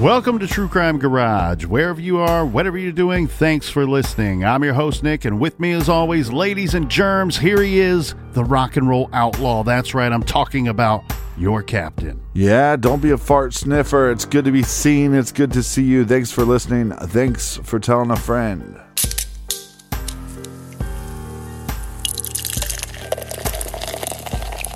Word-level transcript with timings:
Welcome 0.00 0.38
to 0.38 0.46
True 0.46 0.66
Crime 0.66 0.98
Garage. 0.98 1.66
Wherever 1.66 2.00
you 2.00 2.16
are, 2.20 2.46
whatever 2.46 2.78
you're 2.78 2.90
doing, 2.90 3.26
thanks 3.26 3.68
for 3.68 3.86
listening. 3.86 4.46
I'm 4.46 4.64
your 4.64 4.72
host, 4.72 5.02
Nick, 5.02 5.26
and 5.26 5.38
with 5.38 5.60
me, 5.60 5.72
as 5.72 5.90
always, 5.90 6.32
ladies 6.32 6.72
and 6.72 6.90
germs, 6.90 7.36
here 7.36 7.62
he 7.62 7.80
is, 7.80 8.14
the 8.32 8.42
rock 8.42 8.78
and 8.78 8.88
roll 8.88 9.10
outlaw. 9.12 9.62
That's 9.62 9.92
right, 9.92 10.10
I'm 10.10 10.22
talking 10.22 10.68
about 10.68 11.04
your 11.36 11.62
captain. 11.62 12.18
Yeah, 12.32 12.76
don't 12.76 13.02
be 13.02 13.10
a 13.10 13.18
fart 13.18 13.52
sniffer. 13.52 14.10
It's 14.10 14.24
good 14.24 14.46
to 14.46 14.52
be 14.52 14.62
seen. 14.62 15.12
It's 15.12 15.32
good 15.32 15.52
to 15.52 15.62
see 15.62 15.84
you. 15.84 16.06
Thanks 16.06 16.32
for 16.32 16.46
listening. 16.46 16.92
Thanks 16.92 17.58
for 17.58 17.78
telling 17.78 18.10
a 18.10 18.16
friend. 18.16 18.80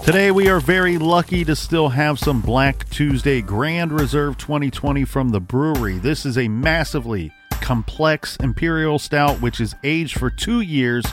Today, 0.05 0.31
we 0.31 0.51
are 0.51 0.61
very 0.61 0.99
lucky 0.99 1.47
to 1.47 1.57
still 1.57 1.89
have 1.89 2.19
some 2.19 2.43
Black 2.43 2.87
Tuesday 2.91 3.41
Grand 3.41 3.91
Reserve 3.91 4.37
2020 4.37 5.07
from 5.07 5.31
the 5.31 5.41
Bruery. 5.41 5.99
This 5.99 6.27
is 6.27 6.37
a 6.37 6.47
massively 6.47 7.33
complex 7.53 8.37
imperial 8.37 8.99
stout, 8.99 9.41
which 9.41 9.61
is 9.61 9.75
aged 9.83 10.19
for 10.19 10.29
two 10.29 10.61
years 10.61 11.07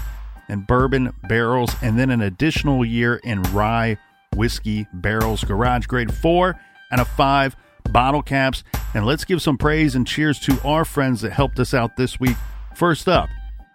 in 0.50 0.63
bourbon 0.63 1.13
barrels 1.30 1.74
and 1.81 1.97
then 1.97 2.09
an 2.09 2.19
additional 2.19 2.84
year 2.84 3.16
in 3.24 3.41
rye 3.53 3.97
whiskey 4.35 4.85
barrels. 4.91 5.46
Garage 5.46 5.85
grade 5.85 6.13
four 6.13 6.59
and 6.91 7.00
a 7.00 7.06
five 7.06 7.56
bottle 7.91 8.22
caps. 8.22 8.62
And 8.94 9.06
let's 9.06 9.24
give 9.24 9.41
some 9.41 9.57
praise 9.57 9.96
and 9.96 10.06
cheers 10.06 10.38
to 10.41 10.59
our 10.66 10.84
friends 10.84 11.22
that 11.22 11.31
helped 11.31 11.62
us 11.62 11.74
out 11.74 11.96
this 11.96 12.19
week. 12.19 12.35
First 12.75 13.07
up, 13.07 13.30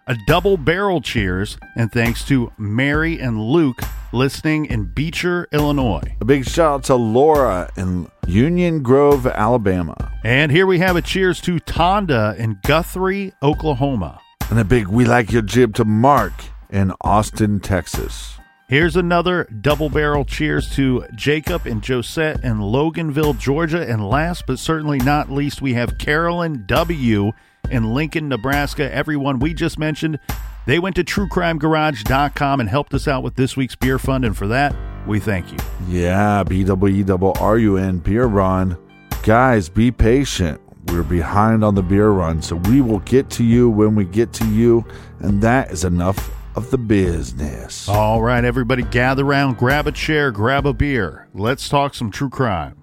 a 0.07 0.15
double 0.25 0.57
barrel 0.57 1.01
cheers, 1.01 1.57
and 1.75 1.91
thanks 1.91 2.25
to 2.25 2.51
Mary 2.57 3.19
and 3.19 3.41
Luke 3.41 3.81
listening 4.13 4.65
in 4.65 4.85
Beecher, 4.85 5.47
Illinois. 5.51 6.15
A 6.21 6.25
big 6.25 6.45
shout 6.45 6.73
out 6.73 6.83
to 6.85 6.95
Laura 6.95 7.69
in 7.75 8.09
Union 8.25 8.81
Grove, 8.81 9.27
Alabama. 9.27 10.11
And 10.23 10.51
here 10.51 10.65
we 10.65 10.79
have 10.79 10.95
a 10.95 11.01
cheers 11.01 11.41
to 11.41 11.59
Tonda 11.59 12.37
in 12.37 12.59
Guthrie, 12.63 13.33
Oklahoma. 13.43 14.19
And 14.49 14.59
a 14.59 14.63
big 14.63 14.87
we 14.87 15.03
like 15.03 15.31
your 15.31 15.41
jib 15.41 15.75
to 15.75 15.85
Mark 15.85 16.33
in 16.69 16.93
Austin, 17.01 17.59
Texas. 17.59 18.37
Here's 18.69 18.97
another 18.97 19.45
double 19.45 19.89
barrel 19.89 20.25
cheers 20.25 20.69
to 20.75 21.05
Jacob 21.15 21.65
and 21.65 21.85
Josette 21.85 22.43
in 22.43 22.59
Loganville, 22.59 23.37
Georgia. 23.37 23.89
And 23.89 24.07
last 24.07 24.45
but 24.45 24.59
certainly 24.59 24.99
not 24.99 25.31
least, 25.31 25.61
we 25.61 25.73
have 25.73 25.97
Carolyn 25.97 26.65
W 26.65 27.31
in 27.71 27.93
Lincoln, 27.93 28.29
Nebraska. 28.29 28.93
Everyone 28.93 29.39
we 29.39 29.53
just 29.53 29.79
mentioned, 29.79 30.19
they 30.65 30.79
went 30.79 30.95
to 30.97 31.03
truecrimegarage.com 31.03 32.59
and 32.59 32.69
helped 32.69 32.93
us 32.93 33.07
out 33.07 33.23
with 33.23 33.35
this 33.35 33.55
week's 33.55 33.75
beer 33.75 33.99
fund. 33.99 34.25
And 34.25 34.35
for 34.35 34.47
that, 34.47 34.75
we 35.07 35.19
thank 35.19 35.51
you. 35.51 35.57
Yeah, 35.87 36.43
B 36.43 36.63
W 36.63 36.93
E 36.93 37.03
W 37.03 37.33
R 37.39 37.57
U 37.57 37.77
N 37.77 37.99
beer 37.99 38.25
run. 38.25 38.77
Guys, 39.23 39.69
be 39.69 39.91
patient. 39.91 40.61
We're 40.87 41.03
behind 41.03 41.63
on 41.63 41.75
the 41.75 41.83
beer 41.83 42.09
run, 42.09 42.41
so 42.41 42.55
we 42.55 42.81
will 42.81 42.99
get 42.99 43.29
to 43.31 43.43
you 43.43 43.69
when 43.69 43.95
we 43.95 44.05
get 44.05 44.31
to 44.33 44.47
you, 44.47 44.85
and 45.19 45.41
that 45.41 45.71
is 45.71 45.83
enough 45.83 46.31
of 46.55 46.71
the 46.71 46.77
business. 46.77 47.89
All 47.89 48.21
right, 48.21 48.43
everybody, 48.43 48.83
gather 48.83 49.25
around, 49.25 49.57
grab 49.57 49.85
a 49.87 49.91
chair, 49.91 50.31
grab 50.31 50.65
a 50.65 50.73
beer. 50.73 51.27
Let's 51.33 51.67
talk 51.67 51.93
some 51.93 52.09
true 52.09 52.29
crime. 52.29 52.77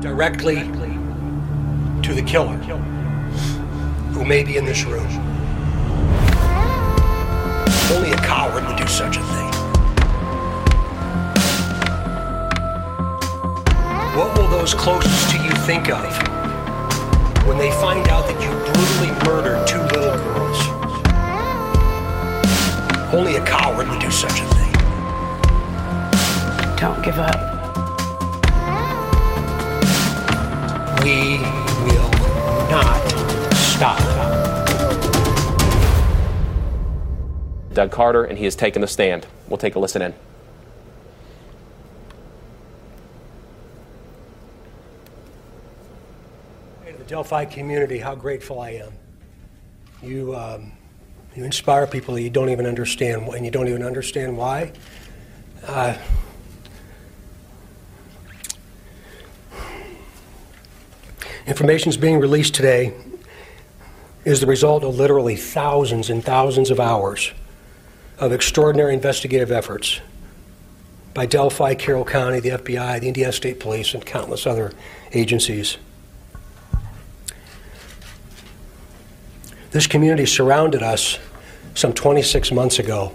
Directly 0.00 0.56
to 2.02 2.14
the 2.14 2.22
killer 2.22 2.56
who 4.12 4.24
may 4.24 4.44
be 4.44 4.56
in 4.56 4.64
this 4.64 4.84
room. 4.84 5.06
Only 7.90 8.12
a 8.12 8.16
coward 8.18 8.64
would 8.66 8.76
do 8.76 8.86
such 8.86 9.16
a 9.16 9.20
thing. 9.22 9.52
What 14.16 14.38
will 14.38 14.48
those 14.48 14.74
closest 14.74 15.30
to 15.30 15.42
you 15.42 15.50
think 15.66 15.90
of 15.90 16.04
when 17.46 17.58
they 17.58 17.70
find 17.72 18.06
out 18.08 18.26
that 18.28 18.40
you 18.40 18.50
brutally 18.72 19.12
murdered 19.26 19.66
two 19.66 19.80
little 19.98 20.16
girls? 20.16 20.58
Only 23.12 23.36
a 23.36 23.44
coward 23.44 23.88
would 23.88 24.00
do 24.00 24.10
such 24.10 24.40
a 24.40 24.44
thing. 24.44 24.72
Don't 26.76 27.02
give 27.02 27.18
up. 27.18 27.47
We 31.02 31.38
will 31.84 32.10
not 32.70 33.52
stop. 33.54 33.98
Doug 37.72 37.92
Carter, 37.92 38.24
and 38.24 38.36
he 38.36 38.44
has 38.44 38.56
taken 38.56 38.82
the 38.82 38.88
stand. 38.88 39.26
We'll 39.48 39.58
take 39.58 39.76
a 39.76 39.78
listen 39.78 40.02
in. 40.02 40.12
To 46.86 46.98
the 46.98 47.04
Delphi 47.04 47.44
community, 47.44 47.98
how 47.98 48.16
grateful 48.16 48.60
I 48.60 48.70
am. 48.70 48.92
You, 50.02 50.34
um, 50.34 50.72
you 51.36 51.44
inspire 51.44 51.86
people 51.86 52.14
that 52.14 52.22
you 52.22 52.30
don't 52.30 52.50
even 52.50 52.66
understand, 52.66 53.28
and 53.28 53.44
you 53.44 53.52
don't 53.52 53.68
even 53.68 53.84
understand 53.84 54.36
why. 54.36 54.72
Uh, 55.64 55.96
Information 61.48 61.88
is 61.88 61.96
being 61.96 62.20
released 62.20 62.54
today 62.54 62.92
is 64.26 64.40
the 64.42 64.46
result 64.46 64.84
of 64.84 64.96
literally 64.96 65.34
thousands 65.34 66.10
and 66.10 66.22
thousands 66.22 66.70
of 66.70 66.78
hours 66.78 67.32
of 68.18 68.32
extraordinary 68.32 68.92
investigative 68.92 69.50
efforts 69.50 70.02
by 71.14 71.24
Delphi, 71.24 71.74
Carroll 71.74 72.04
County, 72.04 72.38
the 72.40 72.50
FBI, 72.50 73.00
the 73.00 73.08
Indiana 73.08 73.32
State 73.32 73.60
Police, 73.60 73.94
and 73.94 74.04
countless 74.04 74.46
other 74.46 74.72
agencies. 75.14 75.78
This 79.70 79.86
community 79.86 80.26
surrounded 80.26 80.82
us 80.82 81.18
some 81.74 81.94
26 81.94 82.52
months 82.52 82.78
ago. 82.78 83.14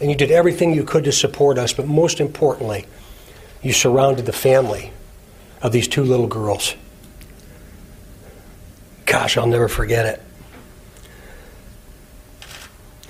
And 0.00 0.10
you 0.10 0.16
did 0.16 0.30
everything 0.30 0.74
you 0.74 0.84
could 0.84 1.04
to 1.04 1.12
support 1.12 1.56
us, 1.56 1.72
but 1.72 1.86
most 1.86 2.20
importantly, 2.20 2.84
you 3.62 3.72
surrounded 3.72 4.26
the 4.26 4.34
family 4.34 4.92
of 5.62 5.72
these 5.72 5.88
two 5.88 6.02
little 6.02 6.26
girls. 6.26 6.74
Gosh, 9.04 9.36
I'll 9.36 9.46
never 9.46 9.68
forget 9.68 10.06
it. 10.06 10.22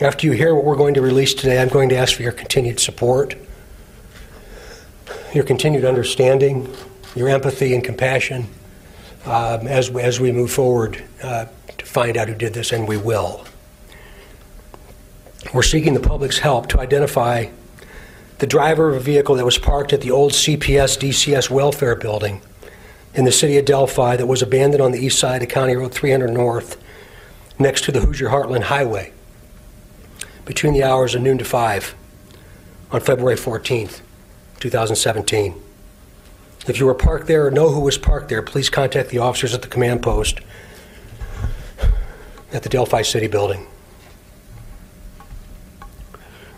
After 0.00 0.26
you 0.26 0.32
hear 0.32 0.54
what 0.54 0.64
we're 0.64 0.76
going 0.76 0.94
to 0.94 1.00
release 1.00 1.32
today, 1.32 1.60
I'm 1.60 1.68
going 1.68 1.88
to 1.88 1.96
ask 1.96 2.14
for 2.14 2.22
your 2.22 2.32
continued 2.32 2.78
support, 2.78 3.34
your 5.32 5.44
continued 5.44 5.86
understanding, 5.86 6.72
your 7.14 7.30
empathy 7.30 7.74
and 7.74 7.82
compassion 7.82 8.46
um, 9.24 9.66
as, 9.66 9.90
we, 9.90 10.02
as 10.02 10.20
we 10.20 10.32
move 10.32 10.50
forward 10.50 11.02
uh, 11.22 11.46
to 11.78 11.86
find 11.86 12.16
out 12.18 12.28
who 12.28 12.34
did 12.34 12.52
this, 12.52 12.72
and 12.72 12.86
we 12.86 12.98
will. 12.98 13.46
We're 15.54 15.62
seeking 15.62 15.94
the 15.94 16.00
public's 16.00 16.38
help 16.38 16.68
to 16.68 16.80
identify 16.80 17.46
the 18.38 18.46
driver 18.46 18.90
of 18.90 18.96
a 18.96 19.00
vehicle 19.00 19.34
that 19.36 19.44
was 19.44 19.58
parked 19.58 19.92
at 19.92 20.02
the 20.02 20.10
old 20.10 20.32
CPS 20.32 20.98
DCS 20.98 21.48
welfare 21.50 21.96
building 21.96 22.42
in 23.14 23.24
the 23.24 23.32
city 23.32 23.56
of 23.56 23.64
Delphi 23.64 24.16
that 24.16 24.26
was 24.26 24.42
abandoned 24.42 24.82
on 24.82 24.92
the 24.92 24.98
east 24.98 25.18
side 25.18 25.42
of 25.42 25.48
County 25.48 25.74
Road 25.74 25.92
300 25.92 26.30
North 26.30 26.82
next 27.58 27.84
to 27.84 27.92
the 27.92 28.00
Hoosier 28.00 28.28
Heartland 28.28 28.64
Highway 28.64 29.12
between 30.44 30.74
the 30.74 30.82
hours 30.82 31.14
of 31.14 31.22
noon 31.22 31.38
to 31.38 31.44
5 31.44 31.94
on 32.92 33.00
February 33.00 33.36
14th, 33.36 34.00
2017. 34.60 35.62
If 36.68 36.78
you 36.78 36.86
were 36.86 36.94
parked 36.94 37.26
there 37.26 37.46
or 37.46 37.50
know 37.50 37.70
who 37.70 37.80
was 37.80 37.96
parked 37.96 38.28
there, 38.28 38.42
please 38.42 38.68
contact 38.68 39.08
the 39.08 39.18
officers 39.18 39.54
at 39.54 39.62
the 39.62 39.68
command 39.68 40.02
post 40.02 40.40
at 42.52 42.62
the 42.62 42.68
Delphi 42.68 43.02
City 43.02 43.28
building. 43.28 43.66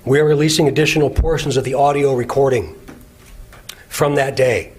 We 0.09 0.21
are 0.21 0.25
releasing 0.25 0.69
additional 0.69 1.11
portions 1.11 1.59
of 1.59 1.65
the 1.65 1.75
audio 1.75 2.15
recording 2.15 2.75
from 3.91 4.15
that 4.15 4.37
day. 4.37 4.73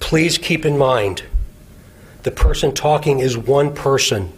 Please 0.00 0.38
keep 0.38 0.66
in 0.66 0.76
mind 0.76 1.22
the 2.24 2.32
person 2.32 2.74
talking 2.74 3.20
is 3.20 3.38
one 3.38 3.72
person 3.72 4.32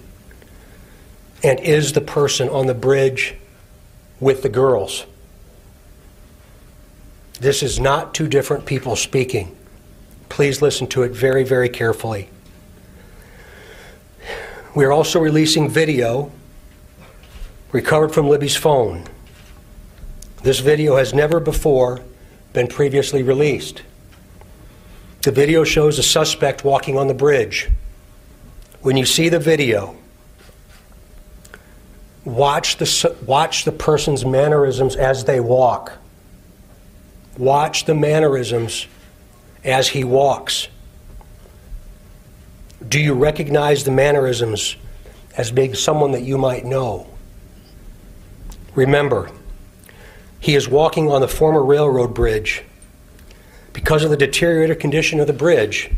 and 1.43 1.59
is 1.61 1.95
the 1.95 2.03
person 2.03 2.51
on 2.51 2.67
the 2.67 2.75
bridge 2.75 3.37
with 4.21 4.43
the 4.43 4.51
girls. 4.51 5.07
This 7.41 7.63
is 7.63 7.81
not 7.81 8.13
two 8.13 8.29
different 8.29 8.67
people 8.67 8.97
speaking. 8.97 9.57
Please 10.29 10.61
listen 10.61 10.87
to 10.89 11.05
it 11.05 11.13
very, 11.13 11.43
very 11.43 11.71
carefully. 11.71 12.29
We 14.75 14.85
are 14.85 14.93
also 14.93 15.21
releasing 15.21 15.71
video 15.71 16.31
recovered 17.73 18.13
from 18.13 18.29
Libby's 18.29 18.57
phone. 18.57 19.09
This 20.45 20.61
video 20.61 20.97
has 20.97 21.15
never 21.15 21.41
before 21.41 22.03
been 22.53 22.67
previously 22.67 23.23
released. 23.23 23.81
The 25.23 25.33
video 25.33 25.65
shows 25.65 25.99
a 25.99 26.03
suspect 26.03 26.65
walking 26.65 26.99
on 26.99 27.09
the 27.09 27.15
bridge. 27.15 27.71
When 28.83 28.99
you 28.99 29.07
see 29.07 29.31
the 29.31 29.39
video, 29.39 29.97
watch 32.27 32.77
the, 32.77 33.17
watch 33.25 33.65
the 33.65 33.73
person's 33.73 34.27
mannerisms 34.27 34.97
as 34.97 35.25
they 35.25 35.41
walk. 35.41 35.95
Watch 37.39 37.87
the 37.87 37.95
mannerisms 37.95 38.87
as 39.65 39.89
he 39.89 40.05
walks. 40.05 40.69
Do 42.87 43.01
you 43.01 43.15
recognize 43.15 43.85
the 43.85 43.93
mannerisms 43.93 44.77
as 45.39 45.51
being 45.51 45.73
someone 45.73 46.13
that 46.13 46.23
you 46.23 46.37
might 46.37 46.67
know? 46.67 47.07
Remember, 48.75 49.31
he 50.45 50.55
is 50.55 50.69
walking 50.69 51.11
on 51.11 51.23
the 51.23 51.27
former 51.27 51.65
railroad 51.65 52.13
bridge. 52.13 52.63
Because 53.73 54.05
of 54.05 54.11
the 54.11 54.17
deteriorated 54.19 54.79
condition 54.79 55.19
of 55.19 55.27
the 55.27 55.33
bridge, 55.33 55.91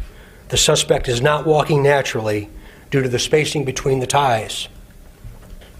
the 0.51 0.57
suspect 0.57 1.09
is 1.09 1.21
not 1.21 1.45
walking 1.45 1.83
naturally 1.83 2.49
due 2.93 3.03
to 3.03 3.09
the 3.09 3.19
spacing 3.19 3.65
between 3.65 3.99
the 3.99 4.07
ties. 4.07 4.69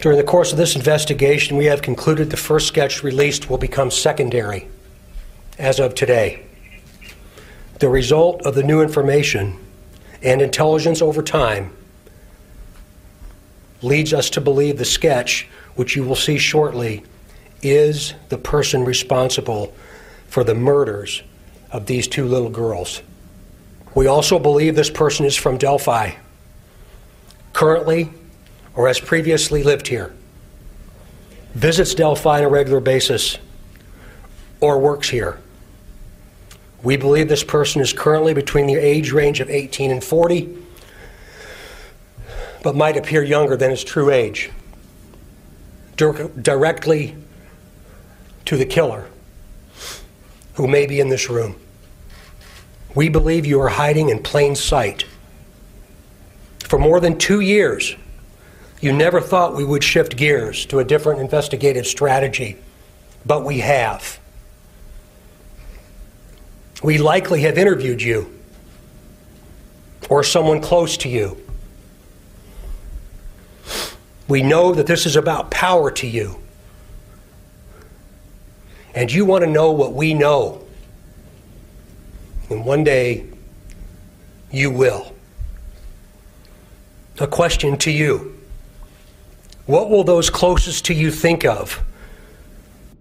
During 0.01 0.19
the 0.19 0.25
course 0.25 0.51
of 0.51 0.59
this 0.59 0.75
investigation, 0.75 1.57
we 1.57 1.67
have 1.67 1.81
concluded 1.81 2.31
the 2.31 2.37
first 2.37 2.67
sketch 2.67 3.05
released 3.05 3.49
will 3.49 3.57
become 3.57 3.89
secondary 3.89 4.67
as 5.61 5.79
of 5.79 5.95
today. 5.95 6.45
The 7.79 7.89
result 7.89 8.45
of 8.45 8.57
the 8.57 8.65
new 8.65 8.83
information 8.83 9.65
and 10.23 10.43
intelligence 10.43 11.01
over 11.01 11.23
time 11.23 11.71
leads 13.81 14.13
us 14.13 14.29
to 14.31 14.41
believe 14.41 14.79
the 14.79 14.85
sketch, 14.85 15.47
which 15.77 15.95
you 15.95 16.03
will 16.03 16.17
see 16.17 16.37
shortly, 16.37 17.05
is 17.63 18.15
the 18.29 18.39
person 18.39 18.85
responsible 18.85 19.75
for 20.29 20.45
the 20.45 20.55
murders 20.55 21.23
of 21.71 21.87
these 21.87 22.07
two 22.07 22.27
little 22.27 22.51
girls. 22.51 23.03
We 23.95 24.07
also 24.07 24.39
believe 24.39 24.77
this 24.77 24.91
person 24.91 25.25
is 25.25 25.37
from 25.37 25.57
Delphi, 25.57 26.13
currently 27.53 28.11
or 28.75 28.87
has 28.87 29.01
previously 29.01 29.63
lived 29.63 29.89
here, 29.89 30.15
visits 31.55 31.95
Delphi 31.95 32.39
on 32.39 32.45
a 32.45 32.49
regular 32.49 32.81
basis, 32.81 33.39
or 34.61 34.79
works 34.79 35.09
here. 35.09 35.39
We 36.83 36.97
believe 36.97 37.29
this 37.29 37.43
person 37.43 37.81
is 37.81 37.93
currently 37.93 38.35
between 38.35 38.67
the 38.67 38.77
age 38.77 39.13
range 39.13 39.41
of 39.41 39.49
18 39.49 39.91
and 39.91 40.05
40, 40.05 40.57
but 42.63 42.77
might 42.77 42.97
appear 42.97 43.23
younger 43.23 43.57
than 43.57 43.71
his 43.71 43.83
true 43.83 44.11
age. 44.11 44.51
Directly 45.97 47.17
to 48.47 48.57
the 48.57 48.65
killer 48.65 49.09
who 50.55 50.67
may 50.67 50.87
be 50.87 51.01
in 51.01 51.09
this 51.09 51.29
room. 51.29 51.57
We 52.95 53.11
believe 53.11 53.45
you 53.45 53.61
are 53.61 53.69
hiding 53.69 54.09
in 54.09 54.23
plain 54.23 54.57
sight. 54.57 55.05
For 56.61 56.79
more 56.79 56.99
than 56.99 57.19
two 57.19 57.41
years, 57.41 57.95
you 58.81 58.93
never 58.93 59.21
thought 59.21 59.55
we 59.55 59.65
would 59.65 59.85
shift 59.85 60.17
gears 60.17 60.65
to 60.67 60.79
a 60.79 60.85
different 60.85 61.21
investigative 61.21 61.87
strategy, 61.87 62.57
but 63.25 63.45
we 63.45 63.59
have. 63.59 64.19
We 66.83 66.99
likely 66.99 67.43
have 67.43 67.59
interviewed 67.59 68.01
you 68.01 68.33
or 70.09 70.23
someone 70.23 70.61
close 70.61 70.97
to 70.99 71.09
you. 71.09 71.37
We 74.29 74.43
know 74.43 74.73
that 74.73 74.87
this 74.87 75.07
is 75.07 75.17
about 75.17 75.51
power 75.51 75.91
to 75.93 76.07
you. 76.07 76.41
And 78.97 79.13
you 79.13 79.27
want 79.27 79.45
to 79.45 79.51
know 79.51 79.71
what 79.73 79.93
we 79.93 80.15
know. 80.15 80.65
And 82.49 82.65
one 82.65 82.83
day, 82.83 83.27
you 84.51 84.71
will. 84.71 85.15
A 87.21 87.27
question 87.27 87.77
to 87.79 87.91
you 87.91 88.33
what 89.67 89.91
will 89.91 90.05
those 90.05 90.31
closest 90.31 90.85
to 90.87 90.95
you 90.95 91.11
think 91.11 91.45
of? 91.45 91.83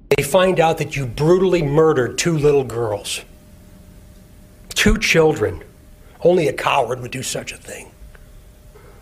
They 0.09 0.23
find 0.23 0.59
out 0.59 0.79
that 0.79 0.95
you 0.95 1.05
brutally 1.05 1.61
murdered 1.61 2.17
two 2.17 2.37
little 2.37 2.63
girls, 2.63 3.21
two 4.69 4.97
children. 4.97 5.63
Only 6.21 6.47
a 6.47 6.53
coward 6.53 7.01
would 7.01 7.11
do 7.11 7.21
such 7.21 7.51
a 7.51 7.57
thing. 7.57 7.91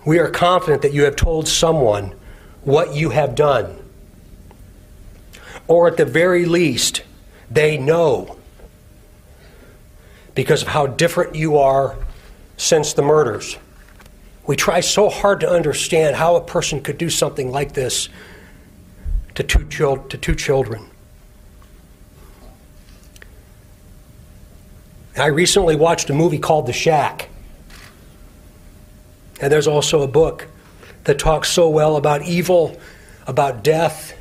We 0.05 0.19
are 0.19 0.29
confident 0.29 0.81
that 0.81 0.93
you 0.93 1.03
have 1.05 1.15
told 1.15 1.47
someone 1.47 2.15
what 2.63 2.93
you 2.93 3.11
have 3.11 3.33
done. 3.33 3.82
Or 5.67 5.87
at 5.87 5.97
the 5.97 6.05
very 6.05 6.45
least, 6.45 7.03
they 7.49 7.77
know 7.77 8.37
because 10.35 10.61
of 10.61 10.69
how 10.69 10.87
different 10.87 11.35
you 11.35 11.57
are 11.57 11.95
since 12.57 12.93
the 12.93 13.01
murders. 13.01 13.57
We 14.45 14.55
try 14.55 14.81
so 14.81 15.09
hard 15.09 15.39
to 15.41 15.49
understand 15.49 16.15
how 16.15 16.35
a 16.35 16.41
person 16.41 16.81
could 16.81 16.97
do 16.97 17.09
something 17.09 17.51
like 17.51 17.73
this 17.73 18.09
to 19.35 19.43
two, 19.43 19.67
chil- 19.69 20.03
to 20.09 20.17
two 20.17 20.35
children. 20.35 20.89
I 25.15 25.27
recently 25.27 25.75
watched 25.75 26.09
a 26.09 26.13
movie 26.13 26.39
called 26.39 26.65
The 26.65 26.73
Shack. 26.73 27.29
And 29.39 29.51
there's 29.51 29.67
also 29.67 30.01
a 30.01 30.07
book 30.07 30.47
that 31.03 31.19
talks 31.19 31.49
so 31.49 31.69
well 31.69 31.97
about 31.97 32.23
evil, 32.23 32.79
about 33.27 33.63
death, 33.63 34.13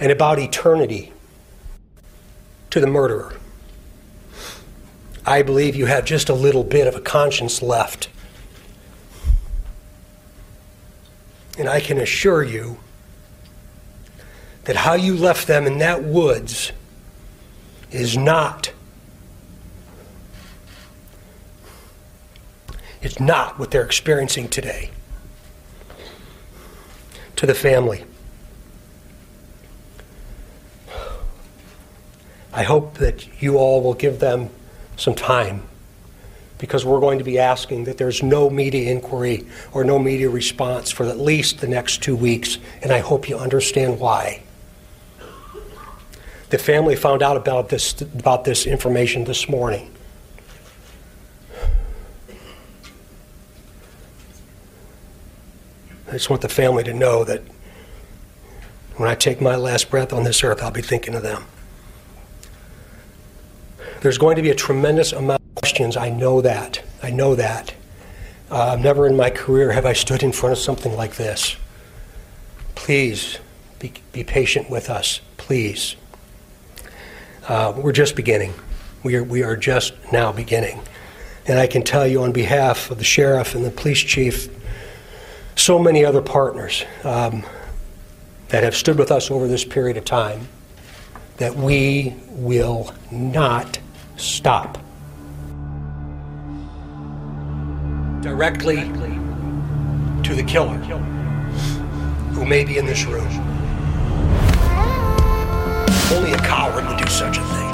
and 0.00 0.12
about 0.12 0.38
eternity 0.38 1.12
to 2.70 2.80
the 2.80 2.86
murderer. 2.86 3.34
I 5.26 5.42
believe 5.42 5.76
you 5.76 5.86
have 5.86 6.04
just 6.04 6.28
a 6.28 6.34
little 6.34 6.64
bit 6.64 6.86
of 6.86 6.94
a 6.94 7.00
conscience 7.00 7.60
left. 7.60 8.08
And 11.58 11.68
I 11.68 11.80
can 11.80 11.98
assure 11.98 12.42
you 12.42 12.78
that 14.64 14.76
how 14.76 14.94
you 14.94 15.16
left 15.16 15.46
them 15.46 15.66
in 15.66 15.78
that 15.78 16.04
woods 16.04 16.72
is 17.90 18.16
not 18.16 18.72
it's 23.00 23.20
not 23.20 23.58
what 23.58 23.70
they're 23.70 23.84
experiencing 23.84 24.48
today. 24.48 24.90
To 27.36 27.46
the 27.46 27.54
family. 27.54 28.04
I 32.58 32.64
hope 32.64 32.94
that 32.94 33.40
you 33.40 33.56
all 33.56 33.80
will 33.84 33.94
give 33.94 34.18
them 34.18 34.50
some 34.96 35.14
time 35.14 35.62
because 36.58 36.84
we're 36.84 36.98
going 36.98 37.18
to 37.18 37.24
be 37.24 37.38
asking 37.38 37.84
that 37.84 37.98
there's 37.98 38.20
no 38.20 38.50
media 38.50 38.90
inquiry 38.90 39.46
or 39.72 39.84
no 39.84 39.96
media 39.96 40.28
response 40.28 40.90
for 40.90 41.06
at 41.06 41.20
least 41.20 41.60
the 41.60 41.68
next 41.68 42.02
two 42.02 42.16
weeks, 42.16 42.58
and 42.82 42.90
I 42.90 42.98
hope 42.98 43.28
you 43.28 43.38
understand 43.38 44.00
why. 44.00 44.42
The 46.50 46.58
family 46.58 46.96
found 46.96 47.22
out 47.22 47.36
about 47.36 47.68
this, 47.68 48.00
about 48.00 48.42
this 48.42 48.66
information 48.66 49.22
this 49.22 49.48
morning. 49.48 49.92
I 56.08 56.10
just 56.10 56.28
want 56.28 56.42
the 56.42 56.48
family 56.48 56.82
to 56.82 56.92
know 56.92 57.22
that 57.22 57.42
when 58.96 59.08
I 59.08 59.14
take 59.14 59.40
my 59.40 59.54
last 59.54 59.90
breath 59.90 60.12
on 60.12 60.24
this 60.24 60.42
earth, 60.42 60.60
I'll 60.60 60.72
be 60.72 60.82
thinking 60.82 61.14
of 61.14 61.22
them. 61.22 61.44
There's 64.00 64.18
going 64.18 64.36
to 64.36 64.42
be 64.42 64.50
a 64.50 64.54
tremendous 64.54 65.12
amount 65.12 65.42
of 65.42 65.54
questions. 65.56 65.96
I 65.96 66.08
know 66.08 66.40
that. 66.40 66.82
I 67.02 67.10
know 67.10 67.34
that. 67.34 67.74
Uh, 68.50 68.76
never 68.80 69.06
in 69.06 69.16
my 69.16 69.28
career 69.28 69.72
have 69.72 69.84
I 69.84 69.92
stood 69.92 70.22
in 70.22 70.32
front 70.32 70.52
of 70.52 70.58
something 70.58 70.94
like 70.94 71.16
this. 71.16 71.56
Please 72.74 73.38
be, 73.80 73.92
be 74.12 74.22
patient 74.22 74.70
with 74.70 74.88
us. 74.88 75.20
Please. 75.36 75.96
Uh, 77.48 77.72
we're 77.76 77.92
just 77.92 78.14
beginning. 78.14 78.54
We 79.02 79.16
are, 79.16 79.24
we 79.24 79.42
are 79.42 79.56
just 79.56 79.94
now 80.12 80.32
beginning. 80.32 80.80
And 81.46 81.58
I 81.58 81.66
can 81.66 81.82
tell 81.82 82.06
you 82.06 82.22
on 82.22 82.32
behalf 82.32 82.90
of 82.90 82.98
the 82.98 83.04
sheriff 83.04 83.54
and 83.54 83.64
the 83.64 83.70
police 83.70 84.00
chief, 84.00 84.48
so 85.56 85.78
many 85.78 86.04
other 86.04 86.22
partners 86.22 86.84
um, 87.04 87.44
that 88.48 88.62
have 88.62 88.76
stood 88.76 88.98
with 88.98 89.10
us 89.10 89.30
over 89.30 89.48
this 89.48 89.64
period 89.64 89.96
of 89.96 90.04
time, 90.04 90.46
that 91.38 91.56
we 91.56 92.14
will 92.30 92.94
not 93.10 93.78
stop. 94.18 94.78
Directly 98.20 98.76
to 100.24 100.34
the 100.34 100.42
killer 100.42 100.76
who 102.34 102.44
may 102.44 102.64
be 102.64 102.78
in 102.78 102.86
this 102.86 103.04
room. 103.04 103.26
Only 106.12 106.32
a 106.32 106.38
coward 106.38 106.86
would 106.86 106.98
do 106.98 107.06
such 107.06 107.38
a 107.38 107.42
thing. 107.42 107.72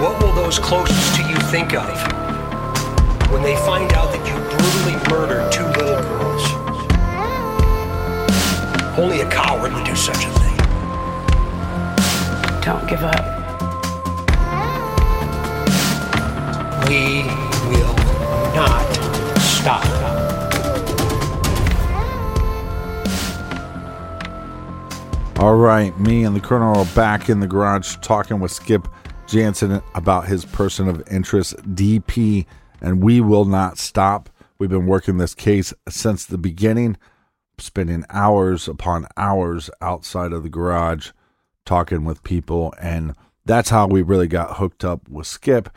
What 0.00 0.22
will 0.22 0.32
those 0.34 0.58
closest 0.58 1.16
to 1.16 1.22
you 1.28 1.36
think 1.50 1.74
of 1.74 1.88
when 3.30 3.42
they 3.42 3.56
find 3.56 3.92
out 3.92 4.12
that 4.12 4.26
you 4.26 4.34
brutally 4.50 4.96
murdered 5.10 5.52
two 5.52 5.66
little 5.66 6.02
girls? 6.02 6.42
Only 8.98 9.20
a 9.20 9.30
coward 9.30 9.72
would 9.72 9.84
do 9.84 9.96
such 9.96 10.24
a 10.24 10.30
thing. 10.30 10.51
Don't 12.62 12.88
give 12.88 13.02
up. 13.02 13.16
We 16.88 17.24
will 17.68 17.96
not 18.54 18.96
stop. 19.40 19.84
All 25.40 25.56
right, 25.56 25.98
me 25.98 26.22
and 26.22 26.36
the 26.36 26.40
Colonel 26.40 26.78
are 26.78 26.94
back 26.94 27.28
in 27.28 27.40
the 27.40 27.48
garage 27.48 27.96
talking 27.96 28.38
with 28.38 28.52
Skip 28.52 28.86
Jansen 29.26 29.82
about 29.96 30.28
his 30.28 30.44
person 30.44 30.86
of 30.86 31.02
interest, 31.10 31.56
DP, 31.74 32.46
and 32.80 33.02
we 33.02 33.20
will 33.20 33.44
not 33.44 33.76
stop. 33.76 34.30
We've 34.60 34.70
been 34.70 34.86
working 34.86 35.16
this 35.16 35.34
case 35.34 35.74
since 35.88 36.24
the 36.24 36.38
beginning, 36.38 36.96
spending 37.58 38.04
hours 38.08 38.68
upon 38.68 39.08
hours 39.16 39.68
outside 39.80 40.32
of 40.32 40.44
the 40.44 40.48
garage 40.48 41.10
talking 41.64 42.04
with 42.04 42.22
people, 42.22 42.74
and 42.80 43.14
that's 43.44 43.70
how 43.70 43.86
we 43.86 44.02
really 44.02 44.28
got 44.28 44.56
hooked 44.56 44.84
up 44.84 45.08
with 45.08 45.26
Skip 45.26 45.68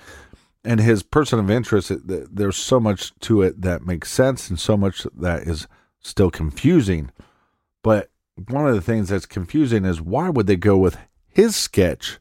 and 0.63 0.79
his 0.79 1.03
person 1.03 1.39
of 1.39 1.49
interest. 1.49 1.91
There's 2.05 2.57
so 2.57 2.79
much 2.79 3.17
to 3.21 3.41
it 3.41 3.61
that 3.61 3.85
makes 3.85 4.11
sense, 4.11 4.49
and 4.49 4.59
so 4.59 4.75
much 4.75 5.05
that 5.15 5.43
is 5.43 5.67
still 5.99 6.31
confusing. 6.31 7.11
But 7.83 8.09
one 8.49 8.67
of 8.67 8.75
the 8.75 8.81
things 8.81 9.09
that's 9.09 9.25
confusing 9.25 9.85
is 9.85 10.01
why 10.01 10.29
would 10.29 10.47
they 10.47 10.55
go 10.55 10.77
with 10.77 10.97
his 11.29 11.55
sketch 11.55 12.19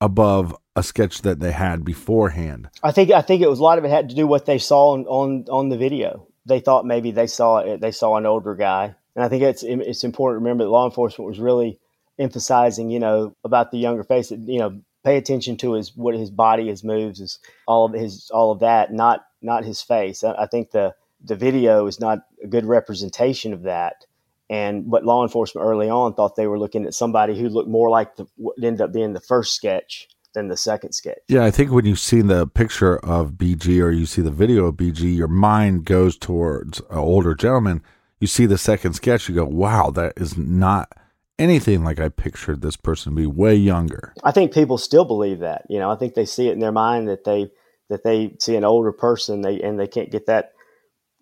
above 0.00 0.54
a 0.74 0.82
sketch 0.82 1.22
that 1.22 1.40
they 1.40 1.52
had 1.52 1.84
beforehand? 1.84 2.68
I 2.82 2.92
think 2.92 3.10
I 3.10 3.22
think 3.22 3.42
it 3.42 3.48
was 3.48 3.58
a 3.58 3.62
lot 3.62 3.78
of 3.78 3.84
it 3.84 3.90
had 3.90 4.10
to 4.10 4.14
do 4.14 4.26
what 4.26 4.46
they 4.46 4.58
saw 4.58 4.90
on 4.90 5.06
on, 5.06 5.44
on 5.50 5.68
the 5.68 5.78
video. 5.78 6.28
They 6.44 6.60
thought 6.60 6.86
maybe 6.86 7.10
they 7.10 7.26
saw 7.26 7.58
it, 7.58 7.80
they 7.80 7.90
saw 7.90 8.16
an 8.16 8.26
older 8.26 8.54
guy, 8.54 8.94
and 9.14 9.24
I 9.24 9.28
think 9.28 9.42
it's 9.42 9.62
it's 9.62 10.04
important 10.04 10.40
to 10.40 10.44
remember 10.44 10.64
that 10.64 10.70
law 10.70 10.86
enforcement 10.86 11.28
was 11.28 11.40
really 11.40 11.80
emphasizing, 12.18 12.90
you 12.90 12.98
know, 12.98 13.36
about 13.44 13.70
the 13.70 13.78
younger 13.78 14.04
face. 14.04 14.30
You 14.30 14.58
know, 14.58 14.80
pay 15.04 15.16
attention 15.16 15.56
to 15.58 15.74
his 15.74 15.96
what 15.96 16.14
his 16.14 16.30
body, 16.30 16.68
his 16.68 16.84
moves, 16.84 17.18
his 17.18 17.38
all 17.66 17.86
of 17.86 17.92
his 17.92 18.30
all 18.30 18.50
of 18.52 18.60
that, 18.60 18.92
not 18.92 19.24
not 19.42 19.64
his 19.64 19.82
face. 19.82 20.24
I, 20.24 20.32
I 20.32 20.46
think 20.46 20.70
the 20.70 20.94
the 21.24 21.36
video 21.36 21.86
is 21.86 22.00
not 22.00 22.20
a 22.42 22.46
good 22.46 22.66
representation 22.66 23.52
of 23.52 23.62
that. 23.62 24.04
And 24.48 24.88
but 24.88 25.04
law 25.04 25.22
enforcement 25.22 25.66
early 25.66 25.90
on 25.90 26.14
thought 26.14 26.36
they 26.36 26.46
were 26.46 26.58
looking 26.58 26.86
at 26.86 26.94
somebody 26.94 27.38
who 27.38 27.48
looked 27.48 27.68
more 27.68 27.90
like 27.90 28.16
the, 28.16 28.26
what 28.36 28.56
ended 28.62 28.80
up 28.80 28.92
being 28.92 29.12
the 29.12 29.20
first 29.20 29.54
sketch 29.54 30.08
than 30.34 30.48
the 30.48 30.56
second 30.56 30.92
sketch. 30.92 31.18
Yeah, 31.28 31.44
I 31.44 31.50
think 31.50 31.72
when 31.72 31.86
you 31.86 31.96
see 31.96 32.20
the 32.20 32.46
picture 32.46 32.98
of 32.98 33.32
BG 33.32 33.82
or 33.82 33.90
you 33.90 34.06
see 34.06 34.22
the 34.22 34.30
video 34.30 34.66
of 34.66 34.76
BG, 34.76 35.16
your 35.16 35.28
mind 35.28 35.84
goes 35.84 36.16
towards 36.16 36.80
an 36.90 36.98
older 36.98 37.34
gentleman. 37.34 37.82
You 38.20 38.26
see 38.28 38.46
the 38.46 38.58
second 38.58 38.92
sketch, 38.92 39.28
you 39.28 39.34
go, 39.34 39.44
wow, 39.44 39.90
that 39.90 40.12
is 40.16 40.36
not 40.36 40.92
anything 41.38 41.84
like 41.84 42.00
I 42.00 42.08
pictured 42.08 42.62
this 42.62 42.76
person 42.76 43.12
to 43.12 43.16
be 43.16 43.26
way 43.26 43.54
younger. 43.54 44.14
I 44.24 44.32
think 44.32 44.52
people 44.52 44.78
still 44.78 45.04
believe 45.04 45.40
that. 45.40 45.62
You 45.68 45.78
know, 45.78 45.90
I 45.90 45.96
think 45.96 46.14
they 46.14 46.26
see 46.26 46.48
it 46.48 46.52
in 46.52 46.60
their 46.60 46.72
mind 46.72 47.08
that 47.08 47.24
they 47.24 47.50
that 47.88 48.02
they 48.02 48.34
see 48.40 48.56
an 48.56 48.64
older 48.64 48.92
person 48.92 49.42
they 49.42 49.60
and 49.60 49.78
they 49.78 49.86
can't 49.86 50.10
get 50.10 50.26
that 50.26 50.52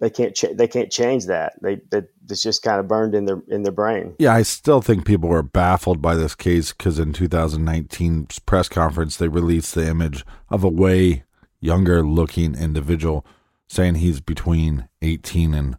they 0.01 0.11
can't 0.11 0.35
ch- 0.35 0.55
they 0.55 0.69
can't 0.69 0.91
change 0.91 1.27
that. 1.27 1.55
They 1.63 1.81
that 1.91 2.09
it's 2.29 2.43
just 2.43 2.63
kind 2.63 2.81
of 2.81 2.89
burned 2.89 3.15
in 3.15 3.25
their 3.27 3.43
in 3.49 3.63
their 3.63 3.73
brain. 3.73 4.15
Yeah, 4.19 4.35
I 4.35 4.43
still 4.43 4.81
think 4.81 5.07
people 5.07 5.29
were 5.29 5.43
baffled 5.43 6.03
by 6.03 6.15
this 6.15 6.35
case 6.35 6.73
because 6.73 6.99
in 6.99 7.13
2019's 7.13 8.39
press 8.41 8.69
conference 8.69 9.17
they 9.17 9.29
released 9.29 9.75
the 9.75 9.89
image 9.89 10.25
of 10.51 10.65
a 10.65 10.69
way 10.69 11.25
younger 11.61 12.05
looking 12.05 12.55
individual 12.55 13.25
saying 13.67 13.97
he's 13.97 14.21
between 14.21 14.89
18 15.01 15.55
and 15.55 15.79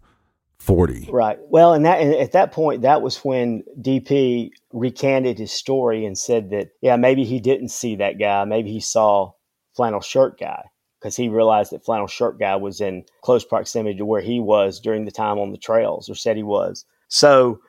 40. 0.65 1.09
Right. 1.11 1.37
Well, 1.49 1.73
and 1.73 1.85
that 1.85 2.01
and 2.01 2.13
at 2.15 2.31
that 2.31 2.51
point, 2.51 2.81
that 2.81 3.01
was 3.01 3.17
when 3.17 3.63
DP 3.79 4.49
recanted 4.73 5.37
his 5.37 5.51
story 5.51 6.05
and 6.05 6.17
said 6.17 6.49
that, 6.49 6.69
yeah, 6.81 6.95
maybe 6.95 7.23
he 7.23 7.39
didn't 7.39 7.69
see 7.69 7.95
that 7.97 8.19
guy. 8.19 8.43
Maybe 8.45 8.71
he 8.71 8.79
saw 8.81 9.31
flannel 9.75 10.01
shirt 10.01 10.39
guy 10.39 10.63
because 10.99 11.15
he 11.15 11.29
realized 11.29 11.71
that 11.71 11.85
flannel 11.85 12.07
shirt 12.07 12.39
guy 12.39 12.55
was 12.55 12.81
in 12.81 13.03
close 13.21 13.45
proximity 13.45 13.97
to 13.97 14.05
where 14.05 14.21
he 14.21 14.39
was 14.39 14.79
during 14.79 15.05
the 15.05 15.11
time 15.11 15.37
on 15.37 15.51
the 15.51 15.57
trails 15.57 16.09
or 16.09 16.15
said 16.15 16.35
he 16.35 16.43
was. 16.43 16.83
So, 17.09 17.59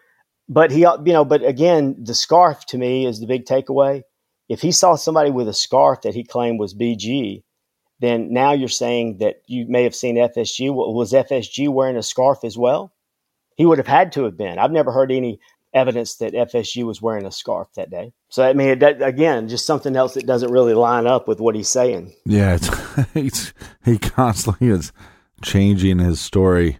but 0.48 0.70
he, 0.70 0.80
you 0.80 1.12
know, 1.12 1.24
but 1.24 1.44
again, 1.44 1.96
the 2.02 2.14
scarf 2.14 2.64
to 2.66 2.78
me 2.78 3.04
is 3.06 3.20
the 3.20 3.26
big 3.26 3.44
takeaway. 3.44 4.02
If 4.48 4.62
he 4.62 4.72
saw 4.72 4.94
somebody 4.94 5.30
with 5.30 5.48
a 5.48 5.52
scarf 5.52 6.02
that 6.02 6.14
he 6.14 6.24
claimed 6.24 6.58
was 6.58 6.72
BG, 6.72 7.42
then 8.00 8.32
now 8.32 8.52
you're 8.52 8.68
saying 8.68 9.18
that 9.18 9.42
you 9.46 9.66
may 9.68 9.82
have 9.82 9.94
seen 9.94 10.16
FSG. 10.16 10.72
Was 10.74 11.12
FSG 11.12 11.68
wearing 11.68 11.96
a 11.96 12.02
scarf 12.02 12.44
as 12.44 12.56
well? 12.58 12.92
He 13.56 13.64
would 13.64 13.78
have 13.78 13.86
had 13.86 14.12
to 14.12 14.24
have 14.24 14.36
been. 14.36 14.58
I've 14.58 14.72
never 14.72 14.92
heard 14.92 15.10
any 15.10 15.40
evidence 15.72 16.16
that 16.16 16.32
FSG 16.32 16.84
was 16.84 17.00
wearing 17.00 17.26
a 17.26 17.32
scarf 17.32 17.68
that 17.76 17.90
day. 17.90 18.12
So 18.28 18.42
I 18.42 18.52
mean, 18.52 18.78
that, 18.80 19.02
again, 19.02 19.48
just 19.48 19.66
something 19.66 19.96
else 19.96 20.14
that 20.14 20.26
doesn't 20.26 20.52
really 20.52 20.74
line 20.74 21.06
up 21.06 21.26
with 21.28 21.40
what 21.40 21.54
he's 21.54 21.68
saying. 21.68 22.14
Yeah, 22.24 22.58
it's, 23.14 23.52
he 23.84 23.98
constantly 23.98 24.68
is 24.68 24.92
changing 25.42 25.98
his 25.98 26.20
story. 26.20 26.78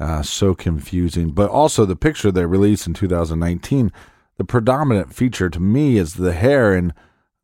Uh, 0.00 0.22
so 0.22 0.52
confusing. 0.52 1.30
But 1.30 1.50
also 1.50 1.84
the 1.84 1.94
picture 1.94 2.32
they 2.32 2.44
released 2.44 2.88
in 2.88 2.94
2019, 2.94 3.92
the 4.36 4.44
predominant 4.44 5.14
feature 5.14 5.48
to 5.48 5.60
me 5.60 5.96
is 5.96 6.14
the 6.14 6.32
hair, 6.32 6.74
and 6.74 6.92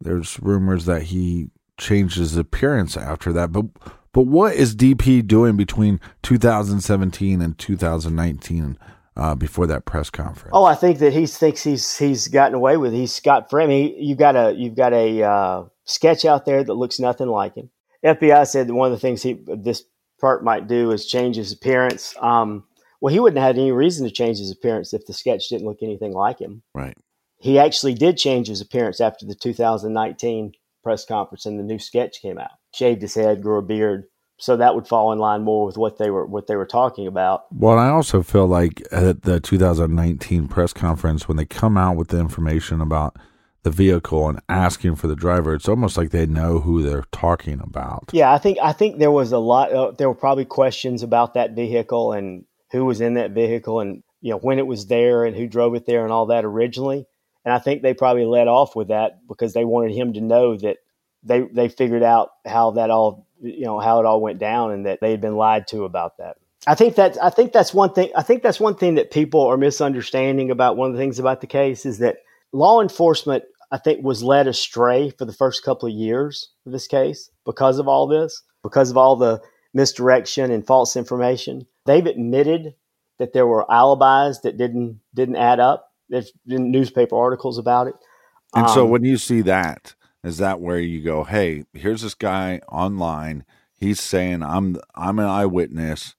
there's 0.00 0.40
rumors 0.40 0.84
that 0.86 1.02
he 1.02 1.50
changed 1.78 2.18
his 2.18 2.36
appearance 2.36 2.96
after 2.96 3.32
that. 3.32 3.52
But 3.52 3.66
but 4.12 4.22
what 4.22 4.54
is 4.54 4.74
DP 4.74 5.26
doing 5.26 5.56
between 5.56 6.00
2017 6.22 7.40
and 7.40 7.58
2019 7.58 8.78
uh, 9.16 9.34
before 9.34 9.66
that 9.66 9.84
press 9.84 10.10
conference? 10.10 10.50
Oh, 10.52 10.64
I 10.64 10.74
think 10.74 10.98
that 10.98 11.12
he 11.12 11.26
thinks 11.26 11.62
he's 11.62 11.96
he's 11.98 12.28
gotten 12.28 12.54
away 12.54 12.76
with. 12.76 12.92
It. 12.94 12.98
He's 12.98 13.14
Scott 13.14 13.50
frame. 13.50 13.70
He, 13.70 13.96
you've 13.98 14.18
got 14.18 14.36
a 14.36 14.54
you've 14.54 14.76
got 14.76 14.92
a 14.92 15.22
uh, 15.22 15.64
sketch 15.84 16.24
out 16.24 16.44
there 16.44 16.62
that 16.62 16.74
looks 16.74 16.98
nothing 16.98 17.28
like 17.28 17.54
him. 17.54 17.70
FBI 18.04 18.46
said 18.46 18.68
that 18.68 18.74
one 18.74 18.90
of 18.90 18.96
the 18.96 19.00
things 19.00 19.22
he 19.22 19.38
this 19.46 19.84
part 20.20 20.44
might 20.44 20.68
do 20.68 20.90
is 20.90 21.06
change 21.06 21.36
his 21.36 21.52
appearance. 21.52 22.14
Um, 22.20 22.64
well, 23.00 23.12
he 23.12 23.20
wouldn't 23.20 23.38
have 23.38 23.54
had 23.54 23.58
any 23.58 23.72
reason 23.72 24.06
to 24.06 24.12
change 24.12 24.38
his 24.38 24.50
appearance 24.50 24.92
if 24.92 25.06
the 25.06 25.12
sketch 25.12 25.48
didn't 25.48 25.66
look 25.66 25.78
anything 25.82 26.12
like 26.12 26.40
him. 26.40 26.62
Right. 26.74 26.96
He 27.38 27.58
actually 27.58 27.94
did 27.94 28.16
change 28.16 28.48
his 28.48 28.60
appearance 28.60 29.00
after 29.00 29.24
the 29.24 29.36
2019 29.36 30.52
press 30.82 31.04
conference 31.04 31.46
and 31.46 31.58
the 31.58 31.64
new 31.64 31.78
sketch 31.78 32.20
came 32.20 32.38
out. 32.38 32.50
Shaved 32.74 33.02
his 33.02 33.14
head, 33.14 33.42
grew 33.42 33.58
a 33.58 33.62
beard. 33.62 34.04
So 34.40 34.56
that 34.56 34.76
would 34.76 34.86
fall 34.86 35.12
in 35.12 35.18
line 35.18 35.42
more 35.42 35.66
with 35.66 35.76
what 35.76 35.98
they 35.98 36.10
were 36.10 36.24
what 36.24 36.46
they 36.46 36.54
were 36.54 36.66
talking 36.66 37.08
about. 37.08 37.46
Well, 37.50 37.76
I 37.76 37.88
also 37.88 38.22
feel 38.22 38.46
like 38.46 38.82
at 38.92 39.22
the 39.22 39.40
2019 39.40 40.46
press 40.46 40.72
conference 40.72 41.26
when 41.26 41.36
they 41.36 41.44
come 41.44 41.76
out 41.76 41.96
with 41.96 42.08
the 42.08 42.20
information 42.20 42.80
about 42.80 43.16
the 43.62 43.70
vehicle 43.70 44.28
and 44.28 44.40
asking 44.48 44.96
for 44.96 45.08
the 45.08 45.16
driver. 45.16 45.54
It's 45.54 45.68
almost 45.68 45.96
like 45.96 46.10
they 46.10 46.26
know 46.26 46.60
who 46.60 46.82
they're 46.82 47.04
talking 47.12 47.60
about. 47.60 48.10
Yeah, 48.12 48.32
I 48.32 48.38
think 48.38 48.58
I 48.62 48.72
think 48.72 48.98
there 48.98 49.10
was 49.10 49.32
a 49.32 49.38
lot. 49.38 49.72
Uh, 49.72 49.90
there 49.92 50.08
were 50.08 50.14
probably 50.14 50.44
questions 50.44 51.02
about 51.02 51.34
that 51.34 51.52
vehicle 51.52 52.12
and 52.12 52.44
who 52.70 52.84
was 52.84 53.00
in 53.00 53.14
that 53.14 53.32
vehicle 53.32 53.80
and 53.80 54.02
you 54.20 54.30
know 54.30 54.38
when 54.38 54.58
it 54.58 54.66
was 54.66 54.86
there 54.86 55.24
and 55.24 55.36
who 55.36 55.46
drove 55.46 55.74
it 55.74 55.86
there 55.86 56.04
and 56.04 56.12
all 56.12 56.26
that 56.26 56.44
originally. 56.44 57.06
And 57.48 57.54
I 57.54 57.60
think 57.60 57.80
they 57.80 57.94
probably 57.94 58.26
led 58.26 58.46
off 58.46 58.76
with 58.76 58.88
that 58.88 59.26
because 59.26 59.54
they 59.54 59.64
wanted 59.64 59.94
him 59.94 60.12
to 60.12 60.20
know 60.20 60.54
that 60.58 60.76
they 61.22 61.40
they 61.40 61.70
figured 61.70 62.02
out 62.02 62.28
how 62.44 62.72
that 62.72 62.90
all 62.90 63.26
you 63.40 63.64
know 63.64 63.80
how 63.80 64.00
it 64.00 64.04
all 64.04 64.20
went 64.20 64.38
down 64.38 64.70
and 64.70 64.84
that 64.84 65.00
they 65.00 65.10
had 65.10 65.22
been 65.22 65.36
lied 65.36 65.66
to 65.68 65.84
about 65.84 66.18
that. 66.18 66.36
I 66.66 66.74
think 66.74 66.96
that 66.96 67.16
I 67.22 67.30
think 67.30 67.54
that's 67.54 67.72
one 67.72 67.94
thing. 67.94 68.10
I 68.14 68.22
think 68.22 68.42
that's 68.42 68.60
one 68.60 68.74
thing 68.74 68.96
that 68.96 69.10
people 69.10 69.46
are 69.46 69.56
misunderstanding 69.56 70.50
about 70.50 70.76
one 70.76 70.90
of 70.90 70.94
the 70.94 71.00
things 71.00 71.18
about 71.18 71.40
the 71.40 71.46
case 71.46 71.86
is 71.86 72.00
that 72.00 72.18
law 72.52 72.82
enforcement, 72.82 73.44
I 73.72 73.78
think, 73.78 74.04
was 74.04 74.22
led 74.22 74.46
astray 74.46 75.08
for 75.08 75.24
the 75.24 75.32
first 75.32 75.64
couple 75.64 75.88
of 75.88 75.94
years 75.94 76.50
of 76.66 76.72
this 76.72 76.86
case 76.86 77.30
because 77.46 77.78
of 77.78 77.88
all 77.88 78.06
this, 78.06 78.42
because 78.62 78.90
of 78.90 78.98
all 78.98 79.16
the 79.16 79.40
misdirection 79.72 80.50
and 80.50 80.66
false 80.66 80.96
information. 80.96 81.66
They've 81.86 82.04
admitted 82.04 82.74
that 83.18 83.32
there 83.32 83.46
were 83.46 83.64
alibis 83.72 84.40
that 84.40 84.58
didn't 84.58 85.00
didn't 85.14 85.36
add 85.36 85.60
up. 85.60 85.87
There's 86.08 86.32
been 86.46 86.70
newspaper 86.70 87.16
articles 87.16 87.58
about 87.58 87.88
it. 87.88 87.94
And 88.54 88.66
um, 88.66 88.74
so 88.74 88.86
when 88.86 89.04
you 89.04 89.18
see 89.18 89.42
that, 89.42 89.94
is 90.24 90.38
that 90.38 90.60
where 90.60 90.78
you 90.78 91.02
go, 91.02 91.24
"Hey, 91.24 91.64
here's 91.72 92.02
this 92.02 92.14
guy 92.14 92.60
online. 92.70 93.44
He's 93.78 94.00
saying 94.00 94.42
I'm 94.42 94.76
I'm 94.94 95.18
an 95.18 95.26
eyewitness. 95.26 96.14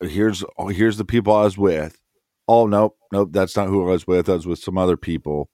Here's 0.00 0.44
here's 0.70 0.96
the 0.96 1.04
people 1.04 1.34
I 1.34 1.44
was 1.44 1.58
with. 1.58 2.00
Oh 2.46 2.66
nope, 2.66 2.96
nope, 3.12 3.30
that's 3.32 3.56
not 3.56 3.68
who 3.68 3.82
I 3.82 3.92
was 3.92 4.06
with. 4.06 4.28
I 4.28 4.34
was 4.34 4.46
with 4.46 4.58
some 4.58 4.78
other 4.78 4.96
people. 4.96 5.50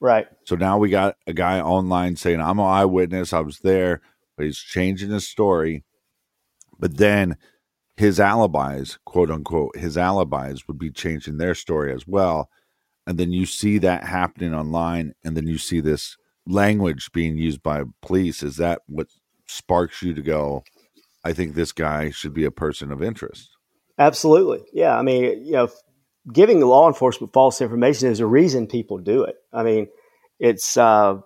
Right. 0.00 0.26
So 0.44 0.56
now 0.56 0.78
we 0.78 0.90
got 0.90 1.16
a 1.26 1.32
guy 1.32 1.60
online 1.60 2.16
saying 2.16 2.40
I'm 2.40 2.58
an 2.58 2.66
eyewitness. 2.66 3.32
I 3.32 3.40
was 3.40 3.60
there, 3.60 4.00
but 4.36 4.46
he's 4.46 4.58
changing 4.58 5.10
his 5.10 5.28
story. 5.28 5.84
But 6.78 6.98
then 6.98 7.36
his 7.96 8.20
alibis, 8.20 8.98
quote 9.06 9.30
unquote, 9.30 9.76
his 9.76 9.96
alibis 9.96 10.68
would 10.68 10.78
be 10.78 10.90
changing 10.90 11.38
their 11.38 11.54
story 11.54 11.92
as 11.92 12.06
well. 12.06 12.50
And 13.06 13.18
then 13.18 13.32
you 13.32 13.46
see 13.46 13.78
that 13.78 14.04
happening 14.04 14.52
online, 14.54 15.14
and 15.24 15.36
then 15.36 15.46
you 15.46 15.58
see 15.58 15.80
this 15.80 16.16
language 16.46 17.10
being 17.12 17.36
used 17.36 17.62
by 17.62 17.84
police. 18.02 18.42
Is 18.42 18.56
that 18.56 18.82
what 18.86 19.08
sparks 19.46 20.02
you 20.02 20.12
to 20.14 20.22
go, 20.22 20.64
I 21.24 21.32
think 21.32 21.54
this 21.54 21.72
guy 21.72 22.10
should 22.10 22.34
be 22.34 22.44
a 22.44 22.50
person 22.50 22.90
of 22.90 23.02
interest? 23.02 23.50
Absolutely. 23.98 24.64
Yeah. 24.72 24.98
I 24.98 25.02
mean, 25.02 25.44
you 25.44 25.52
know, 25.52 25.68
giving 26.32 26.60
law 26.60 26.88
enforcement 26.88 27.32
false 27.32 27.60
information 27.60 28.10
is 28.10 28.20
a 28.20 28.26
reason 28.26 28.66
people 28.66 28.98
do 28.98 29.22
it. 29.22 29.36
I 29.52 29.62
mean, 29.62 29.86
it's, 30.38 30.76
uh, 30.76 31.18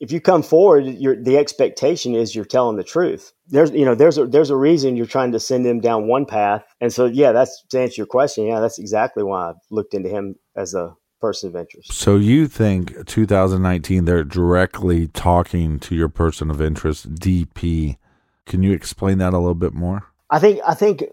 if 0.00 0.10
you 0.12 0.20
come 0.20 0.42
forward, 0.42 0.86
you're 0.86 1.22
the 1.22 1.36
expectation 1.36 2.14
is 2.14 2.34
you're 2.34 2.44
telling 2.44 2.76
the 2.76 2.84
truth. 2.84 3.32
There's, 3.48 3.70
you 3.70 3.84
know, 3.84 3.94
there's 3.94 4.18
a, 4.18 4.26
there's 4.26 4.50
a 4.50 4.56
reason 4.56 4.96
you're 4.96 5.06
trying 5.06 5.32
to 5.32 5.40
send 5.40 5.66
him 5.66 5.80
down 5.80 6.08
one 6.08 6.24
path. 6.26 6.64
And 6.80 6.92
so, 6.92 7.04
yeah, 7.04 7.32
that's 7.32 7.64
to 7.68 7.80
answer 7.80 8.00
your 8.00 8.06
question. 8.06 8.46
Yeah, 8.46 8.60
that's 8.60 8.78
exactly 8.78 9.22
why 9.22 9.50
I 9.50 9.52
looked 9.70 9.94
into 9.94 10.08
him 10.08 10.36
as 10.56 10.74
a 10.74 10.94
person 11.20 11.50
of 11.50 11.56
interest. 11.56 11.92
So 11.92 12.16
you 12.16 12.48
think 12.48 13.06
2019 13.06 14.04
they're 14.04 14.24
directly 14.24 15.08
talking 15.08 15.78
to 15.80 15.94
your 15.94 16.08
person 16.08 16.50
of 16.50 16.60
interest, 16.60 17.14
DP. 17.14 17.96
Can 18.46 18.62
you 18.62 18.72
explain 18.72 19.18
that 19.18 19.32
a 19.32 19.38
little 19.38 19.54
bit 19.54 19.74
more? 19.74 20.06
I 20.30 20.38
think 20.38 20.60
I 20.66 20.74
think 20.74 21.04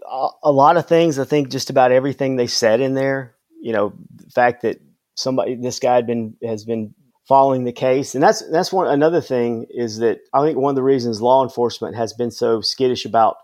a 0.42 0.52
lot 0.52 0.76
of 0.76 0.86
things. 0.86 1.18
I 1.18 1.24
think 1.24 1.50
just 1.50 1.70
about 1.70 1.92
everything 1.92 2.36
they 2.36 2.46
said 2.46 2.80
in 2.80 2.94
there. 2.94 3.34
You 3.60 3.72
know, 3.72 3.92
the 4.14 4.30
fact 4.30 4.62
that 4.62 4.80
somebody, 5.14 5.56
this 5.56 5.80
guy 5.80 5.96
had 5.96 6.06
been 6.06 6.36
has 6.42 6.64
been 6.64 6.94
following 7.26 7.64
the 7.64 7.72
case, 7.72 8.14
and 8.14 8.22
that's 8.22 8.48
that's 8.50 8.72
one 8.72 8.86
another 8.86 9.20
thing 9.20 9.66
is 9.70 9.98
that 9.98 10.20
I 10.32 10.44
think 10.44 10.56
one 10.56 10.70
of 10.70 10.76
the 10.76 10.84
reasons 10.84 11.20
law 11.20 11.42
enforcement 11.42 11.96
has 11.96 12.12
been 12.12 12.30
so 12.30 12.60
skittish 12.60 13.04
about 13.04 13.36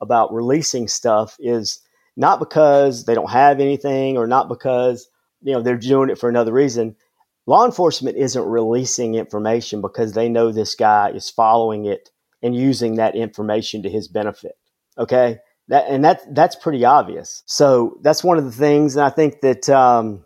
about 0.00 0.32
releasing 0.32 0.88
stuff 0.88 1.36
is 1.38 1.80
not 2.16 2.40
because 2.40 3.04
they 3.04 3.14
don't 3.14 3.30
have 3.30 3.60
anything 3.60 4.18
or 4.18 4.26
not 4.26 4.48
because 4.48 5.08
you 5.42 5.52
know 5.52 5.62
they're 5.62 5.76
doing 5.76 6.10
it 6.10 6.18
for 6.18 6.28
another 6.28 6.52
reason. 6.52 6.96
Law 7.46 7.64
enforcement 7.64 8.16
isn't 8.16 8.44
releasing 8.44 9.14
information 9.14 9.80
because 9.80 10.12
they 10.12 10.28
know 10.28 10.52
this 10.52 10.74
guy 10.74 11.10
is 11.10 11.30
following 11.30 11.86
it 11.86 12.10
and 12.42 12.54
using 12.54 12.96
that 12.96 13.16
information 13.16 13.82
to 13.82 13.90
his 13.90 14.08
benefit. 14.08 14.52
Okay, 14.98 15.38
that 15.68 15.86
and 15.88 16.04
that 16.04 16.34
that's 16.34 16.56
pretty 16.56 16.84
obvious. 16.84 17.42
So 17.46 17.98
that's 18.02 18.24
one 18.24 18.38
of 18.38 18.44
the 18.44 18.52
things, 18.52 18.96
and 18.96 19.04
I 19.04 19.10
think 19.10 19.40
that 19.40 19.68
um, 19.68 20.24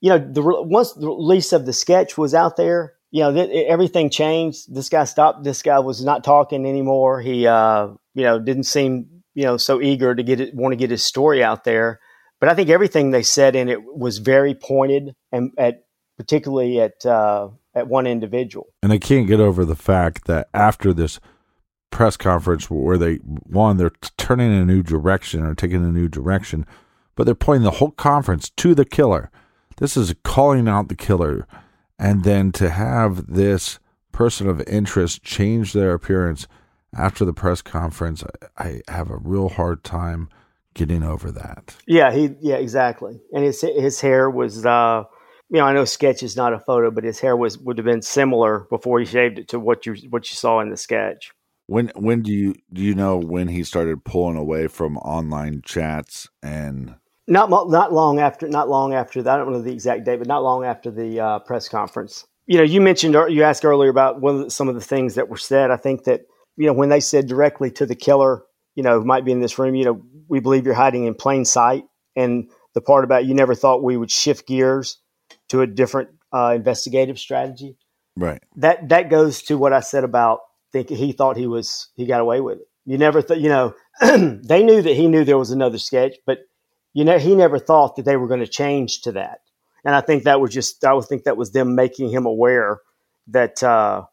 you 0.00 0.10
know 0.10 0.18
the 0.18 0.42
once 0.42 0.92
the 0.92 1.06
release 1.06 1.52
of 1.52 1.66
the 1.66 1.72
sketch 1.72 2.18
was 2.18 2.34
out 2.34 2.56
there, 2.56 2.94
you 3.10 3.22
know 3.22 3.32
th- 3.32 3.66
everything 3.66 4.10
changed. 4.10 4.74
This 4.74 4.88
guy 4.88 5.04
stopped. 5.04 5.44
This 5.44 5.62
guy 5.62 5.78
was 5.78 6.04
not 6.04 6.24
talking 6.24 6.66
anymore. 6.66 7.20
He 7.20 7.46
uh, 7.46 7.88
you 8.14 8.24
know 8.24 8.38
didn't 8.38 8.64
seem 8.64 9.22
you 9.34 9.44
know 9.44 9.56
so 9.56 9.80
eager 9.80 10.14
to 10.14 10.22
get 10.22 10.40
it, 10.40 10.54
want 10.54 10.72
to 10.72 10.76
get 10.76 10.90
his 10.90 11.04
story 11.04 11.42
out 11.42 11.64
there. 11.64 12.00
But 12.42 12.48
I 12.48 12.54
think 12.54 12.70
everything 12.70 13.12
they 13.12 13.22
said 13.22 13.54
in 13.54 13.68
it 13.68 13.84
was 13.84 14.18
very 14.18 14.52
pointed 14.52 15.14
and 15.30 15.52
at 15.56 15.84
particularly 16.16 16.80
at 16.80 17.06
uh, 17.06 17.50
at 17.72 17.86
one 17.86 18.04
individual. 18.04 18.66
And 18.82 18.92
I 18.92 18.98
can't 18.98 19.28
get 19.28 19.38
over 19.38 19.64
the 19.64 19.76
fact 19.76 20.26
that 20.26 20.48
after 20.52 20.92
this 20.92 21.20
press 21.92 22.16
conference 22.16 22.68
where 22.68 22.98
they 22.98 23.14
one 23.14 23.76
they're 23.76 23.92
turning 24.16 24.50
in 24.50 24.58
a 24.58 24.64
new 24.64 24.82
direction 24.82 25.44
or 25.44 25.54
taking 25.54 25.84
a 25.84 25.92
new 25.92 26.08
direction, 26.08 26.66
but 27.14 27.26
they're 27.26 27.36
pointing 27.36 27.62
the 27.62 27.78
whole 27.78 27.92
conference 27.92 28.50
to 28.56 28.74
the 28.74 28.84
killer. 28.84 29.30
This 29.76 29.96
is 29.96 30.12
calling 30.24 30.66
out 30.66 30.88
the 30.88 30.96
killer, 30.96 31.46
and 31.96 32.24
then 32.24 32.50
to 32.52 32.70
have 32.70 33.32
this 33.32 33.78
person 34.10 34.48
of 34.48 34.60
interest 34.62 35.22
change 35.22 35.74
their 35.74 35.94
appearance 35.94 36.48
after 36.92 37.24
the 37.24 37.32
press 37.32 37.62
conference, 37.62 38.24
I 38.58 38.80
have 38.88 39.10
a 39.10 39.16
real 39.16 39.48
hard 39.48 39.84
time 39.84 40.28
getting 40.74 41.02
over 41.02 41.30
that. 41.32 41.76
Yeah, 41.86 42.12
he 42.12 42.34
yeah 42.40 42.56
exactly, 42.56 43.20
and 43.32 43.44
his 43.44 43.60
his 43.60 44.00
hair 44.00 44.30
was. 44.30 44.64
uh 44.64 45.04
you 45.52 45.58
know, 45.58 45.66
I 45.66 45.74
know 45.74 45.84
sketch 45.84 46.22
is 46.22 46.34
not 46.34 46.54
a 46.54 46.58
photo, 46.58 46.90
but 46.90 47.04
his 47.04 47.20
hair 47.20 47.36
was 47.36 47.58
would 47.58 47.76
have 47.76 47.84
been 47.84 48.00
similar 48.00 48.60
before 48.70 48.98
he 48.98 49.04
shaved 49.04 49.38
it 49.38 49.48
to 49.48 49.60
what 49.60 49.84
you 49.84 49.94
what 50.08 50.30
you 50.30 50.34
saw 50.34 50.60
in 50.60 50.70
the 50.70 50.78
sketch. 50.78 51.30
When 51.66 51.92
when 51.94 52.22
do 52.22 52.32
you 52.32 52.54
do 52.72 52.80
you 52.80 52.94
know 52.94 53.18
when 53.18 53.48
he 53.48 53.62
started 53.62 54.02
pulling 54.02 54.38
away 54.38 54.66
from 54.66 54.96
online 54.96 55.60
chats 55.62 56.26
and 56.42 56.94
not 57.28 57.50
not 57.50 57.92
long 57.92 58.18
after 58.18 58.48
not 58.48 58.70
long 58.70 58.94
after 58.94 59.22
that 59.22 59.34
I 59.34 59.36
don't 59.36 59.52
know 59.52 59.60
the 59.60 59.72
exact 59.72 60.04
date 60.04 60.16
but 60.16 60.26
not 60.26 60.42
long 60.42 60.64
after 60.64 60.90
the 60.90 61.20
uh, 61.20 61.38
press 61.40 61.68
conference. 61.68 62.24
You 62.46 62.56
know, 62.56 62.64
you 62.64 62.80
mentioned 62.80 63.14
you 63.28 63.42
asked 63.42 63.64
earlier 63.64 63.90
about 63.90 64.22
one 64.22 64.48
some 64.48 64.68
of 64.68 64.74
the 64.74 64.80
things 64.80 65.16
that 65.16 65.28
were 65.28 65.36
said. 65.36 65.70
I 65.70 65.76
think 65.76 66.04
that 66.04 66.22
you 66.56 66.66
know 66.66 66.72
when 66.72 66.88
they 66.88 67.00
said 67.00 67.26
directly 67.26 67.70
to 67.72 67.84
the 67.84 67.94
killer, 67.94 68.42
you 68.74 68.82
know, 68.82 69.00
who 69.00 69.04
might 69.04 69.26
be 69.26 69.32
in 69.32 69.40
this 69.40 69.58
room, 69.58 69.74
you 69.74 69.84
know, 69.84 70.02
we 70.32 70.40
believe 70.40 70.64
you're 70.64 70.74
hiding 70.74 71.04
in 71.04 71.14
plain 71.14 71.44
sight, 71.44 71.84
and 72.16 72.50
the 72.72 72.80
part 72.80 73.04
about 73.04 73.26
you 73.26 73.34
never 73.34 73.54
thought 73.54 73.82
we 73.82 73.98
would 73.98 74.10
shift 74.10 74.48
gears 74.48 74.96
to 75.50 75.60
a 75.60 75.66
different 75.66 76.08
uh, 76.32 76.54
investigative 76.56 77.18
strategy. 77.18 77.76
Right. 78.16 78.42
That 78.56 78.88
that 78.88 79.10
goes 79.10 79.42
to 79.42 79.58
what 79.58 79.74
I 79.74 79.80
said 79.80 80.04
about 80.04 80.40
think 80.72 80.88
he 80.88 81.12
thought 81.12 81.36
he 81.36 81.46
was 81.46 81.90
he 81.96 82.06
got 82.06 82.22
away 82.22 82.40
with 82.40 82.60
it. 82.60 82.68
You 82.86 82.96
never 82.96 83.20
thought, 83.20 83.40
you 83.40 83.50
know, 83.50 83.74
they 84.00 84.62
knew 84.62 84.80
that 84.80 84.96
he 84.96 85.06
knew 85.06 85.22
there 85.22 85.36
was 85.36 85.50
another 85.50 85.78
sketch, 85.78 86.16
but 86.24 86.38
you 86.94 87.04
know, 87.04 87.18
he 87.18 87.34
never 87.34 87.58
thought 87.58 87.96
that 87.96 88.06
they 88.06 88.16
were 88.16 88.26
going 88.26 88.40
to 88.40 88.46
change 88.46 89.02
to 89.02 89.12
that. 89.12 89.40
And 89.84 89.94
I 89.94 90.00
think 90.00 90.22
that 90.22 90.40
was 90.40 90.50
just, 90.50 90.82
I 90.82 90.94
would 90.94 91.04
think 91.04 91.24
that 91.24 91.36
was 91.36 91.52
them 91.52 91.74
making 91.74 92.10
him 92.10 92.24
aware 92.24 92.80
that, 93.28 93.62
uh, 93.62 94.04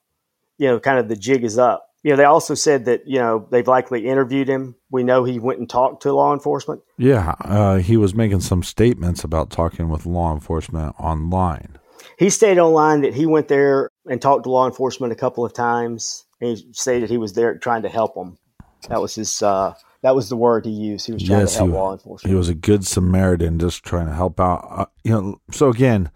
you 0.58 0.68
know, 0.68 0.80
kind 0.82 1.00
of 1.00 1.08
the 1.08 1.16
jig 1.16 1.46
is 1.46 1.58
up. 1.58 1.89
You 2.04 2.12
know, 2.12 2.18
they 2.18 2.24
also 2.24 2.54
said 2.54 2.86
that, 2.86 3.02
you 3.06 3.20
know, 3.20 3.48
they've 3.52 3.68
likely 3.68 4.08
interviewed 4.08 4.48
him. 4.48 4.76
We 4.90 5.04
know 5.04 5.26
he 5.26 5.38
went 5.38 5.60
and 5.60 5.70
talked 5.70 6.04
to 6.04 6.14
law 6.14 6.34
enforcement. 6.34 6.82
Yeah. 6.98 7.36
Uh, 7.42 7.78
he 7.78 7.98
was 7.98 8.16
making 8.16 8.40
some 8.40 8.64
statements 8.64 9.24
about 9.24 9.50
talking 9.50 9.90
with 9.90 10.06
law 10.06 10.34
enforcement 10.34 10.96
online. 10.98 11.78
He 12.18 12.30
stayed 12.30 12.58
online 12.58 13.02
that 13.02 13.14
he 13.14 13.26
went 13.26 13.50
there 13.50 13.90
and 14.10 14.22
talked 14.22 14.44
to 14.44 14.50
law 14.50 14.66
enforcement 14.66 15.12
a 15.12 15.16
couple 15.18 15.44
of 15.44 15.54
times 15.54 16.26
he 16.40 16.68
stated 16.72 17.10
he 17.10 17.18
was 17.18 17.34
there 17.34 17.58
trying 17.58 17.84
to 17.84 17.90
help 17.90 18.16
them. 18.16 18.38
That 18.88 19.02
was 19.02 19.16
his. 19.16 19.42
Uh, 19.42 19.74
that 20.02 20.16
was 20.16 20.30
the 20.30 20.38
word 20.38 20.66
he 20.66 20.72
used. 20.72 21.06
He 21.06 21.12
was 21.12 21.24
trying 21.24 21.42
yes, 21.42 21.54
to 21.54 21.60
help 21.60 21.70
he, 21.70 21.76
law 21.76 21.92
enforcement. 21.92 22.32
He 22.32 22.36
was 22.36 22.50
a 22.50 22.56
good 22.56 22.86
Samaritan, 22.86 23.60
just 23.60 23.84
trying 23.84 24.08
to 24.08 24.14
help 24.14 24.40
out. 24.40 24.66
Uh, 24.70 24.86
you 25.04 25.12
know. 25.12 25.42
So 25.52 25.70
again, 25.70 26.12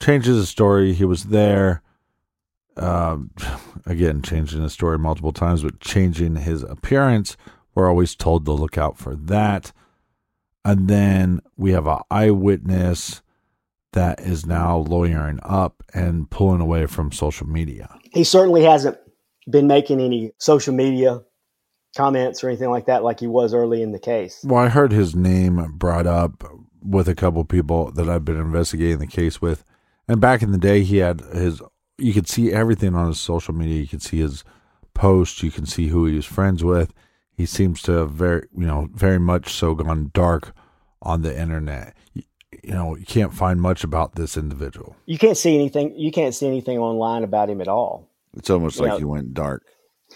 changes 0.00 0.36
the 0.36 0.46
story. 0.46 0.94
He 0.94 1.04
was 1.04 1.24
there. 1.24 1.82
Uh, 2.78 3.18
again, 3.86 4.22
changing 4.22 4.62
the 4.62 4.70
story 4.70 4.98
multiple 4.98 5.32
times, 5.32 5.62
but 5.62 5.80
changing 5.80 6.36
his 6.36 6.62
appearance. 6.62 7.36
We're 7.74 7.88
always 7.88 8.14
told 8.14 8.44
to 8.46 8.52
look 8.52 8.78
out 8.78 8.98
for 8.98 9.14
that. 9.14 9.72
And 10.64 10.88
then 10.88 11.40
we 11.56 11.72
have 11.72 11.86
an 11.86 12.00
eyewitness 12.10 13.22
that 13.92 14.20
is 14.20 14.44
now 14.44 14.78
lawyering 14.78 15.38
up 15.42 15.82
and 15.94 16.30
pulling 16.30 16.60
away 16.60 16.86
from 16.86 17.10
social 17.10 17.46
media. 17.46 17.96
He 18.12 18.24
certainly 18.24 18.64
hasn't 18.64 18.98
been 19.48 19.66
making 19.66 20.00
any 20.00 20.32
social 20.38 20.74
media 20.74 21.22
comments 21.96 22.44
or 22.44 22.48
anything 22.48 22.70
like 22.70 22.86
that 22.86 23.02
like 23.02 23.20
he 23.20 23.26
was 23.26 23.54
early 23.54 23.82
in 23.82 23.92
the 23.92 23.98
case. 23.98 24.40
Well, 24.44 24.62
I 24.62 24.68
heard 24.68 24.92
his 24.92 25.16
name 25.16 25.72
brought 25.76 26.06
up 26.06 26.44
with 26.82 27.08
a 27.08 27.14
couple 27.14 27.44
people 27.44 27.90
that 27.92 28.08
I've 28.08 28.24
been 28.24 28.38
investigating 28.38 28.98
the 28.98 29.06
case 29.06 29.40
with, 29.40 29.64
And 30.06 30.20
back 30.20 30.42
in 30.42 30.52
the 30.52 30.58
day, 30.58 30.82
he 30.82 30.98
had 30.98 31.20
his. 31.32 31.60
You 31.98 32.12
could 32.12 32.28
see 32.28 32.52
everything 32.52 32.94
on 32.94 33.08
his 33.08 33.18
social 33.20 33.54
media. 33.54 33.80
You 33.80 33.88
could 33.88 34.02
see 34.02 34.18
his 34.18 34.44
posts. 34.94 35.42
You 35.42 35.50
can 35.50 35.66
see 35.66 35.88
who 35.88 36.06
he 36.06 36.14
was 36.14 36.26
friends 36.26 36.62
with. 36.64 36.92
He 37.36 37.46
seems 37.46 37.82
to 37.82 37.92
have 37.92 38.10
very, 38.12 38.46
you 38.56 38.66
know, 38.66 38.88
very 38.94 39.18
much 39.18 39.52
so 39.52 39.74
gone 39.74 40.10
dark 40.14 40.52
on 41.02 41.22
the 41.22 41.38
internet. 41.38 41.94
You, 42.14 42.22
you 42.64 42.72
know, 42.74 42.96
you 42.96 43.04
can't 43.04 43.32
find 43.34 43.60
much 43.60 43.84
about 43.84 44.14
this 44.16 44.36
individual. 44.36 44.96
You 45.06 45.18
can't 45.18 45.36
see 45.36 45.54
anything. 45.54 45.94
You 45.96 46.10
can't 46.10 46.34
see 46.34 46.46
anything 46.46 46.78
online 46.78 47.22
about 47.24 47.50
him 47.50 47.60
at 47.60 47.68
all. 47.68 48.08
It's 48.36 48.50
almost 48.50 48.76
You 48.76 48.82
like 48.82 48.92
know- 48.92 48.98
he 48.98 49.04
went 49.04 49.34
dark. 49.34 49.64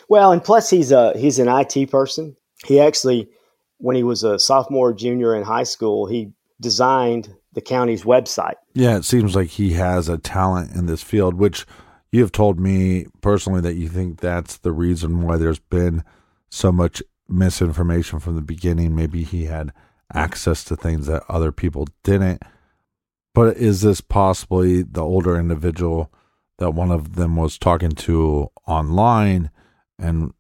Well, 0.08 0.32
and 0.32 0.42
plus 0.42 0.70
he's 0.70 0.90
a 0.90 1.12
he's 1.18 1.38
an 1.38 1.48
IT 1.48 1.90
person. 1.90 2.34
He 2.64 2.80
actually, 2.80 3.28
when 3.78 3.94
he 3.94 4.02
was 4.02 4.24
a 4.24 4.38
sophomore, 4.38 4.94
junior 4.94 5.34
in 5.34 5.42
high 5.42 5.64
school, 5.64 6.06
he 6.06 6.32
designed 6.60 7.34
the 7.52 7.60
county's 7.60 8.04
website. 8.04 8.54
Yeah, 8.74 8.96
it 8.96 9.04
seems 9.04 9.36
like 9.36 9.48
he 9.48 9.72
has 9.74 10.08
a 10.08 10.18
talent 10.18 10.72
in 10.72 10.86
this 10.86 11.02
field, 11.02 11.34
which 11.34 11.66
you 12.10 12.20
have 12.20 12.32
told 12.32 12.58
me 12.58 13.06
personally 13.20 13.60
that 13.62 13.74
you 13.74 13.88
think 13.88 14.20
that's 14.20 14.58
the 14.58 14.72
reason 14.72 15.22
why 15.22 15.36
there's 15.36 15.58
been 15.58 16.04
so 16.50 16.70
much 16.72 17.02
misinformation 17.28 18.20
from 18.20 18.36
the 18.36 18.42
beginning. 18.42 18.94
Maybe 18.94 19.24
he 19.24 19.46
had 19.46 19.72
access 20.12 20.64
to 20.64 20.76
things 20.76 21.06
that 21.06 21.24
other 21.28 21.52
people 21.52 21.88
didn't. 22.02 22.42
But 23.34 23.56
is 23.56 23.80
this 23.80 24.02
possibly 24.02 24.82
the 24.82 25.02
older 25.02 25.38
individual 25.38 26.12
that 26.58 26.72
one 26.72 26.90
of 26.90 27.14
them 27.16 27.36
was 27.36 27.58
talking 27.58 27.92
to 27.92 28.50
online 28.66 29.50
and 29.98 30.32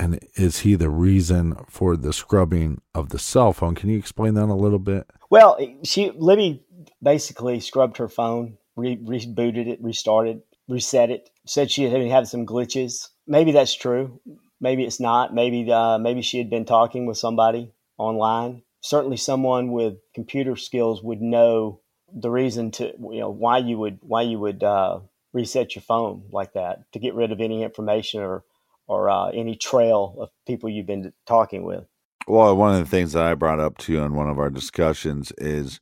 and 0.00 0.18
is 0.34 0.60
he 0.60 0.76
the 0.76 0.88
reason 0.88 1.54
for 1.68 1.94
the 1.94 2.14
scrubbing 2.14 2.80
of 2.94 3.10
the 3.10 3.18
cell 3.18 3.52
phone? 3.52 3.74
Can 3.74 3.90
you 3.90 3.98
explain 3.98 4.32
that 4.34 4.48
a 4.48 4.54
little 4.54 4.78
bit? 4.78 5.06
Well, 5.28 5.58
she 5.84 6.10
Libby 6.16 6.64
basically 7.02 7.60
scrubbed 7.60 7.98
her 7.98 8.08
phone, 8.08 8.56
re- 8.76 8.96
rebooted 8.96 9.66
it, 9.66 9.78
restarted, 9.82 10.40
reset 10.68 11.10
it. 11.10 11.28
Said 11.46 11.70
she 11.70 11.84
had 11.84 12.00
had 12.06 12.28
some 12.28 12.46
glitches. 12.46 13.08
Maybe 13.26 13.52
that's 13.52 13.74
true. 13.74 14.20
Maybe 14.58 14.84
it's 14.84 15.00
not. 15.00 15.34
Maybe 15.34 15.70
uh, 15.70 15.98
maybe 15.98 16.22
she 16.22 16.38
had 16.38 16.48
been 16.48 16.64
talking 16.64 17.04
with 17.04 17.18
somebody 17.18 17.72
online. 17.98 18.62
Certainly, 18.80 19.18
someone 19.18 19.70
with 19.70 19.98
computer 20.14 20.56
skills 20.56 21.02
would 21.02 21.20
know 21.20 21.82
the 22.10 22.30
reason 22.30 22.70
to 22.72 22.86
you 22.86 23.20
know 23.20 23.30
why 23.30 23.58
you 23.58 23.78
would 23.78 23.98
why 24.00 24.22
you 24.22 24.38
would 24.38 24.62
uh, 24.62 25.00
reset 25.34 25.74
your 25.74 25.82
phone 25.82 26.24
like 26.32 26.54
that 26.54 26.90
to 26.92 26.98
get 26.98 27.14
rid 27.14 27.32
of 27.32 27.40
any 27.42 27.62
information 27.62 28.22
or 28.22 28.44
or 28.90 29.08
uh, 29.08 29.30
any 29.30 29.54
trail 29.56 30.16
of 30.20 30.30
people 30.48 30.68
you've 30.68 30.86
been 30.88 31.12
talking 31.26 31.64
with. 31.64 31.84
Well, 32.28 32.56
one 32.56 32.74
of 32.74 32.80
the 32.80 32.86
things 32.90 33.12
that 33.12 33.24
I 33.24 33.34
brought 33.34 33.60
up 33.60 33.78
to 33.78 33.92
you 33.92 34.02
in 34.02 34.14
one 34.14 34.30
of 34.30 34.38
our 34.38 34.50
discussions 34.50 35.32
is 35.38 35.80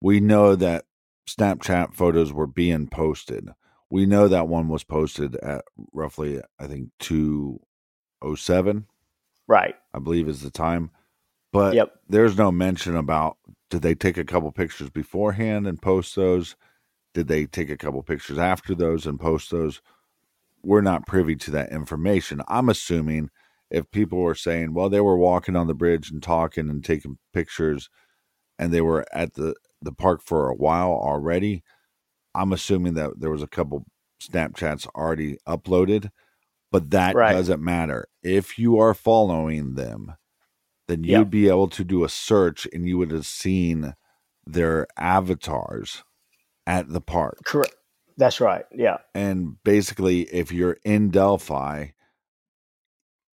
we 0.00 0.20
know 0.20 0.56
that 0.56 0.86
Snapchat 1.28 1.94
photos 1.94 2.32
were 2.32 2.46
being 2.48 2.88
posted. 2.88 3.50
We 3.90 4.06
know 4.06 4.28
that 4.28 4.48
one 4.48 4.68
was 4.68 4.84
posted 4.84 5.36
at 5.36 5.64
roughly, 5.92 6.40
I 6.60 6.66
think, 6.68 6.90
207, 8.06 8.86
Right. 9.48 9.76
I 9.94 9.98
believe 10.00 10.28
is 10.28 10.42
the 10.42 10.50
time. 10.50 10.90
But 11.52 11.74
Yep. 11.74 11.94
there's 12.08 12.38
no 12.38 12.52
mention 12.52 12.96
about 12.96 13.38
did 13.70 13.82
they 13.82 13.94
take 13.94 14.18
a 14.18 14.24
couple 14.24 14.52
pictures 14.52 14.90
beforehand 14.90 15.66
and 15.66 15.80
post 15.82 16.16
those? 16.16 16.56
Did 17.14 17.28
they 17.28 17.46
take 17.46 17.70
a 17.70 17.76
couple 17.78 18.02
pictures 18.02 18.38
after 18.38 18.74
those 18.74 19.06
and 19.06 19.20
post 19.20 19.50
those? 19.50 19.80
We're 20.68 20.82
not 20.82 21.06
privy 21.06 21.34
to 21.36 21.50
that 21.52 21.72
information. 21.72 22.42
I'm 22.46 22.68
assuming 22.68 23.30
if 23.70 23.90
people 23.90 24.18
were 24.18 24.34
saying, 24.34 24.74
well, 24.74 24.90
they 24.90 25.00
were 25.00 25.16
walking 25.16 25.56
on 25.56 25.66
the 25.66 25.74
bridge 25.74 26.10
and 26.10 26.22
talking 26.22 26.68
and 26.68 26.84
taking 26.84 27.16
pictures 27.32 27.88
and 28.58 28.70
they 28.70 28.82
were 28.82 29.06
at 29.14 29.32
the, 29.32 29.54
the 29.80 29.92
park 29.92 30.20
for 30.22 30.50
a 30.50 30.54
while 30.54 30.90
already, 30.90 31.62
I'm 32.34 32.52
assuming 32.52 32.92
that 32.94 33.18
there 33.18 33.30
was 33.30 33.42
a 33.42 33.46
couple 33.48 33.86
Snapchats 34.22 34.86
already 34.88 35.38
uploaded, 35.48 36.10
but 36.70 36.90
that 36.90 37.14
Right. 37.14 37.32
doesn't 37.32 37.62
matter. 37.62 38.06
If 38.22 38.58
you 38.58 38.78
are 38.78 38.92
following 38.92 39.74
them, 39.74 40.16
then 40.86 41.02
you'd 41.02 41.10
Yeah. 41.10 41.24
be 41.24 41.48
able 41.48 41.68
to 41.68 41.84
do 41.84 42.04
a 42.04 42.10
search 42.10 42.68
and 42.74 42.86
you 42.86 42.98
would 42.98 43.10
have 43.10 43.26
seen 43.26 43.94
their 44.46 44.86
avatars 44.98 46.04
at 46.66 46.90
the 46.90 47.00
park. 47.00 47.38
Correct. 47.46 47.74
That's 48.18 48.40
right. 48.40 48.64
Yeah. 48.74 48.98
And 49.14 49.62
basically, 49.62 50.22
if 50.22 50.52
you're 50.52 50.76
in 50.84 51.10
Delphi, 51.10 51.86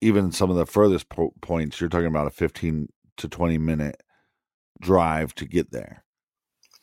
even 0.01 0.33
some 0.33 0.51
of 0.51 0.57
the 0.57 0.67
furthest 0.67 1.09
po- 1.09 1.33
points, 1.41 1.81
you're 1.81 1.89
talking 1.89 2.09
about 2.09 2.27
a 2.27 2.31
15 2.31 2.89
to 3.19 3.29
20 3.29 3.59
minute 3.59 4.03
drive 4.81 5.35
to 5.37 5.47
get 5.47 5.71
there. 5.71 6.05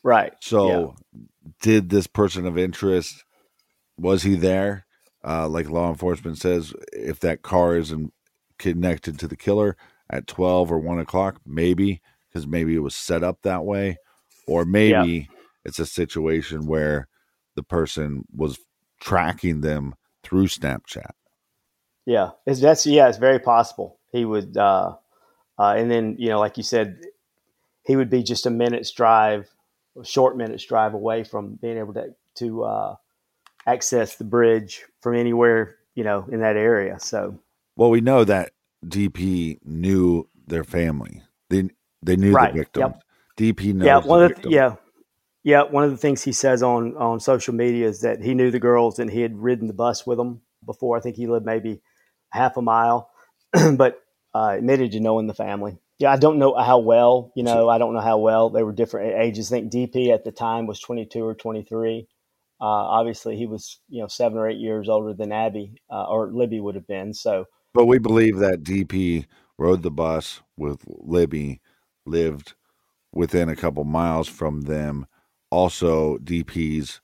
Right. 0.02 0.32
So, 0.40 0.94
did 1.60 1.90
this 1.90 2.06
person 2.06 2.46
of 2.46 2.56
interest 2.56 3.22
was 3.98 4.22
he 4.22 4.34
there? 4.34 4.86
Uh, 5.22 5.46
like 5.46 5.68
law 5.68 5.90
enforcement 5.90 6.38
says, 6.38 6.72
if 6.94 7.20
that 7.20 7.42
car 7.42 7.76
isn't 7.76 8.14
connected 8.58 9.18
to 9.18 9.28
the 9.28 9.36
killer 9.36 9.76
at 10.08 10.26
twelve 10.26 10.72
or 10.72 10.78
one 10.78 10.98
o'clock, 10.98 11.38
maybe 11.44 12.00
because 12.28 12.46
maybe 12.46 12.74
it 12.74 12.78
was 12.78 12.96
set 12.96 13.22
up 13.22 13.42
that 13.42 13.66
way, 13.66 13.98
or 14.46 14.64
maybe 14.64 15.28
it's 15.66 15.78
a 15.78 15.84
situation 15.84 16.66
where 16.66 17.06
the 17.56 17.62
person 17.62 18.24
was 18.34 18.58
tracking 19.00 19.60
them 19.60 19.94
through 20.22 20.46
Snapchat. 20.46 21.10
Yeah, 22.06 22.30
it's, 22.46 22.60
that's 22.60 22.86
yeah, 22.86 23.08
it's 23.08 23.18
very 23.18 23.38
possible. 23.38 23.98
He 24.12 24.24
would, 24.24 24.56
uh, 24.56 24.94
uh, 25.58 25.74
and 25.76 25.90
then 25.90 26.16
you 26.18 26.28
know, 26.28 26.40
like 26.40 26.56
you 26.56 26.62
said, 26.62 27.00
he 27.84 27.96
would 27.96 28.10
be 28.10 28.22
just 28.22 28.46
a 28.46 28.50
minute's 28.50 28.90
drive, 28.90 29.48
a 30.00 30.04
short 30.04 30.36
minute's 30.36 30.64
drive 30.64 30.94
away 30.94 31.24
from 31.24 31.56
being 31.60 31.78
able 31.78 31.94
to 31.94 32.14
to 32.36 32.64
uh, 32.64 32.96
access 33.66 34.16
the 34.16 34.24
bridge 34.24 34.84
from 35.00 35.14
anywhere 35.14 35.76
you 35.94 36.04
know 36.04 36.26
in 36.32 36.40
that 36.40 36.56
area. 36.56 36.98
So 36.98 37.38
Well, 37.76 37.90
we 37.90 38.00
know 38.00 38.24
that 38.24 38.52
DP 38.84 39.58
knew 39.64 40.28
their 40.46 40.64
family. 40.64 41.22
They 41.50 41.68
they 42.02 42.16
knew 42.16 42.32
Right, 42.32 42.52
the 42.52 42.60
victim. 42.60 42.80
yep. 42.80 43.02
DP 43.56 43.74
knows. 43.74 43.86
yeah, 43.86 44.00
the 44.00 44.08
one 44.08 44.22
of 44.24 44.42
the, 44.42 44.50
yeah, 44.50 44.74
yeah, 45.42 45.62
one 45.62 45.84
of 45.84 45.90
the 45.90 45.96
things 45.96 46.22
he 46.22 46.32
says 46.32 46.62
on 46.62 46.96
on 46.96 47.20
social 47.20 47.54
media 47.54 47.88
is 47.88 48.02
that 48.02 48.22
he 48.22 48.34
knew 48.34 48.50
the 48.50 48.60
girls 48.60 48.98
and 48.98 49.10
he 49.10 49.20
had 49.20 49.36
ridden 49.38 49.66
the 49.66 49.74
bus 49.74 50.06
with 50.06 50.18
them 50.18 50.42
before. 50.64 50.96
I 50.96 51.00
think 51.00 51.16
he 51.16 51.26
lived 51.26 51.46
maybe 51.46 51.80
half 52.30 52.56
a 52.56 52.62
mile, 52.62 53.10
but 53.76 54.00
uh, 54.34 54.54
admitted 54.58 54.92
to 54.92 55.00
knowing 55.00 55.26
the 55.26 55.34
family. 55.34 55.78
Yeah, 55.98 56.12
I 56.12 56.16
don't 56.16 56.38
know 56.38 56.54
how 56.54 56.78
well. 56.78 57.32
You 57.34 57.42
know, 57.42 57.68
I 57.68 57.78
don't 57.78 57.94
know 57.94 58.00
how 58.00 58.18
well 58.18 58.50
they 58.50 58.62
were 58.62 58.72
different 58.72 59.20
ages. 59.20 59.52
I 59.52 59.60
think 59.60 59.72
DP 59.72 60.12
at 60.12 60.24
the 60.24 60.32
time 60.32 60.66
was 60.66 60.80
twenty 60.80 61.06
two 61.06 61.24
or 61.24 61.34
twenty 61.34 61.62
three. 61.62 62.06
Uh, 62.60 62.64
obviously, 62.64 63.36
he 63.36 63.46
was 63.46 63.80
you 63.88 64.02
know 64.02 64.08
seven 64.08 64.38
or 64.38 64.48
eight 64.48 64.58
years 64.58 64.88
older 64.88 65.14
than 65.14 65.32
Abby 65.32 65.74
uh, 65.90 66.04
or 66.04 66.30
Libby 66.32 66.60
would 66.60 66.74
have 66.74 66.86
been. 66.86 67.14
So 67.14 67.46
But 67.72 67.86
we 67.86 67.98
believe 67.98 68.38
that 68.38 68.62
DP 68.62 69.26
rode 69.58 69.82
the 69.82 69.90
bus 69.90 70.40
with 70.56 70.84
Libby, 70.86 71.60
lived 72.06 72.54
within 73.12 73.48
a 73.48 73.56
couple 73.56 73.84
miles 73.84 74.28
from 74.28 74.62
them. 74.62 75.06
Also, 75.50 76.18
DP's 76.18 77.00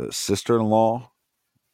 uh, 0.00 0.10
sister-in-law 0.10 1.10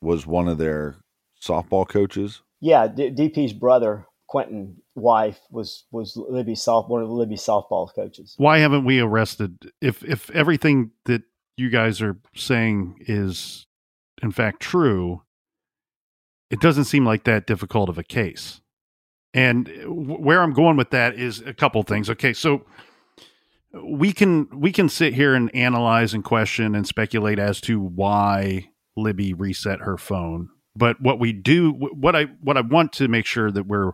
was 0.00 0.26
one 0.26 0.48
of 0.48 0.58
their 0.58 0.96
softball 1.40 1.88
coaches. 1.88 2.42
yeah, 2.60 2.86
D- 2.86 3.10
DP's 3.10 3.52
brother 3.52 4.06
Quentin 4.28 4.76
wife 4.94 5.40
was 5.50 5.84
was 5.90 6.16
Libby 6.16 6.54
soft 6.54 6.88
one 6.88 7.02
of 7.02 7.10
Libby's 7.10 7.42
softball 7.42 7.92
coaches. 7.94 8.34
Why 8.38 8.58
haven't 8.58 8.84
we 8.84 9.00
arrested 9.00 9.70
if 9.80 10.02
if 10.04 10.30
everything 10.30 10.92
that 11.04 11.22
you 11.56 11.68
guys 11.68 12.00
are 12.00 12.16
saying 12.34 12.96
is 13.00 13.66
in 14.22 14.30
fact 14.30 14.60
true? 14.60 15.22
It 16.50 16.60
doesn't 16.60 16.84
seem 16.84 17.04
like 17.04 17.24
that 17.24 17.46
difficult 17.46 17.88
of 17.88 17.98
a 17.98 18.02
case. 18.02 18.60
And 19.34 19.70
where 19.86 20.42
I'm 20.42 20.52
going 20.52 20.76
with 20.76 20.90
that 20.90 21.14
is 21.14 21.40
a 21.40 21.54
couple 21.54 21.82
things. 21.82 22.08
Okay, 22.10 22.32
so 22.34 22.64
we 23.74 24.12
can 24.12 24.48
we 24.52 24.72
can 24.72 24.88
sit 24.88 25.14
here 25.14 25.34
and 25.34 25.54
analyze 25.54 26.14
and 26.14 26.24
question 26.24 26.74
and 26.74 26.86
speculate 26.86 27.38
as 27.38 27.60
to 27.62 27.80
why 27.80 28.68
Libby 28.96 29.32
reset 29.32 29.80
her 29.80 29.96
phone. 29.96 30.50
But 30.76 31.00
what 31.00 31.18
we 31.18 31.32
do 31.32 31.70
what 31.70 32.16
I 32.16 32.24
what 32.40 32.56
I 32.56 32.62
want 32.62 32.92
to 32.94 33.08
make 33.08 33.26
sure 33.26 33.50
that 33.50 33.66
we're 33.66 33.92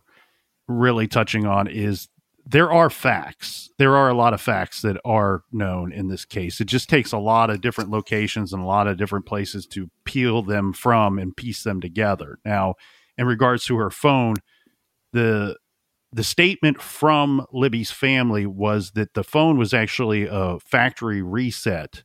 really 0.67 1.07
touching 1.07 1.47
on 1.47 1.67
is 1.67 2.09
there 2.45 2.73
are 2.73 2.89
facts. 2.89 3.71
There 3.79 3.95
are 3.95 4.09
a 4.09 4.15
lot 4.15 4.33
of 4.33 4.41
facts 4.41 4.81
that 4.83 4.97
are 5.05 5.43
known 5.53 5.93
in 5.93 6.09
this 6.09 6.25
case. 6.25 6.61
It 6.61 6.67
just 6.67 6.89
takes 6.89 7.13
a 7.13 7.19
lot 7.19 7.51
of 7.51 7.61
different 7.61 7.91
locations 7.91 8.53
and 8.53 8.63
a 8.63 8.67
lot 8.67 8.87
of 8.87 8.97
different 8.97 9.27
places 9.27 9.67
to 9.69 9.91
peel 10.05 10.43
them 10.43 10.73
from 10.73 11.19
and 11.19 11.37
piece 11.37 11.63
them 11.63 11.81
together. 11.81 12.39
Now, 12.45 12.75
in 13.19 13.27
regards 13.27 13.67
to 13.67 13.77
her 13.77 13.91
phone, 13.91 14.37
the 15.13 15.57
the 16.13 16.25
statement 16.25 16.81
from 16.81 17.47
Libby's 17.53 17.91
family 17.91 18.47
was 18.47 18.93
that 18.93 19.15
the 19.15 19.25
phone 19.25 19.59
was 19.59 19.75
actually 19.75 20.27
a 20.31 20.59
factory 20.61 21.23
reset 21.23 22.03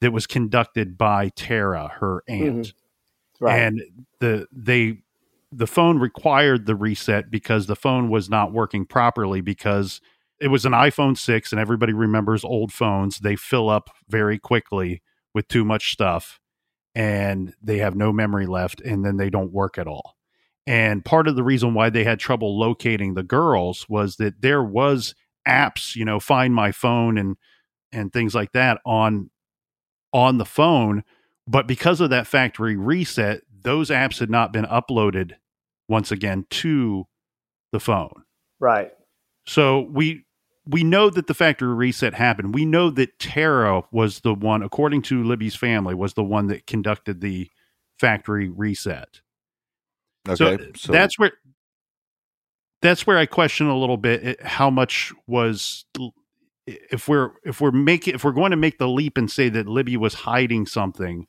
that 0.00 0.12
was 0.12 0.26
conducted 0.26 0.98
by 0.98 1.30
Tara, 1.30 1.88
her 2.00 2.22
aunt 2.28 2.66
mm-hmm. 2.66 3.44
Right. 3.44 3.60
and 3.60 3.82
the 4.20 4.46
they 4.52 4.98
the 5.50 5.66
phone 5.66 5.98
required 5.98 6.66
the 6.66 6.74
reset 6.74 7.30
because 7.30 7.66
the 7.66 7.76
phone 7.76 8.08
was 8.08 8.28
not 8.28 8.52
working 8.52 8.86
properly 8.86 9.40
because 9.40 10.00
it 10.40 10.48
was 10.48 10.64
an 10.66 10.72
iPhone 10.72 11.16
6 11.16 11.52
and 11.52 11.60
everybody 11.60 11.92
remembers 11.92 12.44
old 12.44 12.72
phones 12.72 13.18
they 13.18 13.36
fill 13.36 13.70
up 13.70 13.90
very 14.08 14.38
quickly 14.38 15.00
with 15.32 15.46
too 15.48 15.64
much 15.64 15.92
stuff 15.92 16.40
and 16.94 17.54
they 17.62 17.78
have 17.78 17.96
no 17.96 18.12
memory 18.12 18.46
left 18.46 18.80
and 18.80 19.04
then 19.04 19.16
they 19.16 19.30
don't 19.30 19.52
work 19.52 19.78
at 19.78 19.86
all. 19.86 20.16
And 20.66 21.04
part 21.04 21.28
of 21.28 21.36
the 21.36 21.42
reason 21.42 21.74
why 21.74 21.90
they 21.90 22.04
had 22.04 22.18
trouble 22.18 22.58
locating 22.58 23.14
the 23.14 23.22
girls 23.22 23.86
was 23.88 24.16
that 24.16 24.40
there 24.40 24.62
was 24.62 25.14
apps, 25.46 25.94
you 25.94 26.04
know, 26.04 26.18
find 26.20 26.54
my 26.54 26.72
phone 26.72 27.18
and 27.18 27.36
and 27.92 28.12
things 28.12 28.34
like 28.34 28.52
that 28.52 28.80
on 28.84 29.30
on 30.12 30.38
the 30.38 30.44
phone, 30.44 31.02
but 31.46 31.66
because 31.66 32.00
of 32.00 32.10
that 32.10 32.26
factory 32.26 32.76
reset, 32.76 33.42
those 33.62 33.90
apps 33.90 34.20
had 34.20 34.30
not 34.30 34.52
been 34.52 34.64
uploaded 34.64 35.32
once 35.88 36.10
again 36.10 36.46
to 36.50 37.04
the 37.72 37.80
phone. 37.80 38.22
Right. 38.60 38.92
So 39.46 39.88
we 39.90 40.24
we 40.66 40.82
know 40.82 41.10
that 41.10 41.26
the 41.26 41.34
factory 41.34 41.74
reset 41.74 42.14
happened. 42.14 42.54
We 42.54 42.64
know 42.64 42.88
that 42.90 43.18
Tara 43.18 43.82
was 43.90 44.20
the 44.20 44.32
one, 44.32 44.62
according 44.62 45.02
to 45.02 45.22
Libby's 45.22 45.56
family, 45.56 45.94
was 45.94 46.14
the 46.14 46.24
one 46.24 46.46
that 46.46 46.66
conducted 46.66 47.20
the 47.20 47.50
factory 47.98 48.48
reset. 48.48 49.20
Okay, 50.28 50.56
So, 50.58 50.70
so, 50.76 50.92
that's 50.92 51.18
where 51.18 51.32
that's 52.82 53.06
where 53.06 53.16
I 53.18 53.26
question 53.26 53.66
a 53.66 53.76
little 53.76 53.96
bit 53.96 54.40
how 54.42 54.70
much 54.70 55.12
was 55.26 55.84
if 56.66 57.08
we're 57.08 57.30
if 57.44 57.60
we're 57.60 57.70
making 57.72 58.14
if 58.14 58.24
we're 58.24 58.32
going 58.32 58.50
to 58.50 58.56
make 58.56 58.78
the 58.78 58.88
leap 58.88 59.16
and 59.18 59.30
say 59.30 59.48
that 59.50 59.66
Libby 59.66 59.96
was 59.96 60.14
hiding 60.14 60.66
something. 60.66 61.26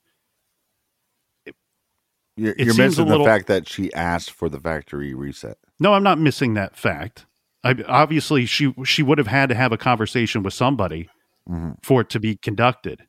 you're, 2.37 2.53
it 2.53 2.65
you're 2.65 2.75
missing 2.75 3.07
little- 3.07 3.23
the 3.25 3.29
fact 3.29 3.47
that 3.47 3.67
she 3.69 3.93
asked 3.93 4.31
for 4.31 4.49
the 4.49 4.59
factory 4.59 5.13
reset. 5.13 5.57
No, 5.79 5.93
I'm 5.93 6.03
not 6.03 6.19
missing 6.19 6.53
that 6.55 6.75
fact. 6.77 7.25
I, 7.63 7.75
obviously, 7.87 8.45
she 8.45 8.73
she 8.85 9.01
would 9.03 9.17
have 9.17 9.27
had 9.27 9.49
to 9.49 9.55
have 9.55 9.71
a 9.71 9.77
conversation 9.77 10.43
with 10.43 10.53
somebody 10.53 11.09
Mhm. 11.49 11.77
for 11.83 12.01
it 12.01 12.09
to 12.09 12.19
be 12.19 12.35
conducted. 12.35 13.03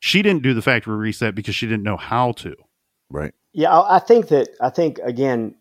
She 0.00 0.20
didn't 0.22 0.42
do 0.42 0.52
the 0.54 0.62
factory 0.62 0.96
reset 0.96 1.34
because 1.34 1.54
she 1.54 1.66
didn't 1.66 1.82
know 1.84 1.96
how 1.96 2.32
to. 2.32 2.54
Right. 3.10 3.32
Yeah, 3.54 3.80
I 3.80 4.00
think 4.00 4.28
that 4.28 4.48
I 4.60 4.70
think 4.70 4.98
again, 4.98 5.54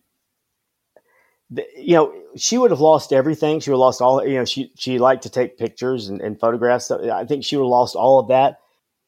the, 1.52 1.64
you 1.78 1.94
know, 1.94 2.14
she 2.36 2.58
would 2.58 2.72
have 2.72 2.80
lost 2.80 3.14
everything. 3.14 3.60
She 3.60 3.70
would 3.70 3.76
have 3.76 3.82
lost 3.82 4.02
all. 4.02 4.26
You 4.26 4.40
know, 4.40 4.46
she 4.46 4.72
she 4.76 4.98
liked 4.98 5.24
to 5.24 5.30
take 5.30 5.60
pictures 5.60 6.10
and, 6.10 6.20
and 6.20 6.40
photographs. 6.40 6.90
I 6.90 7.24
think 7.26 7.46
she 7.46 7.56
would 7.56 7.64
have 7.64 7.70
lost 7.70 7.96
all 7.96 8.20
of 8.20 8.30
that. 8.30 8.58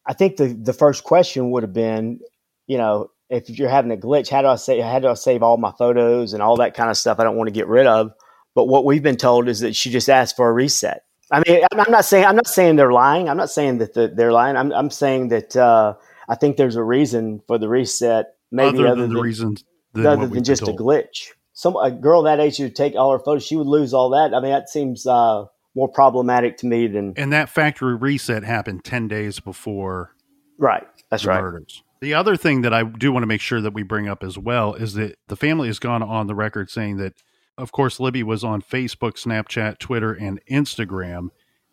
I 0.06 0.14
think 0.14 0.38
the 0.38 0.54
the 0.54 0.72
first 0.72 1.04
question 1.04 1.50
would 1.50 1.64
have 1.64 1.74
been, 1.74 2.20
you 2.68 2.78
know, 2.78 3.10
if 3.28 3.50
you're 3.50 3.70
having 3.70 3.92
a 3.92 3.98
glitch, 3.98 4.30
how 4.30 4.44
do 4.44 4.50
I 4.50 4.56
say 4.56 4.80
how 4.80 5.00
do 5.00 5.08
I 5.08 5.16
save 5.16 5.42
all 5.42 5.58
my 5.58 5.72
photos 5.72 6.34
and 6.34 6.44
all 6.44 6.58
that 6.58 6.76
kind 6.76 6.92
of 6.92 6.98
stuff? 6.98 7.20
I 7.20 7.24
don't 7.24 7.38
want 7.38 7.48
to 7.48 7.54
get 7.54 7.68
rid 7.68 7.88
of. 7.88 8.14
But 8.54 8.66
what 8.66 8.86
we've 8.86 9.04
been 9.04 9.18
told 9.18 9.50
is 9.50 9.62
that 9.62 9.76
she 9.76 9.90
just 9.90 10.10
asked 10.10 10.36
for 10.36 10.48
a 10.48 10.54
reset. 10.54 11.02
I 11.32 11.42
mean, 11.48 11.66
I'm 11.72 11.80
I'm 11.80 11.92
not 11.92 12.06
saying 12.06 12.26
I'm 12.26 12.36
not 12.36 12.48
saying 12.48 12.76
they're 12.76 12.94
lying. 12.94 13.30
I'm 13.30 13.38
not 13.38 13.50
saying 13.50 13.80
that 13.80 13.96
the, 13.96 14.10
they're 14.10 14.32
lying. 14.32 14.56
I'm 14.56 14.72
I'm 14.72 14.92
saying 14.92 15.30
that 15.30 15.56
uh, 15.56 15.96
I 16.30 16.36
think 16.36 16.58
there's 16.58 16.76
a 16.76 16.84
reason 16.84 17.42
for 17.48 17.58
the 17.58 17.68
reset. 17.68 18.35
Maybe 18.56 18.80
other 18.80 18.88
other 18.88 19.02
than 19.02 19.10
than 19.10 19.14
the 19.16 19.22
reasons, 19.22 19.64
than 19.94 20.06
other 20.06 20.28
than 20.28 20.44
just 20.44 20.66
been 20.66 20.76
a 20.76 20.78
glitch. 20.78 21.32
Some 21.54 21.76
a 21.76 21.92
girl 21.92 22.24
that 22.24 22.40
age 22.40 22.60
would 22.60 22.76
take 22.76 22.96
all 22.96 23.12
her 23.12 23.20
photos. 23.20 23.46
She 23.46 23.56
would 23.56 23.68
lose 23.68 23.94
all 23.94 24.10
that. 24.12 24.34
I 24.34 24.40
mean, 24.40 24.52
that 24.52 24.70
seems 24.70 25.06
uh, 25.06 25.46
more 25.76 25.88
problematic 25.88 26.58
to 26.58 26.66
me 26.66 26.88
than 26.88 27.14
And 27.18 27.32
that 27.34 27.50
factory 27.50 27.96
reset 27.96 28.44
happened 28.44 28.84
ten 28.84 29.08
days 29.08 29.40
before 29.40 30.16
right. 30.58 30.88
That's 31.10 31.24
the 31.24 31.30
right. 31.30 31.42
murders. 31.42 31.84
The 32.02 32.14
other 32.14 32.36
thing 32.36 32.62
that 32.62 32.74
I 32.74 32.84
do 32.84 33.12
want 33.12 33.24
to 33.24 33.28
make 33.28 33.42
sure 33.42 33.62
that 33.62 33.74
we 33.74 33.84
bring 33.84 34.08
up 34.08 34.24
as 34.24 34.38
well 34.38 34.74
is 34.74 34.94
that 34.96 35.18
the 35.28 35.36
family 35.36 35.68
has 35.68 35.80
gone 35.80 36.04
on 36.04 36.28
the 36.28 36.36
record 36.36 36.70
saying 36.70 36.98
that, 36.98 37.14
of 37.58 37.72
course, 37.72 38.00
Libby 38.00 38.22
was 38.22 38.44
on 38.44 38.62
Facebook, 38.62 39.14
Snapchat, 39.14 39.80
Twitter, 39.80 40.14
and 40.14 40.40
Instagram, 40.50 41.30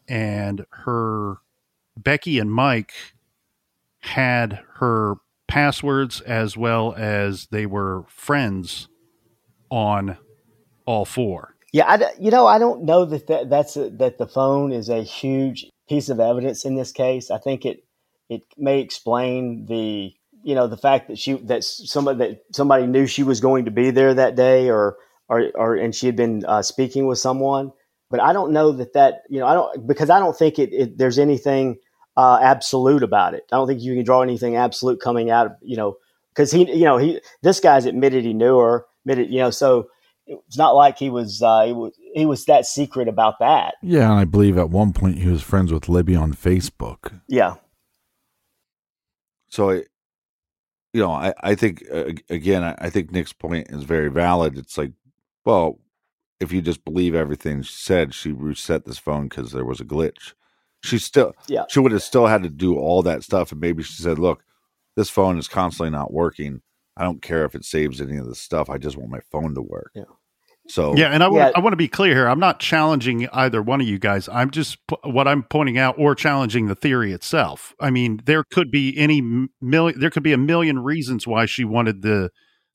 and 0.08 0.64
her 0.70 1.38
Becky 1.96 2.38
and 2.38 2.52
Mike 2.52 2.92
had 3.98 4.60
her 4.76 5.16
passwords 5.52 6.22
as 6.22 6.56
well 6.56 6.94
as 6.96 7.46
they 7.50 7.66
were 7.66 8.04
friends 8.08 8.88
on 9.70 10.16
all 10.86 11.04
four. 11.04 11.54
Yeah, 11.74 11.84
I, 11.86 12.12
you 12.18 12.30
know, 12.30 12.46
I 12.46 12.58
don't 12.58 12.84
know 12.84 13.04
that, 13.04 13.26
that 13.26 13.50
that's 13.50 13.76
a, 13.76 13.90
that 13.90 14.16
the 14.16 14.26
phone 14.26 14.72
is 14.72 14.88
a 14.88 15.02
huge 15.02 15.66
piece 15.90 16.08
of 16.08 16.20
evidence 16.20 16.64
in 16.64 16.74
this 16.74 16.90
case. 16.90 17.30
I 17.30 17.36
think 17.36 17.66
it 17.66 17.84
it 18.30 18.44
may 18.56 18.80
explain 18.80 19.66
the 19.66 20.14
you 20.42 20.54
know 20.54 20.68
the 20.68 20.78
fact 20.78 21.08
that 21.08 21.18
she 21.18 21.34
that 21.34 21.64
somebody 21.64 22.18
that 22.18 22.42
somebody 22.52 22.86
knew 22.86 23.06
she 23.06 23.22
was 23.22 23.40
going 23.40 23.66
to 23.66 23.70
be 23.70 23.90
there 23.90 24.14
that 24.14 24.36
day, 24.36 24.70
or 24.70 24.96
or, 25.28 25.50
or 25.54 25.74
and 25.74 25.94
she 25.94 26.06
had 26.06 26.16
been 26.16 26.46
uh, 26.46 26.62
speaking 26.62 27.06
with 27.06 27.18
someone. 27.18 27.72
But 28.08 28.20
I 28.20 28.32
don't 28.32 28.52
know 28.52 28.72
that 28.72 28.94
that 28.94 29.24
you 29.28 29.38
know 29.38 29.46
I 29.46 29.52
don't 29.52 29.86
because 29.86 30.08
I 30.08 30.18
don't 30.18 30.36
think 30.36 30.58
it, 30.58 30.72
it 30.72 30.96
there's 30.96 31.18
anything 31.18 31.76
uh, 32.16 32.38
absolute 32.42 33.02
about 33.02 33.34
it. 33.34 33.44
I 33.52 33.56
don't 33.56 33.66
think 33.66 33.80
you 33.80 33.94
can 33.94 34.04
draw 34.04 34.22
anything 34.22 34.56
absolute 34.56 35.00
coming 35.00 35.30
out 35.30 35.46
of 35.46 35.52
you 35.62 35.76
know 35.76 35.96
because 36.34 36.50
he 36.52 36.70
you 36.72 36.84
know 36.84 36.98
he 36.98 37.20
this 37.42 37.60
guy's 37.60 37.86
admitted 37.86 38.24
he 38.24 38.34
knew 38.34 38.58
her 38.58 38.86
admitted 39.04 39.30
you 39.30 39.38
know 39.38 39.50
so 39.50 39.88
it's 40.26 40.56
not 40.56 40.74
like 40.74 40.98
he 40.98 41.10
was 41.10 41.42
uh, 41.42 41.64
he 41.64 41.72
was 41.72 41.92
he 42.14 42.26
was 42.26 42.44
that 42.46 42.66
secret 42.66 43.08
about 43.08 43.38
that. 43.40 43.74
Yeah, 43.82 44.10
and 44.10 44.20
I 44.20 44.24
believe 44.24 44.56
at 44.58 44.70
one 44.70 44.92
point 44.92 45.18
he 45.18 45.28
was 45.28 45.42
friends 45.42 45.72
with 45.72 45.88
Libby 45.88 46.14
on 46.14 46.32
Facebook. 46.32 47.20
Yeah, 47.28 47.54
So, 49.48 49.70
I, 49.70 49.74
you 50.94 51.00
know, 51.00 51.12
I, 51.12 51.34
I 51.40 51.54
think, 51.54 51.84
uh, 51.92 52.12
again, 52.30 52.62
I, 52.62 52.74
I 52.78 52.90
think 52.90 53.10
Nick's 53.10 53.32
point 53.32 53.70
is 53.70 53.84
very 53.84 54.08
valid. 54.08 54.56
It's 54.58 54.78
like, 54.78 54.92
well, 55.44 55.78
if 56.40 56.52
you 56.52 56.62
just 56.62 56.84
believe 56.84 57.14
everything 57.14 57.62
she 57.62 57.74
said, 57.74 58.14
she 58.14 58.32
reset 58.32 58.84
this 58.84 58.98
phone 58.98 59.28
because 59.28 59.52
there 59.52 59.64
was 59.64 59.80
a 59.80 59.84
glitch. 59.84 60.34
She 60.82 60.98
still, 60.98 61.32
Yeah. 61.48 61.64
she 61.68 61.80
would 61.80 61.92
have 61.92 62.02
still 62.02 62.26
had 62.26 62.42
to 62.42 62.48
do 62.50 62.76
all 62.76 63.02
that 63.02 63.22
stuff. 63.22 63.52
And 63.52 63.60
maybe 63.60 63.82
she 63.82 64.02
said, 64.02 64.18
look, 64.18 64.42
this 64.96 65.08
phone 65.10 65.38
is 65.38 65.48
constantly 65.48 65.90
not 65.90 66.12
working. 66.12 66.60
I 66.96 67.04
don't 67.04 67.22
care 67.22 67.44
if 67.44 67.54
it 67.54 67.64
saves 67.64 68.00
any 68.00 68.16
of 68.16 68.26
the 68.26 68.34
stuff. 68.34 68.68
I 68.68 68.78
just 68.78 68.96
want 68.96 69.10
my 69.10 69.20
phone 69.30 69.54
to 69.54 69.62
work. 69.62 69.92
Yeah. 69.94 70.04
So, 70.68 70.94
Yeah, 70.96 71.08
and 71.08 71.22
I, 71.22 71.26
Yeah. 71.26 71.32
want 71.32 71.56
I 71.56 71.60
want 71.60 71.72
to 71.72 71.76
be 71.78 71.88
clear 71.88 72.14
here. 72.14 72.26
I'm 72.28 72.38
not 72.38 72.60
challenging 72.60 73.28
either 73.32 73.62
one 73.62 73.80
of 73.80 73.86
you 73.86 73.98
guys. 73.98 74.28
I'm 74.28 74.50
just 74.50 74.78
what 75.04 75.26
I'm 75.26 75.42
pointing 75.44 75.78
out 75.78 75.96
or 75.98 76.14
challenging 76.14 76.66
the 76.66 76.74
theory 76.74 77.12
itself. 77.12 77.74
I 77.80 77.90
mean, 77.90 78.20
there 78.26 78.44
could 78.44 78.70
be 78.70 78.96
any 78.96 79.22
million. 79.60 79.98
There 79.98 80.10
could 80.10 80.22
be 80.22 80.32
a 80.32 80.38
million 80.38 80.80
reasons 80.80 81.26
why 81.26 81.46
she 81.46 81.64
wanted 81.64 82.02
the. 82.02 82.30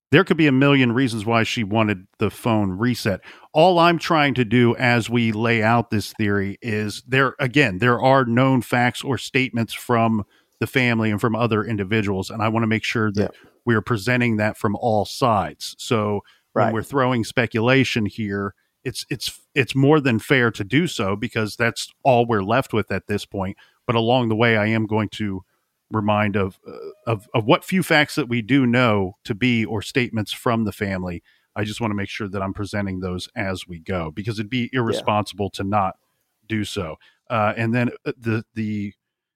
There 0.09 0.23
could 0.23 0.37
be 0.37 0.47
a 0.47 0.53
million 0.53 0.93
reasons 0.93 1.25
why 1.25 1.43
she 1.43 1.63
wanted 1.63 2.07
the 2.17 2.29
phone 2.29 2.71
reset. 2.71 3.19
All 3.53 3.77
I'm 3.77 3.99
trying 3.99 4.33
to 4.35 4.45
do 4.45 4.75
as 4.77 5.09
we 5.09 5.33
lay 5.33 5.61
out 5.61 5.89
this 5.89 6.13
theory 6.13 6.57
is 6.61 7.03
there 7.05 7.35
again, 7.39 7.79
there 7.79 8.01
are 8.01 8.23
known 8.23 8.61
facts 8.61 9.03
or 9.03 9.17
statements 9.17 9.73
from 9.73 10.23
the 10.59 10.67
family 10.67 11.11
and 11.11 11.19
from 11.19 11.35
other 11.35 11.63
individuals, 11.63 12.29
and 12.29 12.41
I 12.41 12.47
want 12.47 12.63
to 12.63 12.67
make 12.67 12.83
sure 12.83 13.11
that 13.13 13.35
we 13.65 13.75
are 13.75 13.81
presenting 13.81 14.37
that 14.37 14.57
from 14.57 14.75
all 14.77 15.05
sides. 15.05 15.75
So 15.77 16.21
when 16.53 16.73
we're 16.73 16.83
throwing 16.83 17.23
speculation 17.23 18.05
here, 18.05 18.55
it's 18.83 19.05
it's 19.09 19.41
it's 19.53 19.75
more 19.75 19.99
than 19.99 20.19
fair 20.19 20.49
to 20.51 20.63
do 20.63 20.87
so 20.87 21.15
because 21.17 21.57
that's 21.57 21.91
all 22.03 22.25
we're 22.25 22.43
left 22.43 22.71
with 22.73 22.91
at 22.91 23.07
this 23.07 23.25
point. 23.25 23.57
But 23.85 23.97
along 23.97 24.29
the 24.29 24.35
way, 24.35 24.55
I 24.57 24.67
am 24.67 24.85
going 24.85 25.09
to 25.09 25.43
remind 25.91 26.35
of 26.35 26.59
uh, 26.67 26.71
of 27.05 27.27
of 27.33 27.45
what 27.45 27.63
few 27.63 27.83
facts 27.83 28.15
that 28.15 28.27
we 28.27 28.41
do 28.41 28.65
know 28.65 29.13
to 29.23 29.33
be 29.33 29.65
or 29.65 29.81
statements 29.81 30.31
from 30.31 30.65
the 30.65 30.71
family. 30.71 31.23
I 31.55 31.63
just 31.63 31.81
want 31.81 31.91
to 31.91 31.95
make 31.95 32.09
sure 32.09 32.27
that 32.27 32.41
I'm 32.41 32.53
presenting 32.53 32.99
those 32.99 33.29
as 33.35 33.67
we 33.67 33.79
go 33.79 34.11
because 34.11 34.39
it'd 34.39 34.49
be 34.49 34.69
irresponsible 34.73 35.49
to 35.51 35.63
not 35.63 35.95
do 36.47 36.63
so. 36.63 36.97
Uh, 37.29 37.53
and 37.57 37.73
then 37.73 37.89
uh, 38.05 38.13
the 38.17 38.45
the 38.53 38.93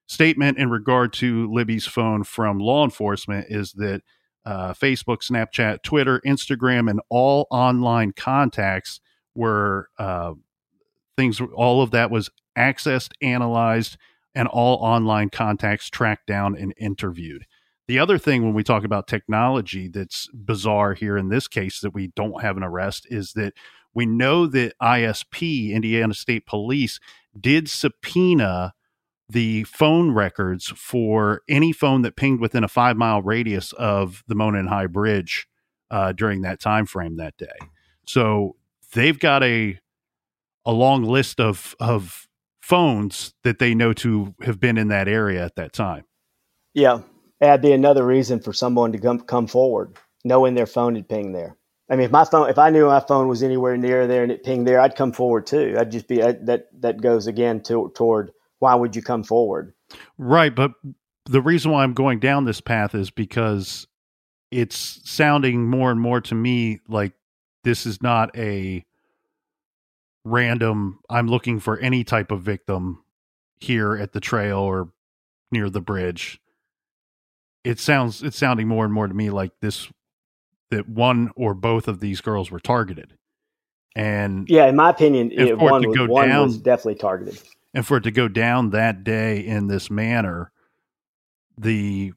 statement 0.08 0.58
in 0.58 0.70
regard 0.70 1.14
to 1.14 1.52
Libby's 1.52 1.88
phone 1.88 2.24
from 2.24 2.60
law 2.60 2.84
enforcement 2.84 3.48
is 3.50 3.72
that 3.74 4.02
uh, 4.46 4.74
Facebook, 4.74 5.26
Snapchat, 5.26 5.84
Twitter, 5.84 6.20
Instagram, 6.26 6.90
and 6.90 7.00
all 7.10 7.48
online 7.52 8.12
contacts 8.12 9.00
were 9.36 9.90
uh, 9.98 10.34
things. 11.16 11.40
All 11.56 11.82
of 11.82 11.92
that 11.92 12.12
was 12.12 12.30
accessed, 12.58 13.12
analyzed, 13.22 13.98
and 14.36 14.48
all 14.48 14.78
online 14.78 15.30
contacts 15.30 15.89
tracked 15.89 16.28
down 16.28 16.56
and 16.56 16.74
interviewed. 16.78 17.46
The 17.88 18.00
other 18.00 18.17
thing 18.17 18.44
when 18.44 18.54
we 18.54 18.63
talk 18.63 18.84
about 18.84 19.08
technology 19.08 19.88
that's 19.88 20.30
bizarre 20.34 20.94
here 20.94 21.17
in 21.17 21.30
this 21.30 21.48
case 21.48 21.82
that 21.82 21.94
we 21.94 22.08
don't 22.15 22.41
have 22.41 22.56
an 22.56 22.63
arrest 22.63 23.06
is 23.10 23.34
that 23.34 23.54
we 23.94 24.06
know 24.06 24.48
that 24.48 24.74
ISP, 24.82 25.72
Indiana 25.72 26.13
State 26.13 26.46
Police, 26.46 27.00
did 27.38 27.70
subpoena 27.70 28.74
the 29.28 29.63
phone 29.63 30.12
records 30.12 30.67
for 30.76 31.41
any 31.50 31.72
phone 31.72 32.02
that 32.02 32.15
pinged 32.15 32.39
within 32.39 32.63
a 32.63 32.67
five 32.67 32.98
mile 32.98 33.22
radius 33.22 33.74
of 33.74 34.24
the 34.28 34.36
Monon 34.36 34.67
High 34.67 34.88
Bridge 34.88 35.48
uh, 35.89 36.12
during 36.12 36.41
that 36.41 36.60
time 36.60 36.86
frame 36.86 37.17
that 37.17 37.38
day. 37.38 37.48
So 38.06 38.56
they've 38.94 39.20
got 39.20 39.44
a 39.44 39.80
a 40.65 40.72
long 40.72 41.04
list 41.04 41.39
of 41.39 41.76
of 41.80 42.28
phones 42.71 43.34
that 43.43 43.60
they 43.60 43.75
know 43.75 43.91
to 43.91 44.34
have 44.43 44.57
been 44.57 44.77
in 44.77 44.88
that 44.88 45.10
area 45.10 45.43
at 45.43 45.57
that 45.57 45.73
time. 45.73 46.05
yeah, 46.73 47.01
that'd 47.41 47.62
be 47.62 47.73
another 47.73 48.05
reason 48.05 48.39
for 48.39 48.53
someone 48.53 48.93
to 48.93 48.97
come 48.97 49.19
come 49.19 49.45
forward, 49.45 49.97
knowing 50.23 50.55
their 50.55 50.65
phone 50.65 50.95
had 50.95 51.10
pinged 51.10 51.36
there. 51.36 51.57
I 51.89 51.97
mean, 51.97 52.05
if 52.05 52.12
my 52.12 52.23
phone, 52.23 52.49
if 52.49 52.57
I 52.57 52.69
knew 52.69 52.86
my 52.86 53.01
phone 53.01 53.27
was 53.27 53.43
anywhere 53.43 53.75
near 53.75 54.07
there 54.07 54.23
and 54.23 54.31
it 54.31 54.45
pinged 54.45 54.65
there, 54.65 54.79
I'd 54.79 54.95
come 54.95 55.12
forward 55.12 55.45
too. 55.47 55.75
I'd 55.77 55.91
just 55.91 56.07
be 56.07 56.23
I, 56.23 56.31
that. 56.43 56.67
That 56.79 57.01
goes 57.01 57.27
again 57.27 57.60
to, 57.63 57.91
toward 57.93 58.31
why 58.60 58.73
would 58.73 58.95
you 58.95 59.01
come 59.01 59.25
forward? 59.25 59.73
Right, 60.17 60.55
but 60.55 60.71
the 61.25 61.41
reason 61.41 61.71
why 61.71 61.84
I'm 61.84 61.93
going 61.93 62.19
down 62.19 62.45
this 62.45 62.62
path 62.62 62.95
is 62.95 63.12
because 63.12 63.86
it's 64.49 65.01
sounding 65.03 65.69
more 65.69 65.91
and 65.91 65.99
more 65.99 66.21
to 66.21 66.36
me 66.36 66.79
like 66.88 67.12
this 67.65 67.86
is 67.86 68.01
not 68.01 68.29
a 68.38 68.86
random 70.23 70.99
I'm 71.10 71.27
looking 71.27 71.60
for 71.60 71.77
any 71.79 72.03
type 72.03 72.31
of 72.31 72.41
victim 72.41 73.03
here 73.60 73.95
at 73.95 74.13
the 74.13 74.19
trail 74.19 74.60
or 74.60 74.89
near 75.51 75.69
the 75.69 75.81
bridge. 75.81 76.39
It 77.63 77.79
sounds 77.79 78.23
it's 78.23 78.38
sounding 78.38 78.67
more 78.67 78.86
and 78.86 78.93
more 78.93 79.07
to 79.07 79.13
me 79.13 79.29
like 79.29 79.51
this 79.62 79.89
that 80.71 80.88
one 80.88 81.31
or 81.36 81.53
both 81.53 81.88
of 81.88 81.99
these 81.99 82.21
girls 82.21 82.49
were 82.49 82.60
targeted. 82.60 83.17
And 83.95 84.47
yeah, 84.49 84.67
in 84.67 84.75
my 84.75 84.89
opinion, 84.89 85.31
it, 85.31 85.57
one, 85.57 85.88
was, 85.88 86.10
one 86.10 86.29
down, 86.29 86.47
was 86.47 86.57
definitely 86.57 86.95
targeted. 86.95 87.39
And 87.73 87.86
for 87.86 87.97
it 87.97 88.03
to 88.03 88.12
go 88.12 88.27
down 88.27 88.69
that 88.69 89.03
day 89.03 89.39
in 89.39 89.67
this 89.67 89.91
manner, 89.91 90.51
the 91.57 92.13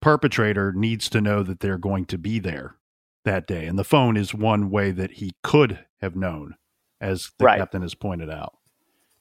perpetrator 0.00 0.72
needs 0.72 1.08
to 1.10 1.20
know 1.20 1.42
that 1.42 1.60
they're 1.60 1.78
going 1.78 2.06
to 2.06 2.18
be 2.18 2.38
there 2.38 2.76
that 3.24 3.46
day. 3.46 3.66
And 3.66 3.78
the 3.78 3.84
phone 3.84 4.16
is 4.16 4.32
one 4.32 4.70
way 4.70 4.90
that 4.90 5.12
he 5.12 5.32
could 5.42 5.84
have 6.00 6.16
known, 6.16 6.56
as 7.00 7.30
the 7.38 7.44
right. 7.44 7.58
captain 7.58 7.82
has 7.82 7.94
pointed 7.94 8.30
out. 8.30 8.54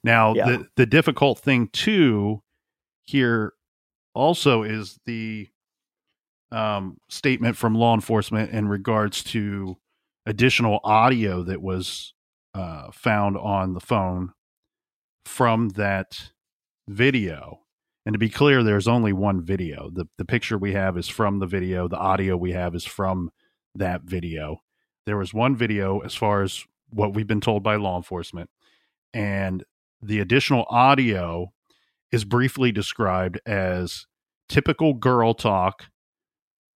Now, 0.04 0.34
yeah. 0.34 0.46
the, 0.46 0.68
the 0.76 0.86
difficult 0.86 1.40
thing, 1.40 1.70
too, 1.74 2.42
here 3.04 3.54
also 4.14 4.64
is 4.64 5.00
the 5.06 5.50
um, 6.52 6.98
statement 7.10 7.58
from 7.58 7.76
law 7.76 7.94
enforcement 7.94 8.52
in 8.52 8.68
regards 8.68 9.24
to 9.24 9.78
additional 10.26 10.80
audio 10.84 11.44
that 11.44 11.62
was 11.62 12.14
uh, 12.54 12.92
found 12.92 13.38
on 13.38 13.74
the 13.74 13.80
phone 13.80 14.32
from 15.26 15.70
that 15.70 16.32
video. 16.88 17.62
And 18.06 18.14
to 18.14 18.20
be 18.20 18.30
clear, 18.30 18.64
there's 18.64 18.88
only 18.88 19.14
one 19.14 19.42
video. 19.42 19.90
The 19.92 20.06
the 20.18 20.26
picture 20.26 20.58
we 20.58 20.74
have 20.74 20.98
is 20.98 21.08
from 21.08 21.40
the 21.40 21.48
video. 21.48 21.88
The 21.88 21.98
audio 21.98 22.38
we 22.38 22.52
have 22.52 22.76
is 22.76 22.86
from 22.86 23.32
that 23.74 24.04
video. 24.04 24.62
There 25.08 25.18
was 25.18 25.34
one 25.34 25.56
video 25.56 26.00
as 26.00 26.14
far 26.14 26.44
as 26.44 26.64
what 26.96 27.14
we've 27.14 27.28
been 27.28 27.42
told 27.42 27.62
by 27.62 27.76
law 27.76 27.98
enforcement. 27.98 28.50
And 29.14 29.64
the 30.02 30.20
additional 30.20 30.66
audio 30.70 31.52
is 32.12 32.26
briefly 32.26 32.72
described 32.72 33.40
as 33.46 34.06
typical 34.48 34.94
girl 34.94 35.34
talk, 35.34 35.86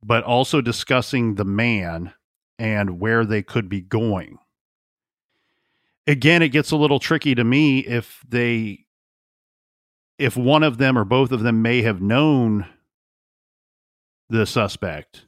but 0.04 0.24
also 0.24 0.62
discussing 0.62 1.36
the 1.36 1.46
man 1.46 2.14
and 2.58 3.00
where 3.00 3.26
they 3.26 3.42
could 3.42 3.70
be 3.70 3.82
going. 3.82 4.38
Again, 6.06 6.42
it 6.42 6.50
gets 6.50 6.72
a 6.72 6.76
little 6.78 7.00
tricky 7.00 7.36
to 7.36 7.44
me 7.44 7.80
if 7.80 8.22
they 8.28 8.86
if 10.18 10.36
one 10.36 10.64
of 10.64 10.78
them 10.78 10.98
or 10.98 11.06
both 11.06 11.32
of 11.32 11.42
them 11.42 11.62
may 11.62 11.82
have 11.82 12.02
known 12.02 12.66
the 14.30 14.46
suspect 14.46 15.26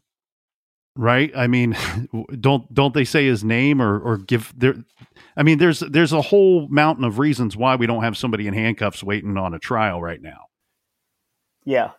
right? 0.95 1.31
I 1.35 1.47
mean 1.47 1.75
don't 2.39 2.71
don't 2.73 2.93
they 2.93 3.05
say 3.05 3.25
his 3.25 3.43
name 3.43 3.81
or 3.81 3.99
or 3.99 4.17
give 4.17 4.53
their 4.57 4.75
i 5.37 5.43
mean 5.43 5.57
there's 5.57 5.79
there's 5.79 6.13
a 6.13 6.21
whole 6.21 6.67
mountain 6.69 7.03
of 7.03 7.19
reasons 7.19 7.55
why 7.55 7.75
we 7.75 7.87
don't 7.87 8.03
have 8.03 8.17
somebody 8.17 8.47
in 8.47 8.53
handcuffs 8.53 9.03
waiting 9.03 9.37
on 9.37 9.53
a 9.53 9.59
trial 9.59 10.01
right 10.01 10.21
now. 10.21 10.47
Yeah. 11.65 11.91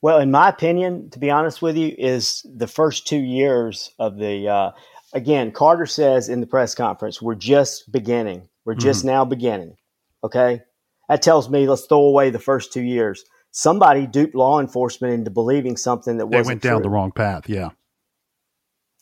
Well 0.00 0.18
in 0.18 0.30
my 0.30 0.48
opinion 0.48 1.10
to 1.10 1.18
be 1.18 1.30
honest 1.30 1.62
with 1.62 1.76
you 1.76 1.94
is 1.96 2.44
the 2.44 2.66
first 2.66 3.06
two 3.06 3.20
years 3.20 3.90
of 3.98 4.16
the 4.18 4.48
uh, 4.48 4.70
again 5.12 5.52
carter 5.52 5.86
says 5.86 6.28
in 6.28 6.40
the 6.40 6.46
press 6.46 6.74
conference 6.74 7.20
we're 7.20 7.34
just 7.34 7.90
beginning. 7.90 8.48
We're 8.64 8.74
just 8.74 9.00
mm-hmm. 9.00 9.08
now 9.08 9.24
beginning. 9.24 9.76
Okay? 10.22 10.62
That 11.08 11.20
tells 11.20 11.50
me 11.50 11.68
let's 11.68 11.86
throw 11.86 12.02
away 12.02 12.30
the 12.30 12.38
first 12.38 12.72
two 12.72 12.82
years. 12.82 13.24
Somebody 13.50 14.06
duped 14.06 14.34
law 14.34 14.60
enforcement 14.60 15.12
into 15.12 15.30
believing 15.30 15.76
something 15.76 16.16
that 16.18 16.30
they 16.30 16.40
went 16.40 16.62
down 16.62 16.76
true. 16.76 16.84
the 16.84 16.88
wrong 16.88 17.10
path. 17.10 17.48
Yeah 17.48 17.70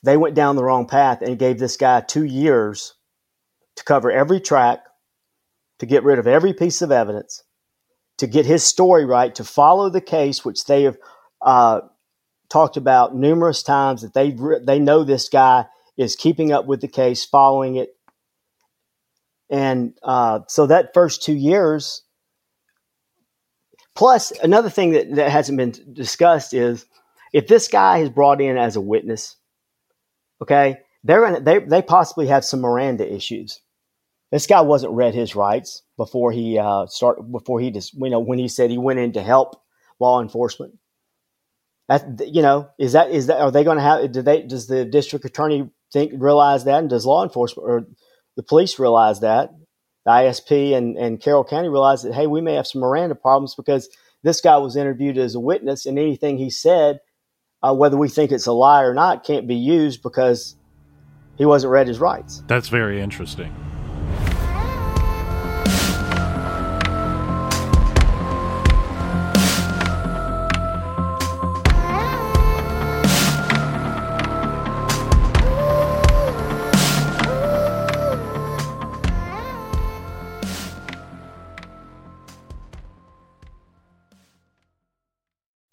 they 0.02 0.16
went 0.16 0.34
down 0.34 0.56
the 0.56 0.64
wrong 0.64 0.86
path 0.86 1.22
and 1.22 1.38
gave 1.38 1.58
this 1.58 1.76
guy 1.76 2.00
two 2.00 2.24
years 2.24 2.94
to 3.76 3.84
cover 3.84 4.10
every 4.10 4.40
track, 4.40 4.80
to 5.78 5.86
get 5.86 6.04
rid 6.04 6.18
of 6.18 6.26
every 6.26 6.52
piece 6.52 6.82
of 6.82 6.90
evidence, 6.90 7.42
to 8.18 8.26
get 8.26 8.46
his 8.46 8.64
story 8.64 9.04
right, 9.04 9.34
to 9.34 9.44
follow 9.44 9.90
the 9.90 10.00
case, 10.00 10.44
which 10.44 10.64
they 10.64 10.84
have 10.84 10.96
uh, 11.42 11.80
talked 12.48 12.76
about 12.76 13.14
numerous 13.14 13.62
times 13.62 14.02
that 14.02 14.14
they 14.14 14.36
they 14.64 14.78
know 14.78 15.04
this 15.04 15.28
guy 15.28 15.66
is 15.96 16.16
keeping 16.16 16.52
up 16.52 16.66
with 16.66 16.80
the 16.80 16.88
case, 16.88 17.24
following 17.24 17.76
it, 17.76 17.90
and 19.50 19.94
uh, 20.02 20.40
so 20.48 20.66
that 20.66 20.94
first 20.94 21.22
two 21.22 21.34
years. 21.34 22.02
Plus, 23.96 24.30
another 24.42 24.70
thing 24.70 24.92
that, 24.92 25.14
that 25.16 25.30
hasn't 25.30 25.58
been 25.58 25.74
discussed 25.92 26.54
is 26.54 26.86
if 27.34 27.48
this 27.48 27.68
guy 27.68 27.98
is 27.98 28.08
brought 28.08 28.40
in 28.40 28.56
as 28.56 28.76
a 28.76 28.80
witness 28.80 29.36
Okay, 30.42 30.79
they're 31.05 31.26
in, 31.26 31.44
they 31.44 31.59
they 31.59 31.83
possibly 31.83 32.26
have 32.29 32.44
some 32.44 32.61
Miranda 32.61 33.11
issues. 33.11 33.61
This 34.33 34.46
guy 34.46 34.61
wasn't 34.61 34.92
read 34.92 35.14
his 35.14 35.35
rights 35.35 35.83
before 35.96 36.33
he 36.33 36.59
uh, 36.59 36.87
start 36.87 37.31
before 37.31 37.61
he 37.61 37.70
just 37.70 37.94
you 37.94 38.11
know 38.11 38.20
when 38.20 38.38
he 38.38 38.48
said 38.48 38.70
he 38.70 38.79
went 38.79 38.98
in 38.98 39.12
to 39.12 39.22
help 39.22 39.61
law 39.98 40.20
enforcement. 40.20 40.74
That 41.88 42.29
you 42.33 42.42
know 42.42 42.70
is 42.79 42.92
that 42.92 43.11
is 43.11 43.26
that 43.26 43.40
are 43.40 43.50
they 43.50 43.64
going 43.64 43.79
to 43.79 43.83
have 43.83 44.12
do 44.12 44.22
they 44.22 44.42
does 44.42 44.66
the 44.66 44.85
district 44.85 45.24
attorney 45.24 45.70
think 45.92 46.12
realize 46.16 46.64
that 46.64 46.79
and 46.79 46.88
does 46.88 47.05
law 47.05 47.24
enforcement 47.24 47.68
or 47.68 47.87
the 48.37 48.44
police 48.44 48.79
realize 48.79 49.20
that 49.20 49.50
the 50.07 50.11
ISP 50.12 50.74
and 50.76 50.96
and 50.96 51.20
Carroll 51.20 51.44
County 51.44 51.68
realize 51.68 52.03
that 52.03 52.14
hey 52.14 52.29
we 52.29 52.40
may 52.40 52.55
have 52.55 52.66
some 52.66 52.81
Miranda 52.81 53.16
problems 53.16 53.57
because 53.57 53.88
this 54.22 54.40
guy 54.40 54.57
was 54.59 54.76
interviewed 54.76 55.18
as 55.18 55.35
a 55.35 55.40
witness 55.40 55.85
and 55.85 55.98
anything 55.98 56.38
he 56.38 56.50
said 56.50 57.00
uh, 57.62 57.75
whether 57.75 57.96
we 57.96 58.09
think 58.09 58.33
it's 58.33 58.46
a 58.46 58.53
lie 58.53 58.83
or 58.83 58.94
not 58.94 59.25
can't 59.25 59.46
be 59.46 59.57
used 59.57 60.03
because 60.03 60.57
he 61.37 61.44
wasn't 61.44 61.70
read 61.73 61.87
his 61.87 61.99
rights. 61.99 62.42
That's 62.46 62.68
very 62.68 63.01
interesting. 63.01 63.55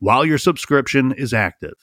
while 0.00 0.24
your 0.24 0.38
subscription 0.38 1.12
is 1.12 1.34
active. 1.34 1.74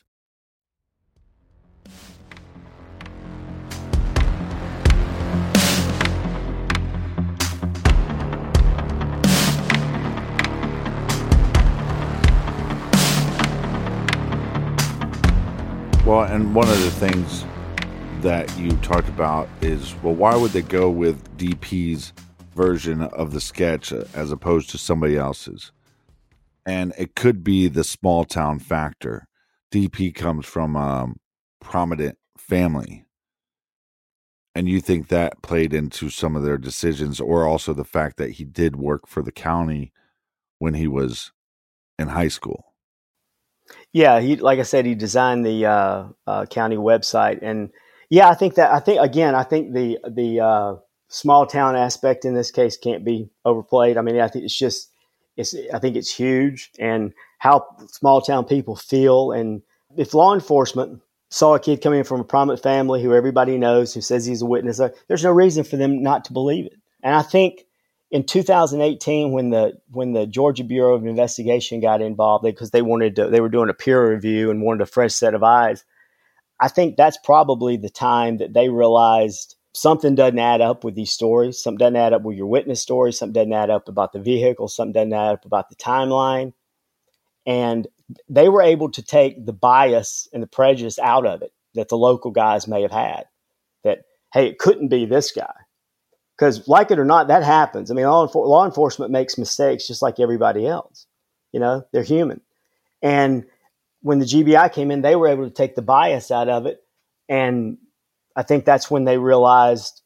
Well, 16.06 16.22
and 16.26 16.54
one 16.54 16.70
of 16.70 16.80
the 16.82 16.92
things 16.92 17.46
that 18.22 18.56
you 18.60 18.70
talked 18.78 19.10
about 19.10 19.50
is 19.62 19.96
well, 20.04 20.14
why 20.14 20.36
would 20.36 20.52
they 20.52 20.62
go 20.62 20.90
with 20.90 21.36
DP's 21.38 22.14
version 22.56 23.02
of 23.02 23.34
the 23.34 23.42
sketch 23.42 23.92
as 23.92 24.32
opposed 24.32 24.70
to 24.70 24.78
somebody 24.78 25.18
else's? 25.18 25.72
And 26.66 26.94
it 26.98 27.16
could 27.16 27.44
be 27.44 27.68
the 27.68 27.84
small 27.84 28.26
town 28.26 28.60
factor. 28.60 29.28
DP 29.72 30.14
comes 30.16 30.46
from 30.46 30.76
a 30.76 31.14
prominent 31.62 32.18
family. 32.38 33.06
And 34.56 34.70
you 34.70 34.80
think 34.80 35.10
that 35.10 35.42
played 35.42 35.74
into 35.74 36.10
some 36.10 36.36
of 36.36 36.44
their 36.44 36.58
decisions, 36.58 37.20
or 37.20 37.46
also 37.46 37.74
the 37.74 37.84
fact 37.84 38.18
that 38.18 38.32
he 38.32 38.46
did 38.46 38.78
work 38.78 39.06
for 39.08 39.22
the 39.22 39.32
county 39.32 39.92
when 40.60 40.76
he 40.76 40.88
was 40.88 41.32
in 42.00 42.10
high 42.10 42.30
school? 42.30 42.74
Yeah, 43.92 44.20
he 44.20 44.36
like 44.36 44.60
I 44.60 44.64
said, 44.64 44.86
he 44.86 44.96
designed 44.96 45.46
the 45.46 45.66
uh, 45.66 46.08
uh, 46.28 46.46
county 46.46 46.78
website, 46.78 47.40
and 47.42 47.70
yeah, 48.10 48.30
I 48.30 48.36
think 48.36 48.56
that 48.56 48.72
I 48.72 48.80
think 48.80 49.02
again, 49.02 49.36
I 49.36 49.44
think 49.44 49.74
the 49.74 49.98
the 50.08 50.40
uh, 50.40 50.76
small 51.10 51.48
town 51.48 51.76
aspect 51.76 52.26
in 52.26 52.36
this 52.36 52.52
case 52.52 52.78
can't 52.78 53.04
be 53.04 53.30
overplayed. 53.44 53.98
I 53.98 54.02
mean, 54.02 54.20
I 54.20 54.28
think 54.28 54.46
it's 54.46 54.58
just 54.58 54.92
it's 55.38 55.56
I 55.74 55.80
think 55.80 55.96
it's 55.96 56.14
huge, 56.14 56.72
and 56.80 57.14
how 57.40 57.66
small 57.88 58.22
town 58.22 58.46
people 58.46 58.76
feel, 58.76 59.32
and 59.32 59.62
if 59.98 60.14
law 60.14 60.34
enforcement 60.34 61.02
saw 61.30 61.56
a 61.56 61.60
kid 61.60 61.82
coming 61.82 62.04
from 62.04 62.22
a 62.22 62.24
prominent 62.26 62.62
family 62.62 63.02
who 63.02 63.14
everybody 63.14 63.58
knows, 63.58 63.94
who 63.94 64.02
says 64.02 64.26
he's 64.26 64.42
a 64.42 64.46
witness, 64.46 64.80
uh, 64.80 64.90
there's 65.08 65.24
no 65.24 65.32
reason 65.32 65.64
for 65.64 65.78
them 65.78 66.02
not 66.02 66.26
to 66.26 66.34
believe 66.34 66.66
it. 66.66 66.76
And 67.04 67.16
I 67.16 67.22
think 67.22 67.66
in 68.12 68.24
2018 68.24 69.32
when 69.32 69.50
the 69.50 69.74
when 69.92 70.14
the 70.14 70.28
Georgia 70.28 70.64
Bureau 70.64 70.96
of 70.96 71.06
Investigation 71.06 71.82
got 71.82 72.02
involved 72.02 72.44
because 72.44 72.72
they, 72.72 72.80
they, 72.80 72.84
wanted 72.84 73.16
to 73.16 73.30
they 73.30 73.42
were 73.42 73.50
doing 73.50 73.70
a 73.70 73.74
peer 73.74 74.12
review 74.12 74.52
and 74.52 74.62
wanted 74.62 74.82
a 74.82 74.86
fresh 74.86 75.14
set 75.14 75.34
of 75.34 75.44
eyes 75.44 75.84
I 76.60 76.68
think 76.68 76.96
that's 76.96 77.18
probably 77.18 77.78
the 77.78 77.90
time 77.90 78.38
that 78.38 78.54
they 78.54 78.70
realized 78.70 79.56
something 79.76 80.16
doesn't 80.16 80.40
add 80.40 80.62
up 80.62 80.84
with 80.84 80.96
these 80.96 81.12
stories. 81.12 81.62
Something 81.62 81.80
doesn't 81.80 81.96
add 81.98 82.14
up 82.14 82.22
with 82.22 82.38
your 82.38 82.48
witness 82.48 82.82
stories. 82.82 83.20
Something 83.20 83.34
doesn't 83.34 83.54
add 83.54 83.70
up 83.70 83.90
about 83.90 84.14
the 84.14 84.20
vehicle. 84.20 84.70
Something 84.70 84.94
doesn't 84.94 85.14
add 85.14 85.34
up 85.34 85.46
about 85.46 85.70
the 85.70 85.76
timeline. 85.76 86.54
And 87.46 87.88
they 88.30 88.48
were 88.48 88.62
able 88.62 88.90
to 88.92 89.04
take 89.04 89.46
the 89.46 89.54
bias 89.54 90.30
and 90.32 90.42
the 90.42 90.48
prejudice 90.48 90.98
out 90.98 91.28
of 91.28 91.42
it 91.42 91.52
that 91.74 91.90
the 91.90 91.98
local 91.98 92.32
guys 92.32 92.68
may 92.68 92.82
have 92.84 92.92
had. 92.92 93.26
That, 93.84 94.04
hey, 94.34 94.48
it 94.48 94.60
couldn't 94.60 94.88
be 94.88 95.06
this 95.06 95.32
guy. 95.32 95.54
Because, 96.38 96.68
like 96.68 96.92
it 96.92 97.00
or 97.00 97.06
not, 97.06 97.28
that 97.28 97.44
happens. 97.44 97.92
I 97.92 97.94
mean, 97.94 98.06
law, 98.06 98.28
enfor- 98.28 98.48
law 98.48 98.66
enforcement 98.66 99.12
makes 99.12 99.38
mistakes 99.38 99.88
just 99.88 100.02
like 100.02 100.20
everybody 100.20 100.66
else. 100.66 101.06
You 101.52 101.60
know, 101.60 101.86
they're 101.92 102.04
human. 102.04 102.42
And 103.02 103.46
when 104.02 104.20
the 104.20 104.26
GBI 104.26 104.72
came 104.74 104.92
in, 104.92 105.02
they 105.02 105.16
were 105.16 105.28
able 105.28 105.46
to 105.46 105.54
take 105.54 105.76
the 105.76 105.82
bias 105.82 106.32
out 106.32 106.50
of 106.50 106.66
it. 106.66 106.82
And 107.30 107.78
I 108.36 108.44
think 108.44 108.66
that's 108.66 108.92
when 108.92 109.06
they 109.06 109.18
realized 109.18 110.02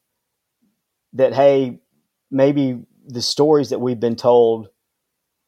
that, 1.14 1.34
hey, 1.34 1.80
maybe 2.30 2.84
the 3.08 3.22
stories 3.22 3.70
that 3.70 3.80
we've 3.80 4.00
been 4.00 4.16
told, 4.16 4.70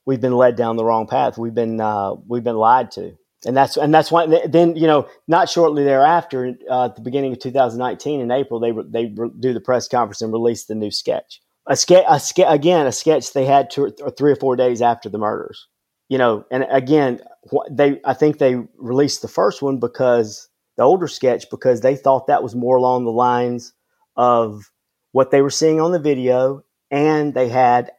we've 0.06 0.22
been 0.22 0.36
led 0.36 0.56
down 0.56 0.78
the 0.78 0.86
wrong 0.86 1.08
path. 1.08 1.38
We've 1.38 1.54
been 1.54 1.80
uh, 1.80 2.16
we've 2.28 2.44
been 2.44 2.58
lied 2.58 2.92
to, 2.92 3.14
and 3.46 3.56
that's 3.56 3.78
and 3.78 3.94
that's 3.94 4.12
why. 4.12 4.26
Then 4.48 4.76
you 4.76 4.88
know, 4.88 5.08
not 5.28 5.50
shortly 5.50 5.84
thereafter, 5.84 6.56
uh, 6.70 6.86
at 6.86 6.96
the 6.96 7.02
beginning 7.02 7.34
of 7.34 7.40
2019 7.40 8.20
in 8.20 8.32
April, 8.32 8.60
they 8.60 8.72
they 8.90 9.06
do 9.40 9.54
the 9.54 9.62
press 9.62 9.88
conference 9.88 10.22
and 10.22 10.34
release 10.34 10.66
the 10.66 10.76
new 10.76 10.92
sketch. 10.92 11.42
A 11.68 11.76
sketch, 11.76 12.06
a 12.10 12.20
ske- 12.20 12.40
again, 12.48 12.88
a 12.88 12.92
sketch 12.92 13.34
they 13.34 13.46
had 13.46 13.70
two 13.70 13.94
or 14.02 14.10
three 14.12 14.32
or 14.32 14.36
four 14.36 14.56
days 14.56 14.82
after 14.82 15.10
the 15.10 15.20
murders. 15.20 15.68
You 16.10 16.18
know, 16.18 16.44
and 16.52 16.66
again, 16.70 17.22
they 17.70 18.02
I 18.04 18.14
think 18.16 18.40
they 18.40 18.56
released 18.78 19.22
the 19.22 19.28
first 19.28 19.62
one 19.62 19.80
because 19.80 20.50
the 20.82 20.88
older 20.88 21.08
sketch 21.08 21.48
because 21.52 21.82
they 21.82 21.96
thought 21.96 22.26
that 22.26 22.42
was 22.42 22.56
more 22.56 22.76
along 22.76 23.06
the 23.06 23.12
lines 23.12 23.72
of 24.16 24.72
what 25.12 25.30
they 25.30 25.44
were 25.44 25.52
seeing 25.52 25.80
on 25.80 25.92
the 25.92 26.00
video, 26.00 26.64
and 26.90 27.36
they 27.36 27.50
had 27.50 27.92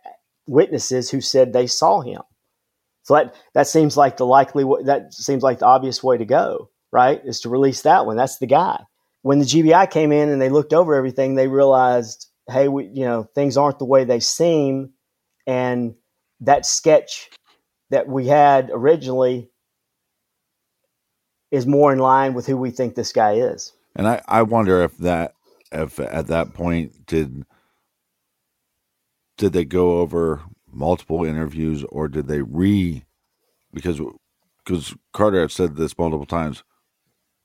witnesses 0.49 1.09
who 1.09 1.21
said 1.21 1.53
they 1.53 1.69
saw 1.69 2.01
him. 2.01 2.23
So 3.05 3.15
that 3.15 3.37
that 3.55 3.69
seems 3.69 3.97
like 3.97 4.17
the 4.17 4.27
likely 4.27 4.65
that 4.85 5.15
seems 5.15 5.45
like 5.45 5.61
the 5.61 5.67
obvious 5.67 6.03
way 6.03 6.19
to 6.19 6.25
go, 6.25 6.71
right? 6.91 7.21
Is 7.25 7.43
to 7.43 7.49
release 7.49 7.83
that 7.83 8.05
one. 8.05 8.17
That's 8.17 8.39
the 8.39 8.49
guy. 8.49 8.83
When 9.23 9.39
the 9.39 9.45
GBI 9.45 9.89
came 9.93 10.11
in 10.11 10.29
and 10.29 10.43
they 10.43 10.49
looked 10.49 10.73
over 10.73 10.97
everything, 10.97 11.37
they 11.37 11.47
realized, 11.47 12.27
hey, 12.51 12.67
we, 12.67 12.87
you 12.87 13.05
know, 13.05 13.29
things 13.37 13.57
aren't 13.57 13.79
the 13.79 13.85
way 13.85 14.03
they 14.03 14.19
seem, 14.19 14.91
and 15.47 15.95
that 16.41 16.67
sketch 16.67 17.31
that 17.91 18.09
we 18.09 18.27
had 18.27 18.71
originally 18.73 19.52
is 21.53 21.67
more 21.67 21.93
in 21.93 21.99
line 21.99 22.35
with 22.35 22.47
who 22.47 22.57
we 22.57 22.71
think 22.71 22.95
this 22.95 23.13
guy 23.13 23.35
is. 23.35 23.73
And 23.95 24.09
I, 24.09 24.23
I 24.27 24.43
wonder 24.43 24.83
if 24.83 24.97
that 24.99 25.35
if 25.71 26.01
at 26.01 26.27
that 26.27 26.55
point 26.55 27.07
did 27.07 27.45
did 29.37 29.53
they 29.53 29.65
go 29.65 29.99
over 29.99 30.43
multiple 30.71 31.25
interviews 31.25 31.85
or 31.91 32.09
did 32.09 32.27
they 32.27 32.41
re 32.43 33.05
because 33.73 34.01
because 34.65 34.95
Carter 35.13 35.41
have 35.41 35.53
said 35.53 35.77
this 35.77 35.97
multiple 35.97 36.27
times 36.27 36.65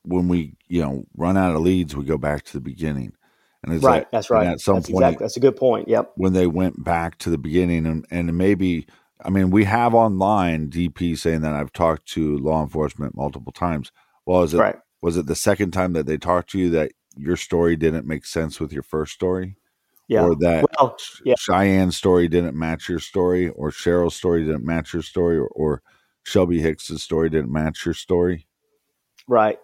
when 0.04 0.28
we 0.28 0.54
you 0.68 0.80
know 0.80 1.04
run 1.16 1.36
out 1.36 1.54
of 1.54 1.60
leads 1.60 1.94
we 1.94 2.04
go 2.04 2.18
back 2.18 2.44
to 2.44 2.52
the 2.54 2.60
beginning. 2.60 3.12
And 3.62 3.74
it's 3.74 3.84
right 3.84 4.06
that's 4.10 4.30
right. 4.30 4.46
at 4.46 4.60
some 4.60 4.76
that's 4.76 4.90
point 4.90 5.04
exactly, 5.04 5.24
that's 5.24 5.36
a 5.36 5.40
good 5.40 5.56
point 5.56 5.88
yep. 5.88 6.12
when 6.14 6.32
they 6.32 6.46
went 6.46 6.82
back 6.82 7.18
to 7.18 7.30
the 7.30 7.38
beginning 7.38 7.86
and 7.86 8.06
and 8.10 8.38
maybe 8.38 8.86
I 9.24 9.30
mean, 9.30 9.50
we 9.50 9.64
have 9.64 9.94
online 9.94 10.70
DP 10.70 11.18
saying 11.18 11.40
that 11.40 11.54
I've 11.54 11.72
talked 11.72 12.06
to 12.10 12.38
law 12.38 12.62
enforcement 12.62 13.16
multiple 13.16 13.52
times. 13.52 13.90
Well, 14.26 14.42
is 14.42 14.54
it 14.54 14.58
right. 14.58 14.76
was 15.02 15.16
it 15.16 15.26
the 15.26 15.34
second 15.34 15.72
time 15.72 15.92
that 15.94 16.06
they 16.06 16.18
talked 16.18 16.50
to 16.50 16.58
you 16.58 16.70
that 16.70 16.92
your 17.16 17.36
story 17.36 17.76
didn't 17.76 18.06
make 18.06 18.24
sense 18.24 18.60
with 18.60 18.72
your 18.72 18.82
first 18.82 19.12
story? 19.12 19.56
Yeah. 20.06 20.24
Or 20.24 20.36
that 20.36 20.64
well, 20.78 20.96
yeah. 21.24 21.34
Cheyenne's 21.38 21.96
story 21.96 22.28
didn't 22.28 22.56
match 22.56 22.88
your 22.88 23.00
story, 23.00 23.48
or 23.50 23.70
Cheryl's 23.70 24.14
story 24.14 24.44
didn't 24.44 24.64
match 24.64 24.94
your 24.94 25.02
story, 25.02 25.36
or, 25.36 25.48
or 25.48 25.82
Shelby 26.22 26.60
Hicks's 26.60 27.02
story 27.02 27.28
didn't 27.28 27.52
match 27.52 27.84
your 27.84 27.94
story. 27.94 28.46
Right. 29.26 29.58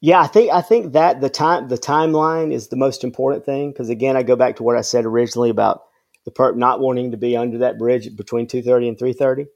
Yeah, 0.00 0.20
I 0.20 0.26
think 0.28 0.52
I 0.52 0.62
think 0.62 0.92
that 0.92 1.20
the 1.20 1.30
time 1.30 1.68
the 1.68 1.78
timeline 1.78 2.52
is 2.52 2.68
the 2.68 2.76
most 2.76 3.02
important 3.02 3.44
thing 3.44 3.72
because 3.72 3.88
again, 3.88 4.16
I 4.16 4.22
go 4.22 4.36
back 4.36 4.56
to 4.56 4.62
what 4.62 4.76
I 4.76 4.80
said 4.80 5.04
originally 5.04 5.50
about 5.50 5.82
the 6.28 6.42
perp 6.42 6.56
not 6.56 6.80
wanting 6.80 7.12
to 7.12 7.16
be 7.16 7.36
under 7.36 7.58
that 7.58 7.78
bridge 7.78 8.14
between 8.14 8.46
2:30 8.46 8.88
and 8.88 8.98
3:30. 8.98 9.46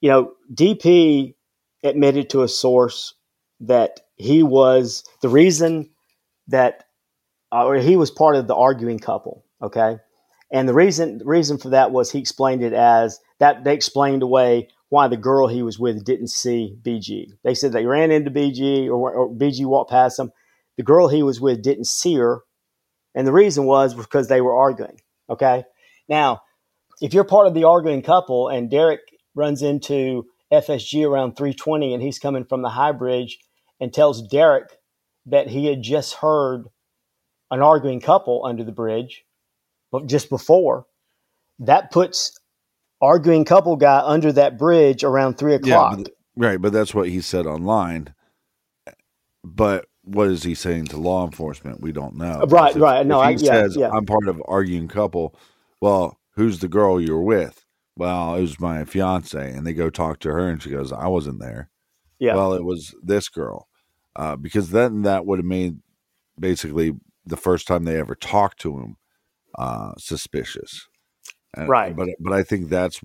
You 0.00 0.10
know, 0.10 0.32
DP 0.54 1.34
admitted 1.82 2.30
to 2.30 2.42
a 2.42 2.48
source 2.48 3.14
that 3.60 4.00
he 4.16 4.42
was 4.42 5.04
the 5.20 5.28
reason 5.28 5.90
that 6.48 6.84
uh, 7.52 7.66
or 7.66 7.76
he 7.76 7.96
was 7.96 8.10
part 8.10 8.36
of 8.36 8.46
the 8.46 8.54
arguing 8.54 8.98
couple, 8.98 9.44
okay? 9.60 9.98
And 10.52 10.68
the 10.68 10.74
reason 10.74 11.18
the 11.18 11.24
reason 11.24 11.58
for 11.58 11.70
that 11.70 11.90
was 11.90 12.10
he 12.10 12.20
explained 12.20 12.62
it 12.62 12.72
as 12.72 13.18
that 13.40 13.64
they 13.64 13.74
explained 13.74 14.22
away 14.22 14.68
why 14.90 15.08
the 15.08 15.16
girl 15.16 15.48
he 15.48 15.62
was 15.62 15.78
with 15.78 16.04
didn't 16.04 16.28
see 16.28 16.76
BG. 16.82 17.32
They 17.42 17.54
said 17.54 17.72
they 17.72 17.86
ran 17.86 18.10
into 18.10 18.30
BG 18.30 18.86
or, 18.86 19.12
or 19.12 19.30
BG 19.30 19.64
walked 19.66 19.90
past 19.90 20.18
them. 20.18 20.30
The 20.76 20.82
girl 20.82 21.08
he 21.08 21.22
was 21.22 21.40
with 21.40 21.62
didn't 21.62 21.86
see 21.86 22.14
her, 22.14 22.42
and 23.14 23.26
the 23.26 23.32
reason 23.32 23.64
was 23.64 23.94
because 23.94 24.28
they 24.28 24.40
were 24.40 24.56
arguing. 24.56 25.00
Okay, 25.28 25.64
now, 26.08 26.42
if 27.00 27.14
you're 27.14 27.24
part 27.24 27.46
of 27.46 27.54
the 27.54 27.64
arguing 27.64 28.02
couple 28.02 28.48
and 28.48 28.70
Derek 28.70 29.00
runs 29.34 29.62
into 29.62 30.26
FSG 30.52 31.08
around 31.08 31.36
320 31.36 31.94
and 31.94 32.02
he's 32.02 32.18
coming 32.18 32.44
from 32.44 32.62
the 32.62 32.68
high 32.68 32.92
bridge 32.92 33.38
and 33.80 33.92
tells 33.92 34.26
Derek 34.28 34.70
that 35.26 35.48
he 35.48 35.66
had 35.66 35.82
just 35.82 36.14
heard 36.14 36.66
an 37.50 37.60
arguing 37.62 38.00
couple 38.00 38.44
under 38.44 38.64
the 38.64 38.72
bridge 38.72 39.24
but 39.92 40.06
just 40.06 40.30
before, 40.30 40.86
that 41.60 41.92
puts 41.92 42.40
arguing 43.00 43.44
couple 43.44 43.76
guy 43.76 44.00
under 44.02 44.32
that 44.32 44.58
bridge 44.58 45.04
around 45.04 45.34
three 45.34 45.54
o'clock. 45.54 45.98
Yeah, 45.98 46.04
but, 46.04 46.12
right, 46.36 46.60
but 46.60 46.72
that's 46.72 46.94
what 46.94 47.10
he 47.10 47.20
said 47.20 47.46
online. 47.46 48.14
But 49.44 49.86
what 50.02 50.28
is 50.28 50.42
he 50.42 50.54
saying 50.54 50.86
to 50.86 50.96
law 50.96 51.24
enforcement? 51.26 51.82
We 51.82 51.92
don't 51.92 52.16
know. 52.16 52.44
Right, 52.48 52.74
if, 52.74 52.82
right. 52.82 53.06
No, 53.06 53.20
he 53.20 53.34
I, 53.34 53.36
says 53.36 53.76
yeah. 53.76 53.90
I'm 53.90 54.06
part 54.06 54.26
of 54.26 54.42
arguing 54.48 54.88
couple 54.88 55.36
well, 55.82 56.20
who's 56.36 56.60
the 56.60 56.68
girl 56.68 57.00
you're 57.00 57.20
with? 57.20 57.66
Well, 57.96 58.36
it 58.36 58.40
was 58.40 58.60
my 58.60 58.84
fiance, 58.84 59.52
and 59.52 59.66
they 59.66 59.72
go 59.74 59.90
talk 59.90 60.20
to 60.20 60.30
her, 60.30 60.48
and 60.48 60.62
she 60.62 60.70
goes, 60.70 60.92
I 60.92 61.08
wasn't 61.08 61.40
there. 61.40 61.70
Yeah. 62.20 62.36
Well, 62.36 62.54
it 62.54 62.64
was 62.64 62.94
this 63.02 63.28
girl, 63.28 63.66
uh, 64.14 64.36
because 64.36 64.70
then 64.70 65.02
that 65.02 65.26
would 65.26 65.40
have 65.40 65.44
made 65.44 65.78
basically 66.38 66.92
the 67.26 67.36
first 67.36 67.66
time 67.66 67.82
they 67.82 67.98
ever 67.98 68.14
talked 68.14 68.60
to 68.60 68.78
him 68.78 68.96
uh, 69.58 69.94
suspicious. 69.98 70.86
And, 71.54 71.68
right. 71.68 71.94
But 71.94 72.10
but 72.20 72.32
I 72.32 72.44
think 72.44 72.68
that's 72.68 73.00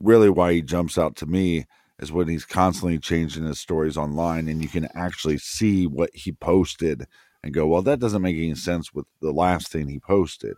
really 0.00 0.28
why 0.28 0.54
he 0.54 0.62
jumps 0.62 0.98
out 0.98 1.14
to 1.16 1.26
me 1.26 1.66
is 2.00 2.10
when 2.10 2.26
he's 2.28 2.44
constantly 2.44 2.98
changing 2.98 3.44
his 3.46 3.60
stories 3.60 3.96
online, 3.96 4.48
and 4.48 4.60
you 4.60 4.68
can 4.68 4.88
actually 4.96 5.38
see 5.38 5.86
what 5.86 6.10
he 6.12 6.32
posted 6.32 7.06
and 7.44 7.54
go, 7.54 7.68
well, 7.68 7.82
that 7.82 8.00
doesn't 8.00 8.22
make 8.22 8.36
any 8.36 8.56
sense 8.56 8.92
with 8.92 9.06
the 9.22 9.30
last 9.30 9.68
thing 9.68 9.88
he 9.88 10.00
posted 10.00 10.56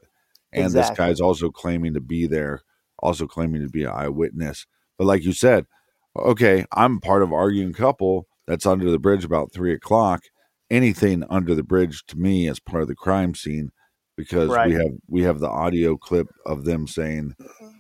and 0.53 0.65
exactly. 0.65 0.91
this 0.91 0.99
guy's 0.99 1.21
also 1.21 1.51
claiming 1.51 1.95
to 1.95 2.01
be 2.01 2.27
there, 2.27 2.63
also 2.99 3.27
claiming 3.27 3.63
to 3.63 3.69
be 3.69 3.85
an 3.85 3.91
eyewitness. 3.91 4.67
But 4.97 5.07
like 5.07 5.25
you 5.25 5.33
said, 5.33 5.67
okay, 6.17 6.65
I'm 6.73 7.01
part 7.01 7.23
of 7.23 7.33
arguing 7.33 7.73
couple 7.73 8.27
that's 8.47 8.67
under 8.67 8.91
the 8.91 8.99
bridge 8.99 9.25
about 9.25 9.53
three 9.53 9.73
o'clock. 9.73 10.23
Anything 10.71 11.25
under 11.31 11.55
the 11.55 11.63
bridge 11.63 12.05
to 12.09 12.17
me 12.17 12.49
is 12.49 12.61
part 12.61 12.83
of 12.83 12.89
the 12.89 12.95
crime 12.95 13.35
scene 13.35 13.71
because 14.17 14.51
right. 14.51 14.69
we 14.69 14.75
have 14.75 14.93
we 15.09 15.23
have 15.23 15.39
the 15.39 15.49
audio 15.49 15.97
clip 15.97 16.27
of 16.45 16.65
them 16.65 16.87
saying 16.87 17.35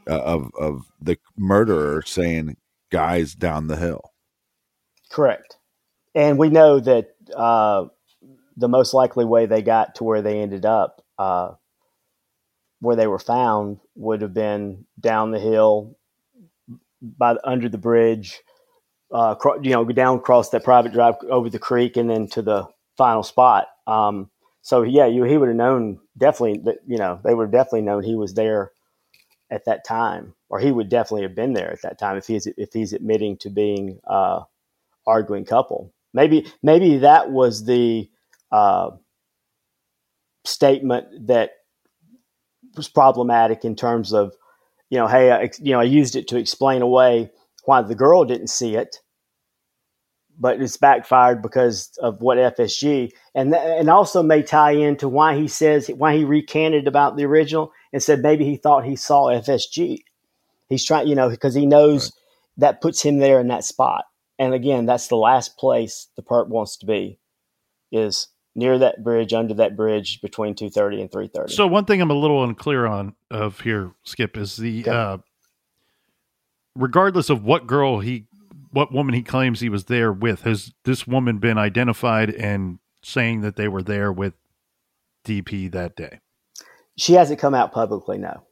uh, 0.09 0.21
of 0.21 0.51
of 0.59 0.83
the 1.01 1.19
murderer 1.37 2.03
saying 2.07 2.57
guys 2.91 3.35
down 3.35 3.66
the 3.66 3.77
hill. 3.77 4.12
Correct, 5.11 5.57
and 6.14 6.39
we 6.39 6.49
know 6.49 6.81
that 6.81 7.14
uh, 7.37 7.87
the 8.57 8.69
most 8.69 8.95
likely 8.95 9.25
way 9.25 9.47
they 9.47 9.62
got 9.62 9.97
to 9.97 10.05
where 10.05 10.23
they 10.23 10.41
ended 10.41 10.64
up 10.64 11.03
uh, 11.19 11.53
where 12.81 12.97
they 12.97 13.07
were 13.07 13.18
found 13.18 13.79
would 13.97 14.22
have 14.22 14.35
been 14.35 14.87
down 15.01 15.31
the 15.31 15.41
hill 15.41 15.97
by 17.03 17.37
under 17.45 17.68
the 17.68 17.79
bridge, 17.79 18.41
uh, 19.12 19.35
you 19.62 19.70
know, 19.70 19.85
down 19.85 20.18
across 20.18 20.51
that 20.51 20.64
private 20.64 20.93
drive 20.93 21.14
over 21.29 21.51
the 21.51 21.59
creek 21.59 21.97
and 21.97 22.11
then 22.11 22.29
to 22.29 22.43
the 22.43 22.66
final 22.97 23.22
spot. 23.22 23.68
Um, 23.87 24.31
so 24.62 24.83
yeah, 24.83 25.07
you, 25.07 25.24
he 25.24 25.37
would 25.39 25.49
have 25.49 25.57
known 25.57 25.99
definitely 26.16 26.61
that, 26.64 26.79
you 26.87 26.99
know, 26.99 27.20
they 27.24 27.35
would 27.35 27.45
have 27.45 27.53
definitely 27.53 27.83
known 27.83 28.03
he 28.03 28.16
was 28.16 28.35
there 28.35 28.72
at 29.51 29.64
that 29.64 29.85
time, 29.85 30.35
or 30.51 30.61
he 30.61 30.70
would 30.70 30.89
definitely 30.89 31.22
have 31.22 31.35
been 31.35 31.55
there 31.55 31.72
at 31.72 31.83
that 31.83 31.99
time 31.99 32.16
if 32.16 32.26
he's, 32.26 32.47
if 32.47 32.72
he's 32.72 32.93
admitting 32.93 33.37
to 33.39 33.51
being, 33.51 33.99
uh, 34.07 34.41
arguing 35.07 35.45
couple. 35.45 35.93
Maybe, 36.12 36.47
maybe 36.62 36.99
that 36.99 37.31
was 37.31 37.64
the, 37.64 38.11
uh, 38.53 38.91
statement 40.45 41.29
that 41.29 41.53
was 42.77 42.89
problematic 42.89 43.64
in 43.64 43.77
terms 43.77 44.12
of, 44.12 44.35
you 44.91 44.99
know, 44.99 45.07
hey, 45.07 45.31
I, 45.31 45.51
you 45.59 45.73
know, 45.73 45.81
I 45.81 45.85
used 45.85 46.16
it 46.16 46.29
to 46.29 46.39
explain 46.39 46.83
away 46.83 47.31
why 47.64 47.83
the 47.83 47.95
girl 47.95 48.25
didn't 48.25 48.49
see 48.49 48.77
it, 48.77 48.97
but 50.39 50.61
it's 50.61 50.77
backfired 50.77 51.43
because 51.43 51.91
of 52.01 52.21
what 52.21 52.39
FSG 52.39 53.11
and 53.35 53.53
th- 53.53 53.81
and 53.81 53.91
also 53.91 54.23
may 54.23 54.43
tie 54.43 54.73
into 54.73 55.09
why 55.09 55.37
he 55.37 55.49
says 55.49 55.89
why 55.89 56.16
he 56.16 56.25
recanted 56.25 56.87
about 56.87 57.16
the 57.16 57.25
original 57.25 57.73
and 57.93 58.03
said 58.03 58.21
maybe 58.21 58.45
he 58.45 58.57
thought 58.57 58.85
he 58.85 58.97
saw 58.97 59.27
FSG. 59.27 59.99
He's 60.69 60.85
trying, 60.85 61.09
you 61.09 61.14
know, 61.14 61.29
because 61.29 61.55
he 61.55 61.66
knows 61.66 62.05
right. 62.05 62.12
that 62.59 62.81
puts 62.81 63.03
him 63.03 63.19
there 63.19 63.41
in 63.41 63.49
that 63.49 63.64
spot. 63.64 64.05
And 64.39 64.55
again, 64.55 64.87
that's 64.87 65.09
the 65.09 65.16
last 65.16 65.57
place 65.57 66.09
the 66.16 66.23
perp 66.23 66.49
wants 66.49 66.77
to 66.79 66.87
be 66.87 67.19
is 67.91 68.29
near 68.59 68.77
that 68.77 69.05
bridge, 69.05 69.33
under 69.33 69.55
that 69.55 69.77
bridge 69.77 70.21
between 70.21 70.55
230 70.55 71.03
and 71.03 71.13
330. 71.13 71.55
So 71.55 71.67
one 71.69 71.85
thing 71.85 72.01
I'm 72.01 72.11
a 72.11 72.15
little 72.15 72.43
unclear 72.43 72.87
on 72.87 73.15
of 73.31 73.61
here, 73.61 73.93
Skip, 74.03 74.37
is 74.37 74.57
the 74.57 74.81
okay. 74.81 74.91
uh, 74.91 75.19
regardless 76.75 77.31
of 77.31 77.45
what 77.45 77.67
girl 77.67 78.01
he 78.01 78.27
what 78.71 78.93
woman 78.93 79.15
he 79.15 79.23
claims 79.23 79.61
he 79.61 79.69
was 79.69 79.85
there 79.85 80.13
with, 80.13 80.43
has 80.43 80.73
this 80.85 81.07
woman 81.07 81.39
been 81.39 81.57
identified 81.57 82.31
and 82.31 82.81
saying 83.03 83.41
that 83.41 83.57
they 83.57 83.69
were 83.69 83.83
there 83.83 84.13
with 84.13 84.35
DP 85.25 85.71
that 85.73 85.97
day? 85.97 86.19
She 86.97 87.15
hasn't 87.15 87.39
come 87.39 87.55
out 87.55 87.73
publicly, 87.73 88.19
no. 88.19 88.43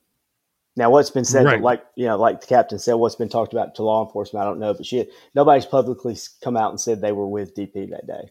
Now, 0.76 0.90
what's 0.90 1.10
been 1.10 1.24
said, 1.24 1.46
right. 1.46 1.60
like 1.60 1.84
you 1.96 2.06
know, 2.06 2.16
like 2.16 2.40
the 2.42 2.46
captain 2.46 2.78
said, 2.78 2.94
what's 2.94 3.16
been 3.16 3.28
talked 3.28 3.52
about 3.52 3.74
to 3.74 3.82
law 3.82 4.06
enforcement, 4.06 4.42
I 4.42 4.46
don't 4.46 4.60
know, 4.60 4.72
but 4.72 4.86
she 4.86 5.06
nobody's 5.34 5.66
publicly 5.66 6.16
come 6.44 6.56
out 6.56 6.70
and 6.70 6.80
said 6.80 7.00
they 7.00 7.12
were 7.12 7.26
with 7.26 7.56
DP 7.56 7.90
that 7.90 8.06
day. 8.06 8.30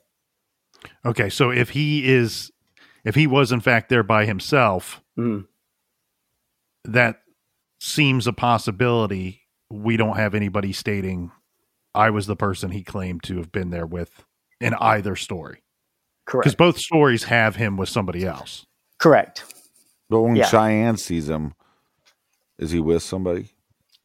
Okay, 1.05 1.29
so 1.29 1.51
if 1.51 1.69
he 1.69 2.11
is, 2.11 2.51
if 3.03 3.15
he 3.15 3.27
was 3.27 3.51
in 3.51 3.61
fact 3.61 3.89
there 3.89 4.03
by 4.03 4.25
himself, 4.25 5.01
mm. 5.17 5.45
that 6.83 7.21
seems 7.79 8.27
a 8.27 8.33
possibility. 8.33 9.41
We 9.69 9.97
don't 9.97 10.17
have 10.17 10.36
anybody 10.36 10.73
stating 10.73 11.31
I 11.95 12.09
was 12.09 12.27
the 12.27 12.36
person 12.36 12.71
he 12.71 12.83
claimed 12.83 13.23
to 13.23 13.38
have 13.38 13.51
been 13.51 13.69
there 13.69 13.86
with 13.88 14.25
in 14.59 14.73
either 14.75 15.15
story. 15.15 15.63
Correct. 16.25 16.43
Because 16.43 16.55
both 16.55 16.77
stories 16.77 17.23
have 17.25 17.55
him 17.55 17.77
with 17.77 17.89
somebody 17.89 18.25
else. 18.25 18.65
Correct. 18.99 19.45
But 20.09 20.21
when 20.21 20.36
yeah. 20.36 20.45
Cheyenne 20.45 20.97
sees 20.97 21.29
him, 21.29 21.53
is 22.59 22.71
he 22.71 22.79
with 22.79 23.01
somebody? 23.01 23.51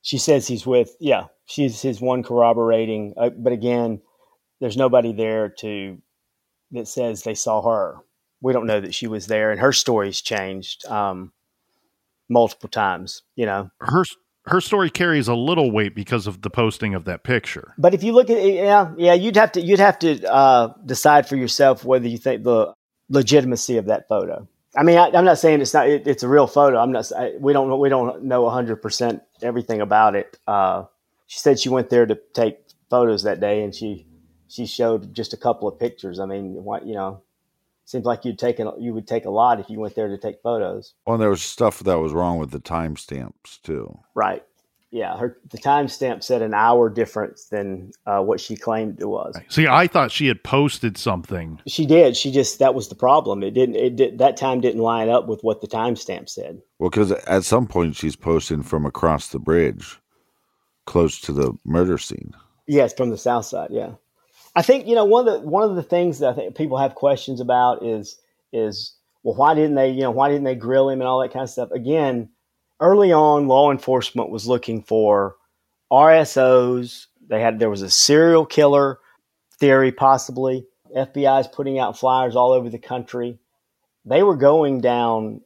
She 0.02 0.18
says 0.18 0.46
he's 0.46 0.66
with, 0.66 0.96
yeah, 1.00 1.26
she's 1.46 1.82
his 1.82 2.00
one 2.00 2.22
corroborating. 2.22 3.14
Uh, 3.16 3.30
but 3.30 3.52
again, 3.52 4.00
there's 4.60 4.76
nobody 4.76 5.12
there 5.12 5.48
to 5.58 5.98
that 6.72 6.88
says 6.88 7.22
they 7.22 7.34
saw 7.34 7.62
her. 7.62 7.98
We 8.42 8.52
don't 8.52 8.66
know 8.66 8.80
that 8.80 8.94
she 8.94 9.06
was 9.06 9.26
there, 9.26 9.50
and 9.50 9.60
her 9.60 9.72
story's 9.72 10.20
changed 10.20 10.86
um, 10.86 11.32
multiple 12.28 12.68
times. 12.68 13.22
You 13.36 13.46
know, 13.46 13.70
her 13.80 14.04
her 14.46 14.60
story 14.60 14.90
carries 14.90 15.28
a 15.28 15.34
little 15.34 15.70
weight 15.70 15.94
because 15.94 16.26
of 16.26 16.42
the 16.42 16.50
posting 16.50 16.94
of 16.94 17.04
that 17.04 17.22
picture. 17.22 17.74
But 17.78 17.94
if 17.94 18.02
you 18.02 18.12
look 18.12 18.30
at 18.30 18.38
it, 18.38 18.54
yeah, 18.54 18.92
yeah, 18.96 19.14
you'd 19.14 19.36
have 19.36 19.52
to 19.52 19.60
you'd 19.60 19.80
have 19.80 19.98
to 20.00 20.32
uh, 20.32 20.72
decide 20.86 21.28
for 21.28 21.36
yourself 21.36 21.84
whether 21.84 22.08
you 22.08 22.18
think 22.18 22.44
the 22.44 22.72
legitimacy 23.08 23.76
of 23.76 23.86
that 23.86 24.08
photo. 24.08 24.48
I 24.76 24.84
mean, 24.84 24.98
I, 24.98 25.08
am 25.08 25.24
not 25.24 25.38
saying 25.38 25.60
it's 25.60 25.74
not 25.74 25.88
it, 25.88 26.06
it's 26.06 26.22
a 26.22 26.28
real 26.28 26.46
photo. 26.46 26.78
I'm 26.78 26.92
not. 26.92 27.10
I, 27.12 27.32
we 27.38 27.52
don't 27.52 27.78
we 27.78 27.88
don't 27.88 28.24
know 28.24 28.42
100 28.42 28.76
percent 28.76 29.22
everything 29.42 29.80
about 29.80 30.14
it. 30.16 30.38
Uh, 30.46 30.84
she 31.26 31.38
said 31.38 31.58
she 31.58 31.68
went 31.68 31.90
there 31.90 32.06
to 32.06 32.18
take 32.32 32.58
photos 32.88 33.24
that 33.24 33.40
day, 33.40 33.62
and 33.62 33.74
she 33.74 34.06
she 34.50 34.66
showed 34.66 35.14
just 35.14 35.32
a 35.32 35.36
couple 35.36 35.68
of 35.68 35.78
pictures. 35.78 36.18
I 36.18 36.26
mean, 36.26 36.64
what 36.64 36.86
you 36.86 36.94
know, 36.94 37.22
seems 37.84 38.04
like 38.04 38.24
you'd 38.24 38.38
take 38.38 38.58
a, 38.58 38.72
you 38.78 38.92
would 38.92 39.06
take 39.06 39.24
a 39.24 39.30
lot 39.30 39.60
if 39.60 39.70
you 39.70 39.80
went 39.80 39.94
there 39.94 40.08
to 40.08 40.18
take 40.18 40.42
photos. 40.42 40.94
Well, 41.06 41.18
there 41.18 41.30
was 41.30 41.42
stuff 41.42 41.80
that 41.80 41.98
was 41.98 42.12
wrong 42.12 42.38
with 42.38 42.50
the 42.50 42.60
timestamps 42.60 43.60
too. 43.62 43.98
Right. 44.14 44.44
Yeah, 44.92 45.16
her 45.18 45.38
the 45.50 45.58
timestamp 45.58 46.24
said 46.24 46.42
an 46.42 46.52
hour 46.52 46.90
difference 46.90 47.44
than 47.44 47.92
uh, 48.06 48.22
what 48.22 48.40
she 48.40 48.56
claimed 48.56 49.00
it 49.00 49.06
was. 49.06 49.38
See, 49.48 49.68
I 49.68 49.86
thought 49.86 50.10
she 50.10 50.26
had 50.26 50.42
posted 50.42 50.98
something. 50.98 51.60
She 51.68 51.86
did. 51.86 52.16
She 52.16 52.32
just 52.32 52.58
that 52.58 52.74
was 52.74 52.88
the 52.88 52.96
problem. 52.96 53.44
It 53.44 53.52
didn't. 53.52 53.76
It 53.76 53.94
did 53.94 54.18
that 54.18 54.36
time 54.36 54.60
didn't 54.60 54.82
line 54.82 55.08
up 55.08 55.28
with 55.28 55.42
what 55.42 55.60
the 55.60 55.68
timestamp 55.68 56.28
said. 56.28 56.60
Well, 56.80 56.90
because 56.90 57.12
at 57.12 57.44
some 57.44 57.68
point 57.68 57.94
she's 57.94 58.16
posting 58.16 58.64
from 58.64 58.84
across 58.84 59.28
the 59.28 59.38
bridge, 59.38 60.00
close 60.86 61.20
to 61.20 61.32
the 61.32 61.56
murder 61.64 61.96
scene. 61.96 62.32
Yes, 62.66 62.92
from 62.92 63.10
the 63.10 63.18
south 63.18 63.46
side. 63.46 63.68
Yeah. 63.70 63.92
I 64.54 64.62
think 64.62 64.86
you 64.86 64.94
know 64.94 65.04
one 65.04 65.28
of 65.28 65.42
the 65.42 65.48
one 65.48 65.68
of 65.68 65.76
the 65.76 65.82
things 65.82 66.18
that 66.18 66.30
I 66.30 66.34
think 66.34 66.56
people 66.56 66.78
have 66.78 66.94
questions 66.94 67.40
about 67.40 67.84
is 67.84 68.18
is 68.52 68.94
well 69.22 69.36
why 69.36 69.54
didn't 69.54 69.76
they 69.76 69.90
you 69.90 70.02
know 70.02 70.10
why 70.10 70.28
didn't 70.28 70.44
they 70.44 70.54
grill 70.54 70.88
him 70.88 71.00
and 71.00 71.08
all 71.08 71.20
that 71.20 71.32
kind 71.32 71.44
of 71.44 71.50
stuff? 71.50 71.70
Again 71.70 72.30
early 72.80 73.12
on 73.12 73.46
law 73.46 73.70
enforcement 73.70 74.30
was 74.30 74.46
looking 74.46 74.82
for 74.82 75.36
RSOs 75.92 77.06
they 77.30 77.40
had 77.40 77.58
there 77.58 77.70
was 77.70 77.82
a 77.82 77.90
serial 77.90 78.44
killer 78.44 78.98
theory 79.58 79.92
possibly. 79.92 80.66
FBI 80.94 81.40
is 81.40 81.46
putting 81.46 81.78
out 81.78 81.96
flyers 81.96 82.34
all 82.34 82.52
over 82.52 82.68
the 82.68 82.78
country. 82.78 83.38
They 84.04 84.24
were 84.24 84.36
going 84.36 84.80
down 84.80 85.42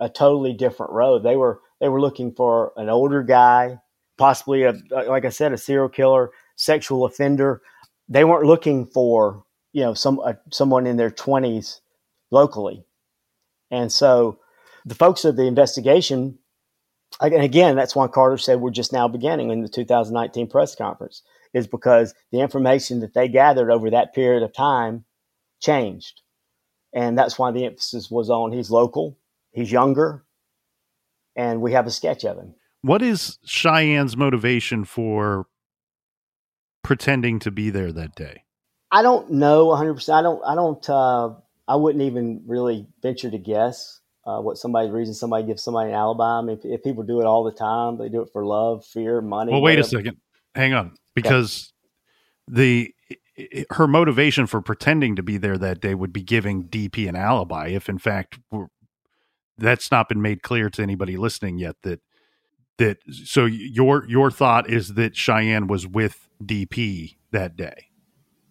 a 0.00 0.08
totally 0.08 0.52
different 0.52 0.92
road. 0.92 1.22
They 1.22 1.36
were 1.36 1.60
they 1.80 1.88
were 1.88 2.00
looking 2.00 2.32
for 2.32 2.72
an 2.76 2.88
older 2.88 3.22
guy 3.22 3.78
possibly 4.18 4.64
a 4.64 4.74
like 4.90 5.24
I 5.24 5.30
said 5.30 5.52
a 5.52 5.58
serial 5.58 5.88
killer 5.88 6.30
sexual 6.56 7.04
offender 7.04 7.62
they 8.12 8.24
weren't 8.24 8.44
looking 8.44 8.86
for 8.86 9.44
you 9.72 9.82
know 9.82 9.94
some 9.94 10.20
uh, 10.20 10.34
someone 10.50 10.86
in 10.86 10.96
their 10.96 11.10
20s 11.10 11.80
locally. 12.30 12.84
And 13.70 13.90
so 13.90 14.38
the 14.84 14.94
folks 14.94 15.24
of 15.24 15.36
the 15.36 15.46
investigation 15.46 16.38
and 17.20 17.42
again 17.42 17.76
that's 17.76 17.96
why 17.96 18.08
carter 18.08 18.38
said 18.38 18.60
we're 18.60 18.70
just 18.70 18.92
now 18.92 19.08
beginning 19.08 19.50
in 19.50 19.62
the 19.62 19.68
2019 19.68 20.48
press 20.48 20.74
conference 20.74 21.22
is 21.54 21.66
because 21.66 22.14
the 22.32 22.40
information 22.40 23.00
that 23.00 23.14
they 23.14 23.28
gathered 23.28 23.70
over 23.70 23.90
that 23.90 24.14
period 24.14 24.42
of 24.42 24.54
time 24.54 25.04
changed. 25.60 26.22
And 26.94 27.16
that's 27.16 27.38
why 27.38 27.50
the 27.50 27.64
emphasis 27.64 28.10
was 28.10 28.28
on 28.28 28.52
he's 28.52 28.70
local 28.70 29.18
he's 29.52 29.72
younger 29.72 30.24
and 31.34 31.62
we 31.62 31.72
have 31.72 31.86
a 31.86 31.90
sketch 31.90 32.24
of 32.24 32.36
him. 32.36 32.54
What 32.82 33.00
is 33.00 33.38
cheyenne's 33.46 34.16
motivation 34.16 34.84
for 34.84 35.46
pretending 36.82 37.38
to 37.40 37.50
be 37.50 37.70
there 37.70 37.92
that 37.92 38.14
day? 38.14 38.44
I 38.90 39.02
don't 39.02 39.30
know 39.30 39.68
100%. 39.68 40.12
I 40.12 40.22
don't, 40.22 40.42
I 40.44 40.54
don't, 40.54 40.90
uh, 40.90 41.30
I 41.66 41.76
wouldn't 41.76 42.02
even 42.02 42.42
really 42.46 42.86
venture 43.00 43.30
to 43.30 43.38
guess 43.38 44.00
uh, 44.26 44.40
what 44.40 44.58
somebody's 44.58 44.90
reason 44.92 45.14
somebody 45.14 45.46
gives 45.46 45.62
somebody 45.62 45.90
an 45.90 45.94
alibi. 45.96 46.38
I 46.38 46.42
mean, 46.42 46.58
if, 46.58 46.64
if, 46.64 46.82
people 46.82 47.02
do 47.02 47.20
it 47.20 47.24
all 47.24 47.44
the 47.44 47.52
time, 47.52 47.98
they 47.98 48.08
do 48.08 48.22
it 48.22 48.28
for 48.32 48.44
love, 48.44 48.84
fear, 48.84 49.20
money. 49.20 49.52
Well, 49.52 49.62
wait 49.62 49.78
whatever. 49.78 49.86
a 49.86 50.00
second. 50.00 50.16
Hang 50.54 50.74
on. 50.74 50.94
Because 51.14 51.72
the, 52.46 52.94
her 53.70 53.86
motivation 53.86 54.46
for 54.46 54.60
pretending 54.60 55.16
to 55.16 55.22
be 55.22 55.38
there 55.38 55.58
that 55.58 55.80
day 55.80 55.94
would 55.94 56.12
be 56.12 56.22
giving 56.22 56.64
DP 56.64 57.08
an 57.08 57.16
alibi 57.16 57.68
if 57.68 57.88
in 57.88 57.98
fact 57.98 58.38
that's 59.56 59.90
not 59.90 60.08
been 60.08 60.20
made 60.20 60.42
clear 60.42 60.68
to 60.70 60.82
anybody 60.82 61.16
listening 61.16 61.58
yet 61.58 61.76
that 61.82 62.00
that 62.82 62.98
so 63.12 63.44
your 63.44 64.04
your 64.08 64.30
thought 64.30 64.68
is 64.68 64.94
that 64.94 65.16
Cheyenne 65.16 65.68
was 65.68 65.86
with 65.86 66.28
DP 66.42 67.16
that 67.30 67.56
day? 67.56 67.88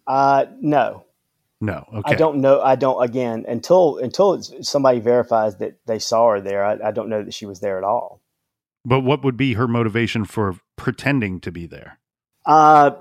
Uh, 0.06 0.46
no. 0.60 1.04
No. 1.60 1.84
Okay. 1.94 2.14
I 2.14 2.14
don't 2.16 2.40
know. 2.40 2.60
I 2.60 2.74
don't. 2.74 3.02
Again, 3.02 3.44
until 3.46 3.98
until 3.98 4.42
somebody 4.42 5.00
verifies 5.00 5.56
that 5.58 5.78
they 5.86 5.98
saw 5.98 6.30
her 6.30 6.40
there, 6.40 6.64
I, 6.64 6.88
I 6.88 6.90
don't 6.90 7.08
know 7.08 7.22
that 7.22 7.34
she 7.34 7.46
was 7.46 7.60
there 7.60 7.78
at 7.78 7.84
all. 7.84 8.20
But 8.84 9.00
what 9.00 9.22
would 9.22 9.36
be 9.36 9.52
her 9.54 9.68
motivation 9.68 10.24
for 10.24 10.56
pretending 10.76 11.40
to 11.40 11.52
be 11.52 11.66
there? 11.66 12.00
Uh, 12.44 12.92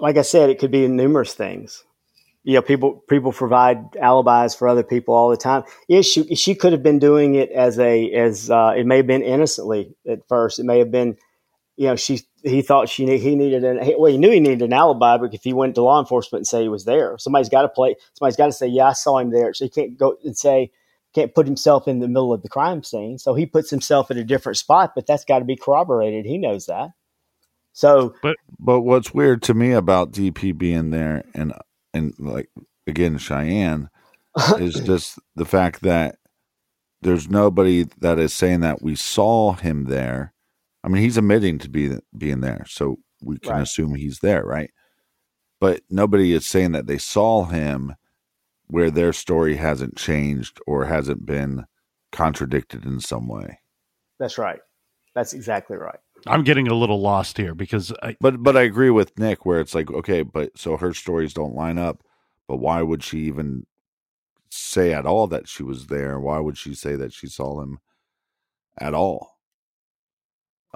like 0.00 0.16
I 0.16 0.22
said, 0.22 0.50
it 0.50 0.58
could 0.58 0.72
be 0.72 0.88
numerous 0.88 1.34
things. 1.34 1.84
You 2.48 2.54
know, 2.54 2.62
people 2.62 3.04
people 3.10 3.30
provide 3.30 3.94
alibis 4.00 4.54
for 4.54 4.68
other 4.68 4.82
people 4.82 5.14
all 5.14 5.28
the 5.28 5.36
time. 5.36 5.64
Yeah, 5.86 6.00
she 6.00 6.34
she 6.34 6.54
could 6.54 6.72
have 6.72 6.82
been 6.82 6.98
doing 6.98 7.34
it 7.34 7.50
as 7.50 7.78
a 7.78 8.10
as 8.12 8.50
uh, 8.50 8.72
it 8.74 8.86
may 8.86 8.96
have 8.96 9.06
been 9.06 9.22
innocently 9.22 9.94
at 10.08 10.26
first. 10.28 10.58
It 10.58 10.64
may 10.64 10.78
have 10.78 10.90
been 10.90 11.18
you 11.78 11.86
know, 11.86 11.96
she 11.96 12.22
he 12.42 12.62
thought 12.62 12.88
she 12.88 13.04
he 13.18 13.36
needed 13.36 13.64
an 13.64 13.78
well, 13.98 14.10
he 14.10 14.18
knew 14.18 14.30
he 14.30 14.40
needed 14.40 14.62
an 14.62 14.72
alibi, 14.72 15.16
but 15.18 15.32
if 15.32 15.44
he 15.44 15.52
went 15.52 15.74
to 15.76 15.82
law 15.82 16.00
enforcement 16.00 16.40
and 16.40 16.46
say 16.46 16.62
he 16.62 16.68
was 16.68 16.86
there, 16.86 17.16
somebody's 17.18 17.48
got 17.48 17.62
to 17.62 17.68
play. 17.68 17.94
Somebody's 18.14 18.36
got 18.36 18.46
to 18.46 18.52
say, 18.52 18.66
"Yeah, 18.66 18.88
I 18.88 18.92
saw 18.94 19.18
him 19.18 19.30
there." 19.30 19.54
So 19.54 19.66
he 19.66 19.68
can't 19.68 19.96
go 19.98 20.16
and 20.24 20.36
say 20.36 20.72
can't 21.14 21.34
put 21.34 21.46
himself 21.46 21.86
in 21.86 22.00
the 22.00 22.08
middle 22.08 22.32
of 22.32 22.42
the 22.42 22.48
crime 22.48 22.82
scene. 22.82 23.18
So 23.18 23.34
he 23.34 23.46
puts 23.46 23.70
himself 23.70 24.10
in 24.10 24.18
a 24.18 24.24
different 24.24 24.58
spot, 24.58 24.92
but 24.94 25.06
that's 25.06 25.24
got 25.24 25.38
to 25.38 25.44
be 25.44 25.54
corroborated. 25.54 26.26
He 26.26 26.36
knows 26.36 26.66
that. 26.66 26.90
So, 27.72 28.14
but 28.22 28.36
but 28.58 28.80
what's 28.80 29.14
weird 29.14 29.42
to 29.42 29.54
me 29.54 29.72
about 29.72 30.10
DP 30.10 30.58
being 30.58 30.90
there 30.90 31.24
and 31.32 31.52
and 31.98 32.14
like 32.18 32.48
again 32.86 33.18
Cheyenne 33.18 33.90
is 34.58 34.74
just 34.80 35.18
the 35.36 35.44
fact 35.44 35.82
that 35.82 36.16
there's 37.02 37.28
nobody 37.28 37.86
that 38.00 38.18
is 38.18 38.32
saying 38.32 38.60
that 38.60 38.82
we 38.82 38.94
saw 38.94 39.52
him 39.52 39.84
there 39.84 40.32
I 40.84 40.88
mean, 40.88 41.02
he's 41.02 41.16
admitting 41.16 41.58
to 41.58 41.68
be 41.68 41.96
being 42.16 42.40
there, 42.40 42.64
so 42.66 42.96
we 43.22 43.38
can 43.38 43.52
right. 43.52 43.62
assume 43.62 43.94
he's 43.94 44.20
there, 44.20 44.44
right? 44.44 44.70
But 45.60 45.82
nobody 45.90 46.32
is 46.32 46.46
saying 46.46 46.72
that 46.72 46.86
they 46.86 46.98
saw 46.98 47.44
him 47.44 47.94
where 48.68 48.90
their 48.90 49.12
story 49.12 49.56
hasn't 49.56 49.96
changed 49.96 50.60
or 50.66 50.84
hasn't 50.84 51.26
been 51.26 51.66
contradicted 52.12 52.84
in 52.84 53.00
some 53.00 53.26
way. 53.26 53.60
That's 54.20 54.38
right. 54.38 54.60
That's 55.14 55.32
exactly 55.32 55.76
right. 55.76 55.98
I'm 56.26 56.44
getting 56.44 56.68
a 56.68 56.74
little 56.74 57.00
lost 57.00 57.36
here 57.38 57.54
because 57.54 57.92
I, 58.02 58.16
But 58.20 58.42
but 58.42 58.56
I 58.56 58.62
agree 58.62 58.90
with 58.90 59.18
Nick 59.18 59.46
where 59.46 59.60
it's 59.60 59.76
like, 59.76 59.90
okay, 59.92 60.22
but 60.22 60.58
so 60.58 60.76
her 60.78 60.94
stories 60.94 61.34
don't 61.34 61.54
line 61.54 61.78
up, 61.78 62.02
but 62.48 62.58
why 62.58 62.82
would 62.82 63.04
she 63.04 63.20
even 63.20 63.66
say 64.50 64.94
at 64.94 65.06
all 65.06 65.26
that 65.28 65.48
she 65.48 65.62
was 65.64 65.88
there? 65.88 66.20
Why 66.20 66.38
would 66.40 66.58
she 66.58 66.74
say 66.74 66.96
that 66.96 67.12
she 67.14 67.28
saw 67.28 67.62
him 67.62 67.80
at 68.80 68.94
all? 68.94 69.38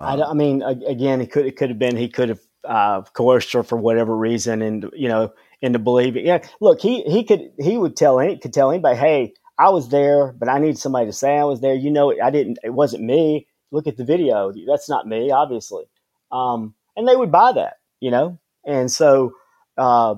I, 0.02 0.16
don't- 0.16 0.30
I 0.30 0.34
mean, 0.34 0.62
again, 0.86 1.20
it 1.20 1.32
could 1.32 1.46
it 1.46 1.56
could 1.56 1.70
have 1.70 1.78
been 1.78 1.96
he 1.96 2.08
could 2.08 2.30
have 2.30 2.40
uh, 2.64 3.02
coerced 3.14 3.52
her 3.54 3.62
for 3.62 3.76
whatever 3.78 4.16
reason, 4.16 4.62
and 4.62 4.90
you 4.94 5.08
know, 5.08 5.32
into 5.62 5.78
believing. 5.78 6.26
Yeah, 6.26 6.40
look, 6.60 6.80
he 6.80 7.02
he 7.04 7.24
could 7.24 7.52
he 7.60 7.78
would 7.78 7.96
tell 7.96 8.20
any 8.20 8.38
could 8.38 8.52
tell 8.54 8.70
anybody, 8.70 8.98
hey, 8.98 9.34
I 9.58 9.70
was 9.70 9.90
there, 9.90 10.32
but 10.32 10.48
I 10.48 10.58
need 10.58 10.78
somebody 10.78 11.06
to 11.06 11.12
say 11.12 11.38
I 11.38 11.44
was 11.44 11.60
there. 11.62 11.74
You 11.74 11.90
know, 11.90 12.14
I 12.22 12.30
didn't. 12.30 12.58
It 12.64 12.74
wasn't 12.74 13.04
me. 13.04 13.48
Look 13.72 13.88
at 13.88 13.96
the 13.96 14.04
video. 14.04 14.52
That's 14.68 14.88
not 14.88 15.08
me, 15.08 15.32
obviously. 15.32 15.84
Um, 16.30 16.74
and 16.96 17.08
they 17.08 17.16
would 17.16 17.32
buy 17.32 17.52
that, 17.52 17.78
you 18.00 18.10
know. 18.10 18.38
And 18.64 18.90
so 18.90 19.32
uh, 19.76 20.16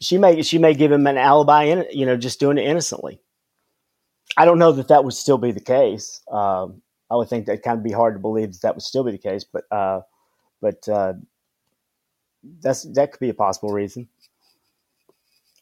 she 0.00 0.16
may 0.16 0.42
she 0.42 0.56
may 0.58 0.72
give 0.74 0.90
him 0.90 1.06
an 1.06 1.18
alibi, 1.18 1.64
in, 1.64 1.84
you 1.92 2.06
know, 2.06 2.16
just 2.16 2.40
doing 2.40 2.56
it 2.56 2.64
innocently. 2.64 3.20
I 4.36 4.44
don't 4.44 4.58
know 4.58 4.72
that 4.72 4.88
that 4.88 5.04
would 5.04 5.14
still 5.14 5.38
be 5.38 5.52
the 5.52 5.60
case. 5.60 6.22
Um, 6.30 6.80
I 7.10 7.16
would 7.16 7.28
think 7.28 7.46
that 7.46 7.62
kind 7.62 7.78
of 7.78 7.84
be 7.84 7.92
hard 7.92 8.14
to 8.14 8.20
believe 8.20 8.52
that 8.52 8.62
that 8.62 8.74
would 8.74 8.82
still 8.82 9.04
be 9.04 9.12
the 9.12 9.18
case, 9.18 9.44
but 9.44 9.64
uh, 9.72 10.02
but 10.62 10.88
uh, 10.88 11.14
that's 12.60 12.84
that 12.94 13.12
could 13.12 13.20
be 13.20 13.30
a 13.30 13.34
possible 13.34 13.70
reason. 13.70 14.08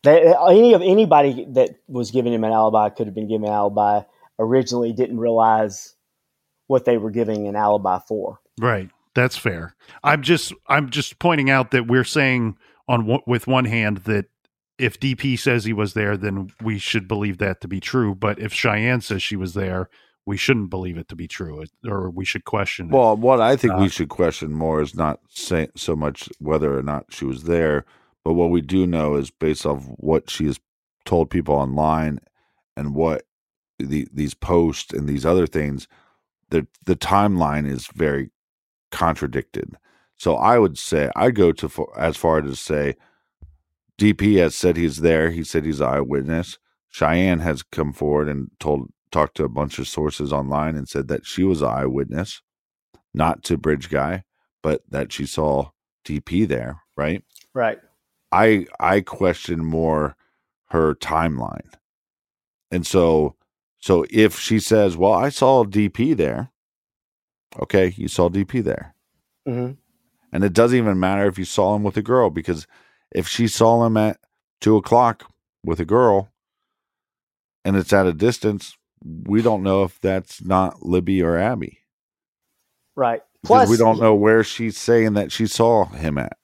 Any 0.04 0.74
of 0.74 0.82
anybody 0.82 1.46
that 1.50 1.70
was 1.88 2.12
giving 2.12 2.32
him 2.32 2.44
an 2.44 2.52
alibi 2.52 2.90
could 2.90 3.06
have 3.08 3.14
been 3.14 3.28
given 3.28 3.48
an 3.48 3.52
alibi. 3.52 4.02
Originally, 4.38 4.92
didn't 4.92 5.18
realize 5.18 5.95
what 6.66 6.84
they 6.84 6.96
were 6.98 7.10
giving 7.10 7.46
an 7.46 7.56
alibi 7.56 7.98
for. 8.08 8.38
right, 8.60 8.90
that's 9.14 9.36
fair. 9.36 9.74
I'm 10.04 10.22
just 10.22 10.52
I'm 10.66 10.90
just 10.90 11.18
pointing 11.18 11.48
out 11.50 11.70
that 11.70 11.86
we're 11.86 12.04
saying 12.04 12.56
on 12.88 13.06
one- 13.06 13.22
with 13.26 13.46
one 13.46 13.64
hand 13.64 13.98
that 13.98 14.26
if 14.78 15.00
DP 15.00 15.38
says 15.38 15.64
he 15.64 15.72
was 15.72 15.94
there, 15.94 16.16
then 16.18 16.50
we 16.62 16.78
should 16.78 17.08
believe 17.08 17.38
that 17.38 17.60
to 17.62 17.68
be 17.68 17.80
true. 17.80 18.14
But 18.14 18.38
if 18.38 18.52
Cheyenne 18.52 19.00
says 19.00 19.22
she 19.22 19.34
was 19.36 19.54
there, 19.54 19.88
we 20.26 20.36
shouldn't 20.36 20.68
believe 20.70 20.98
it 20.98 21.08
to 21.08 21.16
be 21.16 21.26
true, 21.26 21.64
or 21.86 22.10
we 22.10 22.24
should 22.26 22.44
question 22.44 22.88
it. 22.88 22.92
Well, 22.92 23.16
what 23.16 23.40
I 23.40 23.56
think 23.56 23.74
Uh, 23.74 23.78
we 23.78 23.88
should 23.88 24.10
question 24.10 24.52
more 24.52 24.82
is 24.82 24.94
not 24.94 25.20
say, 25.30 25.68
so 25.76 25.96
much 25.96 26.28
whether 26.40 26.76
or 26.76 26.82
not 26.82 27.06
she 27.10 27.24
was 27.24 27.44
there, 27.44 27.86
but 28.24 28.34
what 28.34 28.50
we 28.50 28.60
do 28.60 28.86
know 28.86 29.14
is 29.14 29.30
based 29.30 29.64
off 29.64 29.84
what 29.96 30.28
she 30.28 30.44
has 30.46 30.60
told 31.06 31.30
people 31.30 31.54
online 31.54 32.18
and 32.76 32.94
what 32.94 33.22
the, 33.78 34.06
these 34.12 34.34
posts 34.34 34.92
and 34.92 35.08
these 35.08 35.24
other 35.24 35.46
things, 35.46 35.86
the 36.50 36.66
the 36.84 36.96
timeline 36.96 37.68
is 37.68 37.88
very 37.94 38.30
contradicted. 38.90 39.76
So 40.16 40.36
I 40.36 40.58
would 40.58 40.78
say 40.78 41.10
I 41.14 41.30
go 41.30 41.52
to 41.52 41.86
as 41.96 42.16
far 42.16 42.38
as 42.38 42.50
to 42.50 42.56
say 42.56 42.94
DP 43.98 44.38
has 44.38 44.54
said 44.54 44.76
he's 44.76 44.98
there. 44.98 45.30
He 45.30 45.44
said 45.44 45.64
he's 45.64 45.80
an 45.80 45.88
eyewitness. 45.88 46.58
Cheyenne 46.88 47.40
has 47.40 47.62
come 47.62 47.92
forward 47.92 48.28
and 48.28 48.50
told 48.58 48.90
talked 49.10 49.36
to 49.36 49.44
a 49.44 49.48
bunch 49.48 49.78
of 49.78 49.88
sources 49.88 50.32
online 50.32 50.76
and 50.76 50.88
said 50.88 51.08
that 51.08 51.24
she 51.24 51.42
was 51.42 51.62
an 51.62 51.68
eyewitness, 51.68 52.42
not 53.14 53.42
to 53.44 53.56
Bridge 53.56 53.88
Guy, 53.88 54.24
but 54.62 54.82
that 54.90 55.12
she 55.12 55.26
saw 55.26 55.70
DP 56.04 56.46
there. 56.46 56.82
Right. 56.96 57.22
Right. 57.54 57.78
I 58.32 58.66
I 58.80 59.00
question 59.00 59.64
more 59.64 60.16
her 60.70 60.94
timeline. 60.94 61.72
And 62.70 62.86
so 62.86 63.36
so 63.80 64.04
if 64.10 64.38
she 64.38 64.58
says, 64.60 64.96
"Well, 64.96 65.12
I 65.12 65.28
saw 65.28 65.64
DP 65.64 66.16
there." 66.16 66.50
Okay, 67.58 67.94
you 67.96 68.08
saw 68.08 68.28
DP 68.28 68.62
there. 68.62 68.94
hmm 69.46 69.72
And 70.32 70.44
it 70.44 70.52
doesn't 70.52 70.76
even 70.76 71.00
matter 71.00 71.26
if 71.26 71.38
you 71.38 71.44
saw 71.44 71.74
him 71.74 71.82
with 71.82 71.96
a 71.96 72.02
girl 72.02 72.30
because 72.30 72.66
if 73.12 73.26
she 73.28 73.48
saw 73.48 73.84
him 73.86 73.96
at 73.96 74.18
two 74.60 74.76
o'clock 74.76 75.30
with 75.64 75.80
a 75.80 75.84
girl 75.84 76.28
and 77.64 77.76
it's 77.76 77.92
at 77.92 78.06
a 78.06 78.12
distance, 78.12 78.76
we 79.02 79.40
don't 79.42 79.62
know 79.62 79.84
if 79.84 80.00
that's 80.00 80.44
not 80.44 80.84
Libby 80.84 81.22
or 81.22 81.36
Abby. 81.38 81.78
Right. 82.94 83.22
Plus, 83.44 83.68
we 83.68 83.76
don't 83.76 84.00
know 84.00 84.14
where 84.14 84.42
she's 84.42 84.76
saying 84.76 85.14
that 85.14 85.30
she 85.30 85.46
saw 85.46 85.84
him 85.86 86.18
at. 86.18 86.36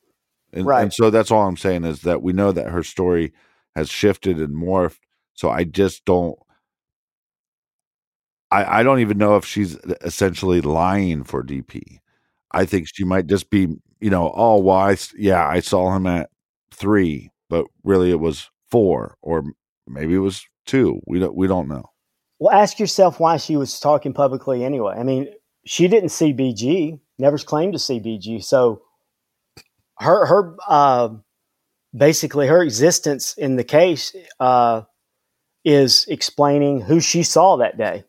And, 0.53 0.67
Right. 0.67 0.83
and 0.83 0.93
so 0.93 1.11
that's 1.11 1.31
all 1.31 1.47
I'm 1.47 1.57
saying 1.57 1.85
is 1.85 2.03
that 2.03 2.23
we 2.23 2.33
know 2.33 2.53
that 2.53 2.71
her 2.71 2.83
story 2.83 3.33
has 3.75 3.89
shifted 3.89 4.39
and 4.39 4.55
morphed. 4.55 5.01
So 5.35 5.51
I 5.51 5.65
just 5.65 6.05
don't 6.05 6.39
I, 8.53 8.81
I 8.81 8.83
don't 8.83 9.01
even 9.01 9.17
know 9.17 9.37
if 9.37 9.47
she's 9.47 9.77
essentially 10.03 10.61
lying 10.61 11.25
for 11.25 11.43
DP. 11.43 11.99
I 12.53 12.67
think 12.67 12.87
she 12.93 13.03
might 13.03 13.27
just 13.27 13.49
be, 13.49 13.67
you 13.99 14.11
know, 14.11 14.31
oh 14.35 14.59
well, 14.59 14.95
yeah, 15.17 15.49
I 15.49 15.61
saw 15.61 15.97
him 15.97 16.07
at 16.07 16.29
three, 16.71 17.31
but 17.49 17.65
really 17.83 18.11
it 18.11 18.21
was 18.21 18.51
four, 18.71 19.17
or 19.23 19.45
maybe 19.87 20.15
it 20.15 20.19
was 20.19 20.45
two. 20.67 21.01
We 21.07 21.19
don't 21.19 21.35
we 21.35 21.47
don't 21.47 21.67
know. 21.67 21.85
Well, 22.39 22.55
ask 22.55 22.79
yourself 22.79 23.19
why 23.19 23.39
she 23.39 23.57
was 23.57 23.81
talking 23.81 24.13
publicly 24.13 24.65
anyway. 24.65 24.97
I 24.99 25.03
mean, 25.03 25.29
she 25.65 25.89
didn't 25.89 26.11
see 26.11 26.35
BG, 26.35 27.01
never 27.19 27.39
claimed 27.39 27.73
to 27.73 27.79
see 27.79 28.01
BG. 28.01 28.45
So 28.45 28.83
her 29.99 30.27
her 30.27 30.57
uh, 30.69 31.09
basically 31.97 32.49
her 32.49 32.63
existence 32.63 33.33
in 33.39 33.57
the 33.57 33.65
case 33.65 34.15
uh, 34.41 34.83
is 35.65 36.05
explaining 36.09 36.83
who 36.83 37.01
she 37.01 37.23
saw 37.23 37.57
that 37.57 37.79
day. 37.79 38.05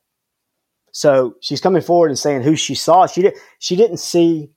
So 0.94 1.36
she's 1.41 1.60
coming 1.60 1.82
forward 1.82 2.12
and 2.12 2.18
saying 2.18 2.44
who 2.44 2.56
she 2.56 2.76
saw. 2.76 3.08
She 3.08 3.22
did 3.22 3.36
she 3.60 3.76
didn't 3.76 3.98
see 3.98 4.52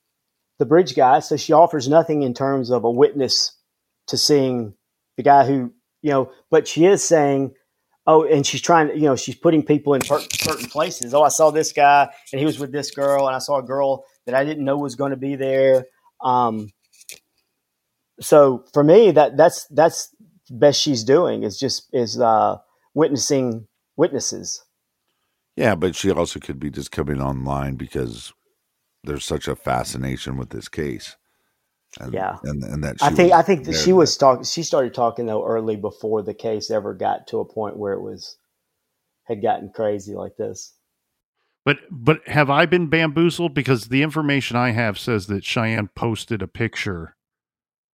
the 0.59 0.65
bridge 0.65 0.95
guy, 0.95 1.19
so 1.19 1.35
she 1.35 1.51
offers 1.51 1.89
nothing 1.89 2.23
in 2.23 2.33
terms 2.33 2.69
of 2.71 2.85
a 2.85 2.91
witness 2.91 3.57
to 4.07 4.17
seeing 4.17 4.73
the 5.17 5.23
guy 5.23 5.45
who 5.45 5.73
you 6.01 6.11
know. 6.11 6.31
But 6.49 6.67
she 6.67 6.85
is 6.85 7.03
saying 7.03 7.53
oh, 8.07 8.23
and 8.23 8.45
she's 8.45 8.61
trying 8.61 8.87
to, 8.87 8.95
you 8.95 9.03
know, 9.03 9.15
she's 9.15 9.35
putting 9.35 9.61
people 9.61 9.93
in 9.93 10.01
per- 10.01 10.23
certain 10.31 10.69
places. 10.69 11.13
Oh, 11.13 11.23
I 11.23 11.27
saw 11.27 11.51
this 11.51 11.73
guy 11.73 12.09
and 12.31 12.39
he 12.39 12.45
was 12.45 12.57
with 12.57 12.71
this 12.71 12.89
girl, 12.91 13.27
and 13.27 13.35
I 13.35 13.39
saw 13.39 13.57
a 13.57 13.63
girl 13.63 14.05
that 14.25 14.33
I 14.33 14.45
didn't 14.45 14.63
know 14.63 14.77
was 14.77 14.95
going 14.95 15.11
to 15.11 15.17
be 15.17 15.35
there. 15.35 15.85
Um, 16.23 16.69
so 18.19 18.63
for 18.73 18.83
me, 18.83 19.11
that 19.11 19.37
that's 19.37 19.65
that's 19.67 20.15
best 20.49 20.81
she's 20.81 21.03
doing 21.03 21.43
is 21.43 21.59
just 21.59 21.87
is 21.93 22.19
uh, 22.19 22.57
witnessing 22.93 23.67
witnesses. 23.95 24.63
Yeah, 25.57 25.75
but 25.75 25.95
she 25.95 26.11
also 26.11 26.39
could 26.39 26.59
be 26.59 26.69
just 26.69 26.91
coming 26.91 27.21
online 27.21 27.75
because 27.75 28.31
there's 29.03 29.25
such 29.25 29.47
a 29.47 29.55
fascination 29.55 30.37
with 30.37 30.51
this 30.51 30.69
case. 30.69 31.17
And, 31.99 32.13
Yeah. 32.13 32.37
and 32.43 32.63
and 32.63 32.83
that 32.83 32.99
she 32.99 33.05
I 33.05 33.09
think 33.09 33.33
I 33.33 33.41
think 33.41 33.65
that 33.65 33.73
she 33.73 33.93
was 33.93 34.15
talking. 34.17 34.43
She 34.43 34.63
started 34.63 34.93
talking 34.93 35.25
though 35.25 35.45
early 35.45 35.75
before 35.75 36.21
the 36.21 36.35
case 36.35 36.69
ever 36.71 36.93
got 36.93 37.27
to 37.27 37.39
a 37.39 37.45
point 37.45 37.77
where 37.77 37.93
it 37.93 38.01
was 38.01 38.37
had 39.23 39.41
gotten 39.41 39.71
crazy 39.71 40.13
like 40.13 40.37
this. 40.37 40.73
But 41.65 41.79
but 41.89 42.27
have 42.27 42.49
I 42.49 42.67
been 42.67 42.87
bamboozled 42.87 43.53
because 43.55 43.85
the 43.85 44.03
information 44.03 44.57
I 44.57 44.71
have 44.71 44.99
says 44.99 45.27
that 45.27 45.43
Cheyenne 45.43 45.89
posted 45.95 46.41
a 46.41 46.47
picture 46.47 47.15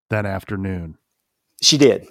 that 0.09 0.25
afternoon. 0.25 0.97
She 1.61 1.77
did 1.77 2.07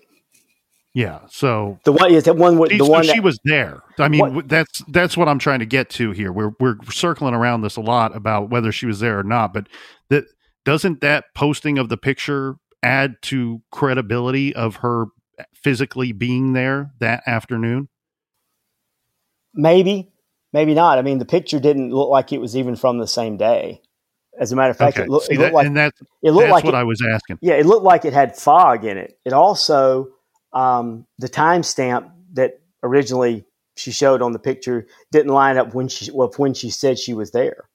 Yeah, 0.94 1.20
so 1.30 1.78
the 1.84 1.92
one 1.92 2.12
is 2.12 2.24
that 2.24 2.36
one. 2.36 2.56
she, 2.68 2.76
The 2.76 2.84
so 2.84 2.90
one 2.90 3.02
she 3.04 3.14
that, 3.14 3.22
was 3.22 3.38
there. 3.44 3.80
I 3.98 4.08
mean, 4.08 4.34
What- 4.34 4.48
that's 4.48 4.82
that's 4.88 5.16
what 5.16 5.26
I'm 5.26 5.38
trying 5.38 5.60
to 5.60 5.66
get 5.66 5.88
to 5.90 6.10
here. 6.10 6.30
We're 6.32 6.52
we're 6.60 6.76
circling 6.90 7.32
around 7.34 7.62
this 7.62 7.76
a 7.76 7.80
lot 7.80 8.14
about 8.14 8.50
whether 8.50 8.70
she 8.72 8.84
was 8.84 9.00
there 9.00 9.18
or 9.18 9.22
not, 9.22 9.54
but 9.54 9.68
that 10.10 10.24
doesn't 10.66 11.00
that 11.00 11.24
posting 11.34 11.78
of 11.78 11.88
the 11.88 11.96
picture 11.96 12.56
add 12.82 13.14
to 13.22 13.62
credibility 13.70 14.54
of 14.54 14.76
her 14.76 15.06
physically 15.54 16.12
being 16.12 16.52
there 16.52 16.90
that 17.00 17.22
afternoon? 17.26 17.88
Maybe, 19.54 20.12
maybe 20.52 20.74
not. 20.74 20.98
I 20.98 21.02
mean, 21.02 21.18
the 21.18 21.24
picture 21.24 21.60
didn't 21.60 21.90
look 21.90 22.08
like 22.10 22.32
it 22.32 22.40
was 22.40 22.56
even 22.56 22.76
from 22.76 22.98
the 22.98 23.06
same 23.06 23.36
day. 23.36 23.80
As 24.38 24.50
a 24.50 24.56
matter 24.56 24.70
of 24.70 24.76
fact, 24.78 24.96
Okay, 24.96 25.04
it, 25.04 25.10
look, 25.10 25.24
it 25.24 25.38
looked 25.38 25.40
that- 25.40 25.52
like 25.54 25.66
and 25.66 25.76
that's 25.76 26.00
it 26.22 26.30
looked 26.32 26.44
that's 26.48 26.52
like 26.52 26.64
what 26.64 26.74
it, 26.74 26.78
I 26.78 26.84
was 26.84 27.02
asking. 27.02 27.38
yeah, 27.42 27.54
it 27.54 27.66
looked 27.66 27.84
like 27.84 28.04
it 28.04 28.12
had 28.12 28.36
fog 28.36 28.84
in 28.84 28.96
it. 28.98 29.18
It 29.26 29.32
also 29.32 30.08
um, 30.52 31.06
the 31.18 31.28
timestamp 31.28 32.10
that 32.34 32.60
originally 32.82 33.44
she 33.76 33.90
showed 33.90 34.20
on 34.22 34.32
the 34.32 34.38
picture 34.38 34.86
didn't 35.10 35.32
line 35.32 35.56
up 35.56 35.74
when 35.74 35.88
she 35.88 36.10
with 36.10 36.38
when 36.38 36.54
she 36.54 36.70
said 36.70 36.98
she 36.98 37.14
was 37.14 37.30
there. 37.30 37.68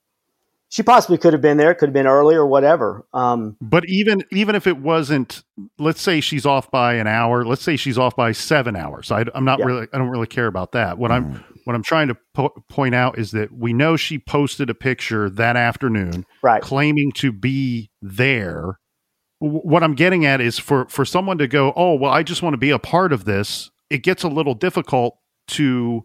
She 0.70 0.84
possibly 0.84 1.18
could 1.18 1.32
have 1.32 1.42
been 1.42 1.56
there, 1.56 1.74
could 1.74 1.88
have 1.88 1.94
been 1.94 2.08
early 2.08 2.36
or 2.36 2.46
whatever. 2.46 3.08
Um, 3.14 3.56
But 3.62 3.86
even 3.88 4.24
even 4.32 4.54
if 4.54 4.68
it 4.68 4.78
wasn't, 4.78 5.44
let's 5.80 6.02
say 6.02 6.20
she's 6.20 6.46
off 6.46 6.70
by 6.72 6.96
an 6.96 7.08
hour. 7.08 7.46
Let's 7.46 7.62
say 7.62 7.78
she's 7.78 7.98
off 7.98 8.18
by 8.18 8.34
seven 8.34 8.76
hours. 8.76 9.10
I, 9.10 9.24
am 9.34 9.46
not 9.46 9.60
Yeah. 9.60 9.66
really. 9.66 9.88
I 9.94 9.98
don't 9.98 10.10
really 10.10 10.28
care 10.28 10.48
about 10.48 10.74
that. 10.74 10.98
What 10.98 11.12
Mm-hmm. 11.12 11.36
I'm 11.36 11.44
what 11.64 11.76
I'm 11.76 11.84
trying 11.84 12.10
to 12.10 12.18
po- 12.34 12.54
point 12.70 12.96
out 12.96 13.18
is 13.18 13.32
that 13.32 13.52
we 13.52 13.74
know 13.74 13.96
she 13.98 14.20
posted 14.20 14.70
a 14.70 14.74
picture 14.74 15.30
that 15.30 15.56
afternoon, 15.58 16.26
right. 16.42 16.62
claiming 16.62 17.12
to 17.14 17.32
be 17.32 17.90
there. 18.02 18.80
W- 19.42 19.62
What 19.62 19.84
I'm 19.84 19.96
getting 19.96 20.26
at 20.26 20.42
is 20.42 20.58
for 20.60 20.88
for 20.90 21.06
someone 21.06 21.38
to 21.40 21.48
go, 21.48 21.74
oh 21.76 21.96
well, 21.96 22.12
I 22.12 22.24
just 22.24 22.42
want 22.42 22.54
to 22.54 22.58
be 22.58 22.70
a 22.72 22.80
part 22.80 23.12
of 23.14 23.26
this. 23.26 23.70
It 23.90 24.04
gets 24.04 24.24
a 24.24 24.28
little 24.30 24.54
difficult 24.56 25.18
to 25.50 26.04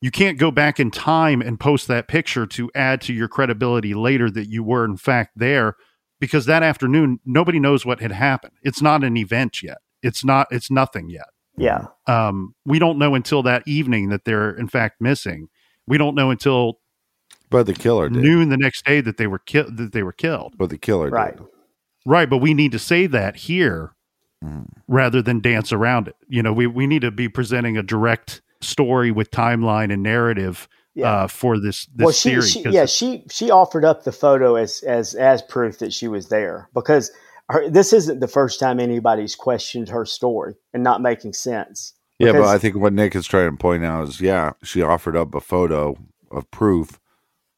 you 0.00 0.10
can't 0.10 0.38
go 0.38 0.50
back 0.50 0.78
in 0.78 0.90
time 0.90 1.40
and 1.40 1.58
post 1.58 1.88
that 1.88 2.08
picture 2.08 2.46
to 2.46 2.70
add 2.74 3.00
to 3.02 3.12
your 3.14 3.28
credibility 3.28 3.94
later 3.94 4.30
that 4.30 4.48
you 4.48 4.62
were 4.62 4.84
in 4.84 4.96
fact 4.98 5.32
there 5.36 5.76
because 6.20 6.44
that 6.46 6.62
afternoon 6.62 7.20
nobody 7.24 7.58
knows 7.58 7.86
what 7.86 8.00
had 8.00 8.12
happened. 8.12 8.52
It's 8.62 8.82
not 8.82 9.02
an 9.04 9.16
event 9.16 9.62
yet. 9.62 9.78
It's 10.02 10.24
not 10.24 10.46
it's 10.50 10.70
nothing 10.70 11.08
yet. 11.08 11.26
Yeah. 11.56 11.86
Um, 12.06 12.54
we 12.66 12.78
don't 12.78 12.98
know 12.98 13.14
until 13.14 13.42
that 13.44 13.62
evening 13.66 14.08
that 14.10 14.24
they're 14.24 14.50
in 14.50 14.68
fact 14.68 15.00
missing. 15.00 15.48
We 15.86 15.98
don't 15.98 16.14
know 16.14 16.30
until 16.30 16.80
But 17.50 17.66
the 17.66 17.74
killer 17.74 18.08
did. 18.08 18.22
noon 18.22 18.48
the 18.48 18.56
next 18.56 18.84
day 18.84 19.00
that 19.00 19.16
they 19.18 19.26
were 19.26 19.38
killed 19.38 19.76
that 19.76 19.92
they 19.92 20.02
were 20.02 20.12
killed. 20.12 20.54
but 20.58 20.70
the 20.70 20.78
killer 20.78 21.08
Right. 21.10 21.36
did. 21.36 21.46
Right, 22.04 22.28
but 22.28 22.38
we 22.38 22.54
need 22.54 22.72
to 22.72 22.78
say 22.78 23.06
that 23.06 23.36
here 23.36 23.92
Mm. 24.44 24.66
rather 24.88 25.22
than 25.22 25.40
dance 25.40 25.72
around 25.72 26.06
it. 26.06 26.16
You 26.28 26.42
know, 26.42 26.52
we 26.52 26.66
we 26.66 26.86
need 26.86 27.00
to 27.02 27.10
be 27.10 27.28
presenting 27.30 27.78
a 27.78 27.82
direct 27.82 28.42
story 28.60 29.10
with 29.10 29.30
timeline 29.30 29.90
and 29.90 30.02
narrative 30.02 30.68
Yeah. 30.94 31.10
uh, 31.22 31.26
for 31.28 31.58
this 31.58 31.86
this 31.94 32.04
well, 32.04 32.12
she, 32.12 32.28
theory. 32.30 32.42
she 32.42 32.62
'cause 32.62 32.74
yeah, 32.74 32.84
she 32.84 33.24
she 33.30 33.50
offered 33.50 33.86
up 33.86 34.04
the 34.04 34.12
photo 34.12 34.56
as 34.56 34.82
as 34.82 35.14
as 35.14 35.40
proof 35.40 35.78
that 35.78 35.94
she 35.94 36.08
was 36.08 36.28
there 36.28 36.68
because 36.74 37.10
her, 37.48 37.70
this 37.70 37.92
isn't 37.94 38.20
the 38.20 38.28
first 38.28 38.60
time 38.60 38.80
anybody's 38.80 39.34
questioned 39.34 39.88
her 39.88 40.04
story 40.04 40.56
and 40.74 40.82
not 40.82 41.00
making 41.00 41.32
sense. 41.32 41.94
Yeah, 42.18 42.32
but 42.32 42.44
I 42.44 42.58
think 42.58 42.76
what 42.76 42.92
Nick 42.92 43.14
is 43.16 43.26
trying 43.26 43.50
to 43.50 43.56
point 43.56 43.84
out 43.84 44.08
is, 44.08 44.20
yeah, 44.20 44.52
she 44.62 44.82
offered 44.82 45.16
up 45.16 45.34
a 45.34 45.40
photo 45.40 45.96
of 46.30 46.50
proof, 46.50 47.00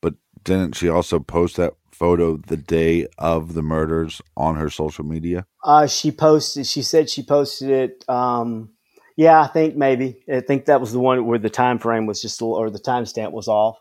but 0.00 0.14
didn't 0.44 0.76
she 0.76 0.88
also 0.88 1.18
post 1.18 1.56
that 1.56 1.72
photo 1.96 2.36
the 2.36 2.56
day 2.56 3.06
of 3.18 3.54
the 3.54 3.62
murders 3.62 4.20
on 4.36 4.56
her 4.56 4.70
social 4.70 5.04
media? 5.04 5.46
Uh, 5.64 5.86
she 5.86 6.10
posted. 6.10 6.66
She 6.66 6.82
said 6.82 7.08
she 7.08 7.22
posted 7.22 7.70
it. 7.70 8.04
Um, 8.08 8.70
yeah, 9.16 9.40
I 9.40 9.46
think 9.46 9.76
maybe. 9.76 10.22
I 10.32 10.40
think 10.40 10.66
that 10.66 10.80
was 10.80 10.92
the 10.92 11.00
one 11.00 11.24
where 11.26 11.38
the 11.38 11.50
time 11.50 11.78
frame 11.78 12.06
was 12.06 12.20
just 12.20 12.40
or 12.42 12.70
the 12.70 12.78
timestamp 12.78 13.32
was 13.32 13.48
off. 13.48 13.78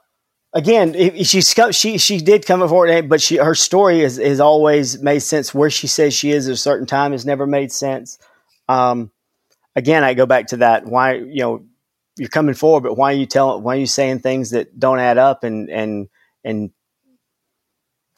Again, 0.54 0.94
she's 1.26 1.54
she 1.72 1.98
she 1.98 2.18
did 2.20 2.46
come 2.46 2.66
forward, 2.70 3.10
but 3.10 3.22
she 3.22 3.36
her 3.36 3.56
story 3.56 4.00
has 4.00 4.16
has 4.16 4.40
always 4.40 5.02
made 5.02 5.20
sense. 5.20 5.54
Where 5.54 5.70
she 5.70 5.88
says 5.88 6.14
she 6.14 6.32
is 6.32 6.48
at 6.48 6.54
a 6.54 6.58
certain 6.58 6.88
time 6.88 7.12
has 7.12 7.26
never 7.26 7.46
made 7.46 7.74
sense. 7.74 8.18
Um, 8.70 9.12
again, 9.76 10.06
I 10.06 10.14
go 10.14 10.26
back 10.26 10.48
to 10.48 10.58
that. 10.58 10.86
Why 10.86 11.16
you 11.16 11.42
know 11.42 11.66
you're 12.18 12.30
coming 12.30 12.56
forward, 12.56 12.84
but 12.84 12.96
why 12.96 13.12
are 13.12 13.18
you 13.18 13.26
telling? 13.26 13.64
Why 13.64 13.76
are 13.76 13.80
you 13.80 13.88
saying 13.88 14.20
things 14.20 14.52
that 14.52 14.80
don't 14.80 15.00
add 15.00 15.18
up 15.18 15.44
and 15.44 15.70
and 15.70 16.08
and 16.46 16.72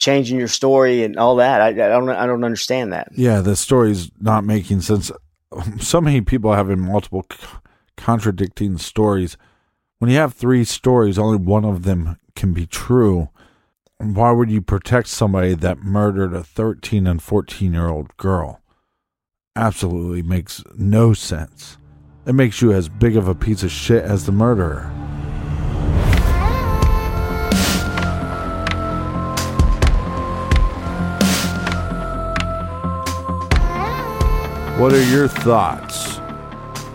changing 0.08 0.39
your 0.39 0.47
story 0.47 1.03
and 1.03 1.18
all 1.18 1.36
that? 1.36 1.60
I, 1.60 1.68
I 1.68 1.74
don't 1.74 2.10
I 2.10 2.26
don't 2.26 2.45
understand 2.45 2.93
that. 2.93 3.10
Yeah, 3.12 3.41
the 3.41 3.58
story's 3.58 4.10
not 4.22 4.43
making 4.45 4.82
sense. 4.82 5.12
So 5.80 6.01
many 6.01 6.20
people 6.22 6.53
having 6.53 6.80
multiple 6.80 7.26
c- 7.32 7.39
contradicting 7.95 8.78
stories. 8.78 9.38
When 9.99 10.12
you 10.12 10.18
have 10.18 10.34
three 10.34 10.66
stories, 10.66 11.18
only 11.18 11.38
one 11.38 11.64
of 11.64 11.84
them 11.84 12.18
can 12.36 12.53
be 12.53 12.66
true. 12.68 13.30
Why 13.97 14.32
would 14.32 14.51
you 14.51 14.62
protect 14.62 15.08
somebody 15.08 15.53
that 15.55 15.80
murdered 15.80 16.34
a 16.34 16.43
13 16.43 17.08
and 17.08 17.22
14 17.24 17.74
year 17.74 17.88
old 17.88 18.16
girl? 18.18 18.62
Absolutely 19.55 20.22
makes 20.22 20.64
no 20.78 21.14
sense. 21.14 21.78
It 22.26 22.34
makes 22.34 22.62
you 22.62 22.74
as 22.74 22.89
big 22.89 23.16
of 23.16 23.28
a 23.28 23.34
piece 23.36 23.64
of 23.64 23.72
shit 23.72 24.03
as 24.03 24.26
the 24.26 24.34
murderer. 24.34 24.91
What 34.78 34.93
are 34.93 35.03
your 35.09 35.28
thoughts 35.28 36.19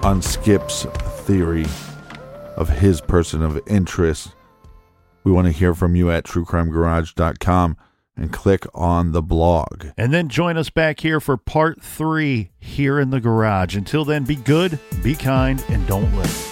on 0.05 0.22
Skip's 0.22 0.85
theory 1.24 1.66
of 2.57 2.68
his 2.68 3.01
person 3.01 3.43
of 3.43 3.61
interest? 3.66 4.37
We 5.24 5.33
want 5.33 5.49
to 5.49 5.53
hear 5.53 5.74
from 5.74 5.97
you 5.97 6.09
at 6.09 6.22
truecrimegarage.com 6.22 7.76
and 8.16 8.33
click 8.33 8.66
on 8.72 9.11
the 9.11 9.20
blog. 9.20 9.87
And 9.97 10.14
then 10.14 10.28
join 10.28 10.57
us 10.57 10.70
back 10.70 11.01
here 11.01 11.18
for 11.18 11.37
part 11.37 11.83
three 11.83 12.53
here 12.61 13.01
in 13.01 13.11
the 13.11 13.20
garage. 13.20 13.74
Until 13.74 14.05
then, 14.05 14.22
be 14.22 14.37
good, 14.37 14.78
be 15.03 15.16
kind, 15.16 15.64
and 15.68 15.85
don't 15.89 16.14
live. 16.16 16.51